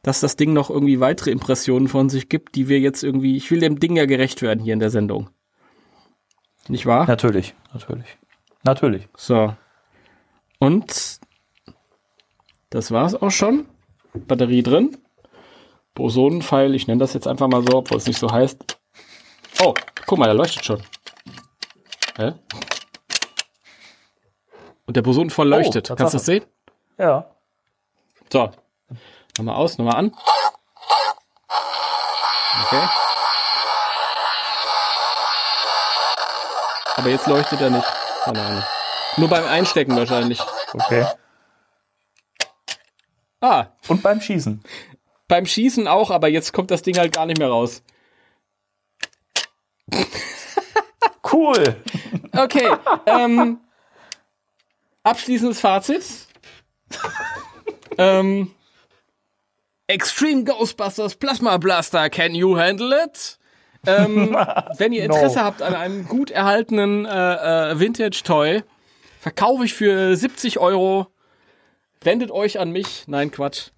dass 0.01 0.20
das 0.20 0.36
Ding 0.36 0.53
noch 0.53 0.70
irgendwie 0.70 0.99
weitere 0.99 1.32
Impressionen 1.32 1.88
von 1.88 2.09
sich 2.09 2.30
gibt, 2.30 2.55
die 2.55 2.68
wir 2.70 2.80
jetzt 2.80 3.03
irgendwie, 3.03 3.38
ich 3.38 3.49
will 3.51 3.59
dem 3.59 3.80
Ding 3.80 3.95
ja 3.95 4.05
gerecht 4.05 4.41
werden 4.41 4.63
hier 4.63 4.74
in 4.74 4.80
der 4.80 4.91
Sendung. 4.91 5.30
Nicht 6.68 6.86
wahr? 6.86 7.05
Natürlich, 7.07 7.53
natürlich. 7.74 8.18
Natürlich. 8.63 9.07
So. 9.16 9.55
Und 10.59 11.20
das 12.70 12.91
war's 12.91 13.16
auch 13.16 13.32
schon. 13.32 13.66
Batterie 14.13 14.63
drin. 14.63 14.97
Bosonenpfeil, 15.96 16.76
ich 16.76 16.88
nenne 16.88 17.00
das 17.00 17.14
jetzt 17.14 17.28
einfach 17.28 17.48
mal 17.48 17.64
so, 17.64 17.78
obwohl 17.78 17.98
es 17.98 18.06
nicht 18.06 18.20
so 18.20 18.30
heißt. 18.32 18.78
Oh, 19.64 19.74
guck 20.06 20.20
mal, 20.20 20.26
der 20.26 20.34
leuchtet 20.36 20.66
schon. 20.66 20.84
Hä? 22.18 22.34
Und 24.86 24.96
der 24.96 25.02
Bosonenpfeil 25.02 25.48
leuchtet. 25.48 25.88
Tatsache. 25.88 25.98
Kannst 25.98 26.14
du 26.14 26.18
das 26.18 26.26
sehen? 26.26 26.46
Ja. 26.98 27.26
So. 28.32 28.52
Nochmal 29.38 29.56
aus, 29.56 29.78
nochmal 29.78 29.96
an. 29.96 30.16
Okay. 32.66 32.88
Aber 36.98 37.10
jetzt 37.10 37.28
leuchtet 37.28 37.62
er 37.62 37.70
nicht. 37.70 37.88
Keine 38.24 38.41
Ahnung. 38.41 38.64
Nur 39.18 39.30
beim 39.30 39.46
Einstecken 39.46 39.96
wahrscheinlich. 39.96 40.41
Okay. 40.74 41.06
Ah, 43.41 43.68
Und 43.88 44.02
beim 44.02 44.20
Schießen. 44.22 44.62
Beim 45.28 45.45
Schießen 45.45 45.88
auch, 45.88 46.11
aber 46.11 46.28
jetzt 46.28 46.53
kommt 46.53 46.71
das 46.71 46.82
Ding 46.82 46.97
halt 46.97 47.13
gar 47.13 47.26
nicht 47.26 47.39
mehr 47.39 47.49
raus. 47.49 47.84
Cool. 51.32 51.75
Okay. 52.36 52.70
ähm, 53.05 53.59
abschließendes 55.04 55.59
Fazit. 55.59 56.04
ähm, 57.97 58.51
Extreme 59.87 60.43
Ghostbusters 60.45 61.16
Plasma 61.16 61.58
Blaster, 61.58 62.09
can 62.09 62.33
you 62.33 62.58
handle 62.58 63.04
it? 63.04 63.37
Ähm, 63.86 64.36
wenn 64.78 64.93
ihr 64.93 65.04
Interesse 65.04 65.37
No. 65.39 65.43
habt 65.43 65.62
an 65.62 65.75
einem 65.75 66.08
gut 66.08 66.32
erhaltenen 66.32 67.05
äh, 67.05 67.71
äh, 67.71 67.79
Vintage-Toy, 67.79 68.63
verkaufe 69.20 69.66
ich 69.66 69.74
für 69.74 70.16
70 70.16 70.59
Euro. 70.59 71.08
Wendet 72.01 72.32
euch 72.32 72.59
an 72.59 72.71
mich. 72.71 73.04
Nein, 73.08 73.32
Quatsch. 73.32 73.70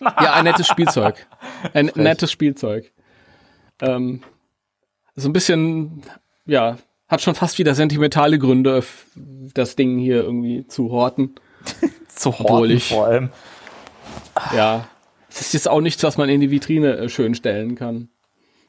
Ja, 0.00 0.34
ein 0.34 0.44
nettes 0.44 0.66
Spielzeug. 0.66 1.26
Ein 1.74 1.90
nettes 1.94 2.30
Spielzeug. 2.32 2.92
Ähm, 3.80 4.22
so 5.14 5.28
ein 5.28 5.32
bisschen, 5.32 6.02
ja, 6.46 6.78
hat 7.08 7.20
schon 7.22 7.34
fast 7.34 7.58
wieder 7.58 7.74
sentimentale 7.74 8.38
Gründe, 8.38 8.82
das 9.14 9.76
Ding 9.76 9.98
hier 9.98 10.22
irgendwie 10.22 10.66
zu 10.66 10.90
horten. 10.90 11.34
Zu 12.08 12.38
horten 12.38 12.70
ich- 12.76 12.88
vor 12.88 13.06
allem. 13.06 13.30
Ja. 14.54 14.88
Es 15.30 15.40
ist 15.40 15.54
jetzt 15.54 15.68
auch 15.68 15.80
nichts, 15.80 16.02
was 16.02 16.16
man 16.18 16.28
in 16.28 16.40
die 16.40 16.50
Vitrine 16.50 16.96
äh, 16.96 17.08
schön 17.08 17.34
stellen 17.34 17.74
kann. 17.74 18.08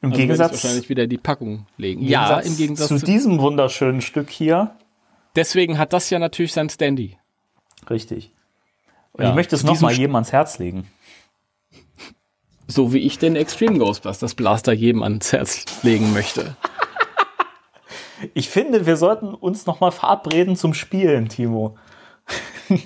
Im 0.00 0.10
Also 0.10 0.16
Gegensatz, 0.20 0.52
wahrscheinlich 0.64 0.88
wieder 0.88 1.06
die 1.06 1.18
Packung 1.18 1.66
legen. 1.76 2.00
im 2.02 2.08
ja, 2.08 2.38
im 2.40 2.56
Gegensatz 2.56 2.88
zu 2.88 2.96
zu, 2.98 3.06
diesem 3.06 3.38
wunderschönen 3.40 4.00
Stück 4.00 4.30
hier. 4.30 4.74
Deswegen 5.36 5.78
hat 5.78 5.92
das 5.92 6.08
ja 6.10 6.18
natürlich 6.18 6.52
sein 6.52 6.68
Standy. 6.70 7.18
Richtig. 7.90 8.30
Und 9.12 9.24
Ja, 9.24 9.30
ich 9.30 9.34
möchte 9.34 9.56
es 9.56 9.60
zu 9.62 9.66
noch 9.66 9.74
diesem 9.74 9.86
mal 9.86 9.92
St- 9.94 9.98
jedem 9.98 10.14
ans 10.14 10.32
Herz 10.32 10.58
legen. 10.58 10.86
So 12.66 12.92
wie 12.92 12.98
ich 12.98 13.18
den 13.18 13.36
Extreme 13.36 13.78
Ghostbusters 13.78 14.34
Blaster 14.34 14.72
jedem 14.72 15.02
ans 15.02 15.32
Herz 15.32 15.64
legen 15.82 16.12
möchte. 16.12 16.56
Ich 18.32 18.48
finde, 18.48 18.86
wir 18.86 18.96
sollten 18.96 19.34
uns 19.34 19.66
noch 19.66 19.80
mal 19.80 19.90
verabreden 19.90 20.56
zum 20.56 20.72
Spielen, 20.72 21.28
Timo. 21.28 21.76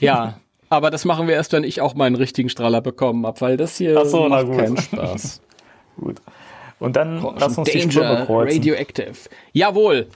Ja, 0.01 0.41
aber 0.69 0.91
das 0.91 1.05
machen 1.05 1.29
wir 1.29 1.35
erst, 1.35 1.53
wenn 1.53 1.65
ich 1.65 1.81
auch 1.81 1.95
meinen 1.95 2.17
richtigen 2.17 2.49
Strahler 2.49 2.81
bekommen 2.81 3.25
habe, 3.27 3.41
weil 3.41 3.57
das 3.57 3.77
hier 3.77 4.05
so, 4.05 4.29
macht 4.29 4.51
keinen 4.51 4.77
Spaß. 4.77 5.41
Gut. 6.01 6.21
Und 6.79 6.97
dann 6.97 7.27
lass 7.39 7.59
uns 7.59 7.71
die 7.71 7.81
Ströme 7.81 8.09
Danger, 8.09 8.27
kreuzen. 8.27 8.59
Radioactive. 8.59 9.17
Jawohl. 9.53 10.09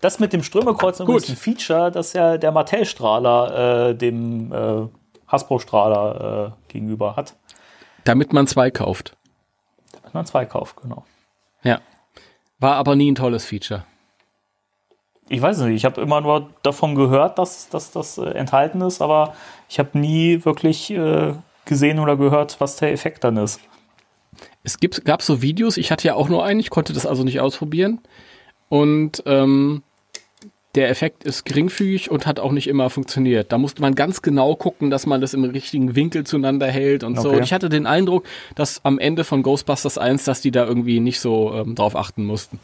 Das 0.00 0.18
mit 0.18 0.32
dem 0.32 0.42
Strömekreuzen 0.42 1.06
Gut. 1.06 1.22
ist 1.22 1.30
ein 1.30 1.36
Feature, 1.36 1.90
das 1.90 2.12
ja 2.12 2.36
der 2.36 2.52
Mattel-Strahler 2.52 3.90
äh, 3.90 3.94
dem 3.94 4.52
äh, 4.52 4.86
Hasbro-Strahler 5.28 6.54
äh, 6.68 6.72
gegenüber 6.72 7.16
hat. 7.16 7.34
Damit 8.04 8.32
man 8.32 8.46
zwei 8.46 8.70
kauft. 8.70 9.16
Wenn 10.02 10.12
man 10.12 10.26
zwei 10.26 10.44
kauft, 10.44 10.76
genau. 10.82 11.04
Ja. 11.62 11.80
War 12.58 12.76
aber 12.76 12.96
nie 12.96 13.10
ein 13.10 13.14
tolles 13.14 13.44
Feature. 13.44 13.84
ich 15.28 15.40
weiß 15.40 15.58
nicht, 15.60 15.74
ich 15.74 15.84
habe 15.84 16.00
immer 16.00 16.20
nur 16.20 16.50
davon 16.62 16.94
gehört, 16.94 17.38
dass, 17.38 17.68
dass 17.68 17.90
das 17.92 18.18
äh, 18.18 18.26
enthalten 18.30 18.80
ist, 18.82 19.00
aber 19.00 19.34
ich 19.68 19.78
habe 19.78 19.98
nie 19.98 20.44
wirklich 20.44 20.90
äh, 20.90 21.34
gesehen 21.64 21.98
oder 21.98 22.16
gehört, 22.16 22.60
was 22.60 22.76
der 22.76 22.92
Effekt 22.92 23.24
dann 23.24 23.36
ist. 23.38 23.60
Es 24.62 24.78
gibt, 24.78 25.04
gab 25.04 25.22
so 25.22 25.42
Videos, 25.42 25.76
ich 25.76 25.90
hatte 25.90 26.06
ja 26.06 26.14
auch 26.14 26.28
nur 26.28 26.44
einen, 26.44 26.60
ich 26.60 26.70
konnte 26.70 26.92
das 26.92 27.06
also 27.06 27.24
nicht 27.24 27.40
ausprobieren. 27.40 28.00
Und 28.68 29.22
ähm, 29.26 29.82
der 30.74 30.90
Effekt 30.90 31.24
ist 31.24 31.44
geringfügig 31.44 32.10
und 32.10 32.26
hat 32.26 32.40
auch 32.40 32.50
nicht 32.50 32.66
immer 32.66 32.90
funktioniert. 32.90 33.52
Da 33.52 33.58
musste 33.58 33.80
man 33.80 33.94
ganz 33.94 34.22
genau 34.22 34.56
gucken, 34.56 34.90
dass 34.90 35.06
man 35.06 35.20
das 35.20 35.32
im 35.32 35.44
richtigen 35.44 35.94
Winkel 35.94 36.24
zueinander 36.24 36.66
hält 36.66 37.04
und 37.04 37.20
so. 37.20 37.28
Okay. 37.28 37.38
Und 37.38 37.44
ich 37.44 37.52
hatte 37.52 37.68
den 37.68 37.86
Eindruck, 37.86 38.24
dass 38.56 38.84
am 38.84 38.98
Ende 38.98 39.24
von 39.24 39.42
Ghostbusters 39.42 39.98
1, 39.98 40.24
dass 40.24 40.40
die 40.40 40.50
da 40.50 40.66
irgendwie 40.66 40.98
nicht 41.00 41.20
so 41.20 41.54
ähm, 41.54 41.74
drauf 41.74 41.94
achten 41.94 42.24
mussten. 42.24 42.58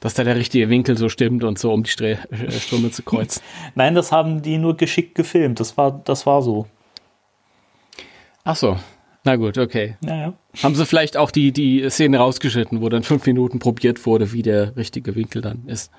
Dass 0.00 0.14
da 0.14 0.24
der 0.24 0.36
richtige 0.36 0.68
Winkel 0.70 0.96
so 0.96 1.08
stimmt 1.08 1.44
und 1.44 1.58
so, 1.58 1.72
um 1.72 1.84
die 1.84 1.90
Stre 1.90 2.18
äh, 2.30 2.90
zu 2.90 3.02
kreuzen. 3.02 3.42
Nein, 3.74 3.94
das 3.94 4.10
haben 4.10 4.42
die 4.42 4.58
nur 4.58 4.76
geschickt 4.76 5.14
gefilmt. 5.14 5.60
Das 5.60 5.76
war, 5.76 6.00
das 6.04 6.26
war 6.26 6.42
so. 6.42 6.66
Ach 8.44 8.56
so. 8.56 8.76
Na 9.24 9.36
gut, 9.36 9.58
okay. 9.58 9.96
Naja. 10.00 10.32
Haben 10.62 10.74
sie 10.74 10.86
vielleicht 10.86 11.16
auch 11.16 11.30
die, 11.30 11.52
die 11.52 11.88
Szene 11.90 12.18
rausgeschnitten, 12.18 12.80
wo 12.80 12.88
dann 12.88 13.02
fünf 13.02 13.26
Minuten 13.26 13.58
probiert 13.58 14.06
wurde, 14.06 14.32
wie 14.32 14.42
der 14.42 14.76
richtige 14.76 15.14
Winkel 15.14 15.42
dann 15.42 15.64
ist. 15.66 15.92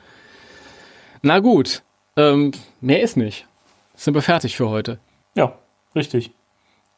Na 1.22 1.40
gut, 1.40 1.84
ähm, 2.16 2.52
mehr 2.82 3.02
ist 3.02 3.18
nicht. 3.18 3.48
Sind 3.96 4.14
wir 4.14 4.22
fertig 4.22 4.56
für 4.56 4.70
heute. 4.70 5.00
Ja, 5.36 5.58
richtig. 5.96 6.32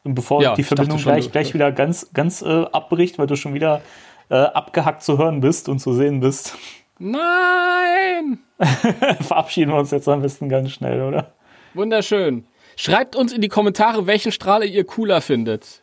Und 0.04 0.14
bevor 0.14 0.42
Ja, 0.42 0.54
die 0.54 0.62
Verbindung 0.62 0.98
schon, 0.98 1.12
gleich, 1.12 1.30
gleich 1.32 1.54
wieder 1.54 1.72
ganz, 1.72 2.10
ganz 2.12 2.42
äh, 2.42 2.64
abbricht, 2.72 3.18
weil 3.18 3.26
du 3.26 3.36
schon 3.36 3.54
wieder 3.54 3.82
äh, 4.28 4.34
abgehackt 4.34 5.02
zu 5.02 5.18
hören 5.18 5.40
bist 5.40 5.68
und 5.68 5.78
zu 5.78 5.92
sehen 5.92 6.20
bist, 6.20 6.56
Nein! 6.98 8.38
verabschieden 9.20 9.72
wir 9.72 9.78
uns 9.78 9.90
jetzt 9.90 10.08
am 10.08 10.22
besten 10.22 10.48
ganz 10.48 10.70
schnell, 10.70 11.02
oder? 11.02 11.32
Wunderschön. 11.74 12.46
Schreibt 12.76 13.16
uns 13.16 13.32
in 13.32 13.40
die 13.40 13.48
Kommentare, 13.48 14.06
welchen 14.06 14.30
Strahler 14.30 14.66
ihr 14.66 14.84
cooler 14.84 15.20
findet. 15.20 15.82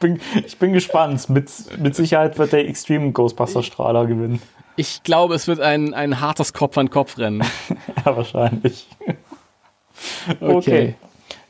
Bin, 0.00 0.20
ich 0.44 0.58
bin 0.58 0.72
gespannt. 0.72 1.28
Mit, 1.28 1.50
mit 1.78 1.94
Sicherheit 1.94 2.38
wird 2.38 2.52
der 2.52 2.68
Extreme 2.68 3.12
Ghostbuster 3.12 3.62
Strahler 3.62 4.06
gewinnen. 4.06 4.42
Ich 4.76 5.02
glaube, 5.02 5.34
es 5.34 5.46
wird 5.48 5.60
ein, 5.60 5.94
ein 5.94 6.20
hartes 6.20 6.52
Kopf-an-Kopf-Rennen. 6.52 7.44
Ja, 8.04 8.16
wahrscheinlich. 8.16 8.88
Okay. 10.40 10.96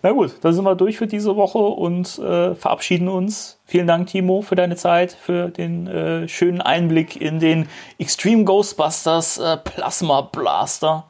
Na 0.03 0.11
gut, 0.11 0.32
dann 0.43 0.53
sind 0.53 0.65
wir 0.65 0.74
durch 0.74 0.99
für 0.99 1.07
diese 1.07 1.36
Woche 1.36 1.59
und 1.59 2.19
äh, 2.19 2.55
verabschieden 2.57 3.09
uns. 3.09 3.61
Vielen 3.65 3.86
Dank, 3.86 4.09
Timo, 4.09 4.43
für 4.43 4.57
deine 4.57 4.74
Zeit, 4.77 5.12
für 5.12 5.49
den 5.49 5.86
äh, 5.86 6.28
schönen 6.28 6.61
Einblick 6.61 7.20
in 7.20 7.39
den 7.39 7.69
Extreme 7.99 8.44
Ghostbusters 8.44 9.39
äh, 9.39 9.57
Plasma 9.59 10.23
Blaster. 10.23 11.05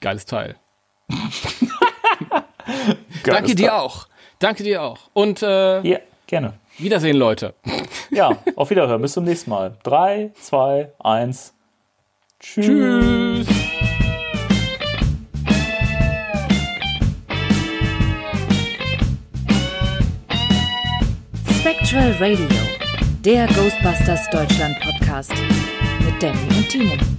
Geiles 0.00 0.26
Teil. 0.26 0.56
Geiles 1.08 2.42
Danke 3.24 3.54
dir 3.54 3.68
Teil. 3.68 3.78
auch. 3.78 4.06
Danke 4.40 4.62
dir 4.64 4.82
auch. 4.82 4.98
Und 5.12 5.42
äh, 5.42 5.80
Ja, 5.82 5.98
gerne. 6.32 6.54
Wiedersehen, 6.78 7.16
Leute. 7.16 7.54
Ja, 8.10 8.38
auf 8.56 8.70
Wiederhören. 8.70 9.02
Bis 9.02 9.12
zum 9.12 9.24
nächsten 9.24 9.50
Mal. 9.50 9.76
3, 9.82 10.32
2, 10.40 10.92
1. 10.98 11.54
Tschüss. 12.40 12.66
Tschüss. 12.66 13.46
Spectral 21.60 22.12
Radio, 22.18 22.48
der 23.22 23.46
Ghostbusters 23.48 24.28
Deutschland 24.30 24.80
Podcast 24.80 25.32
mit 26.04 26.22
Danny 26.22 26.38
und 26.56 26.68
Timo. 26.68 27.11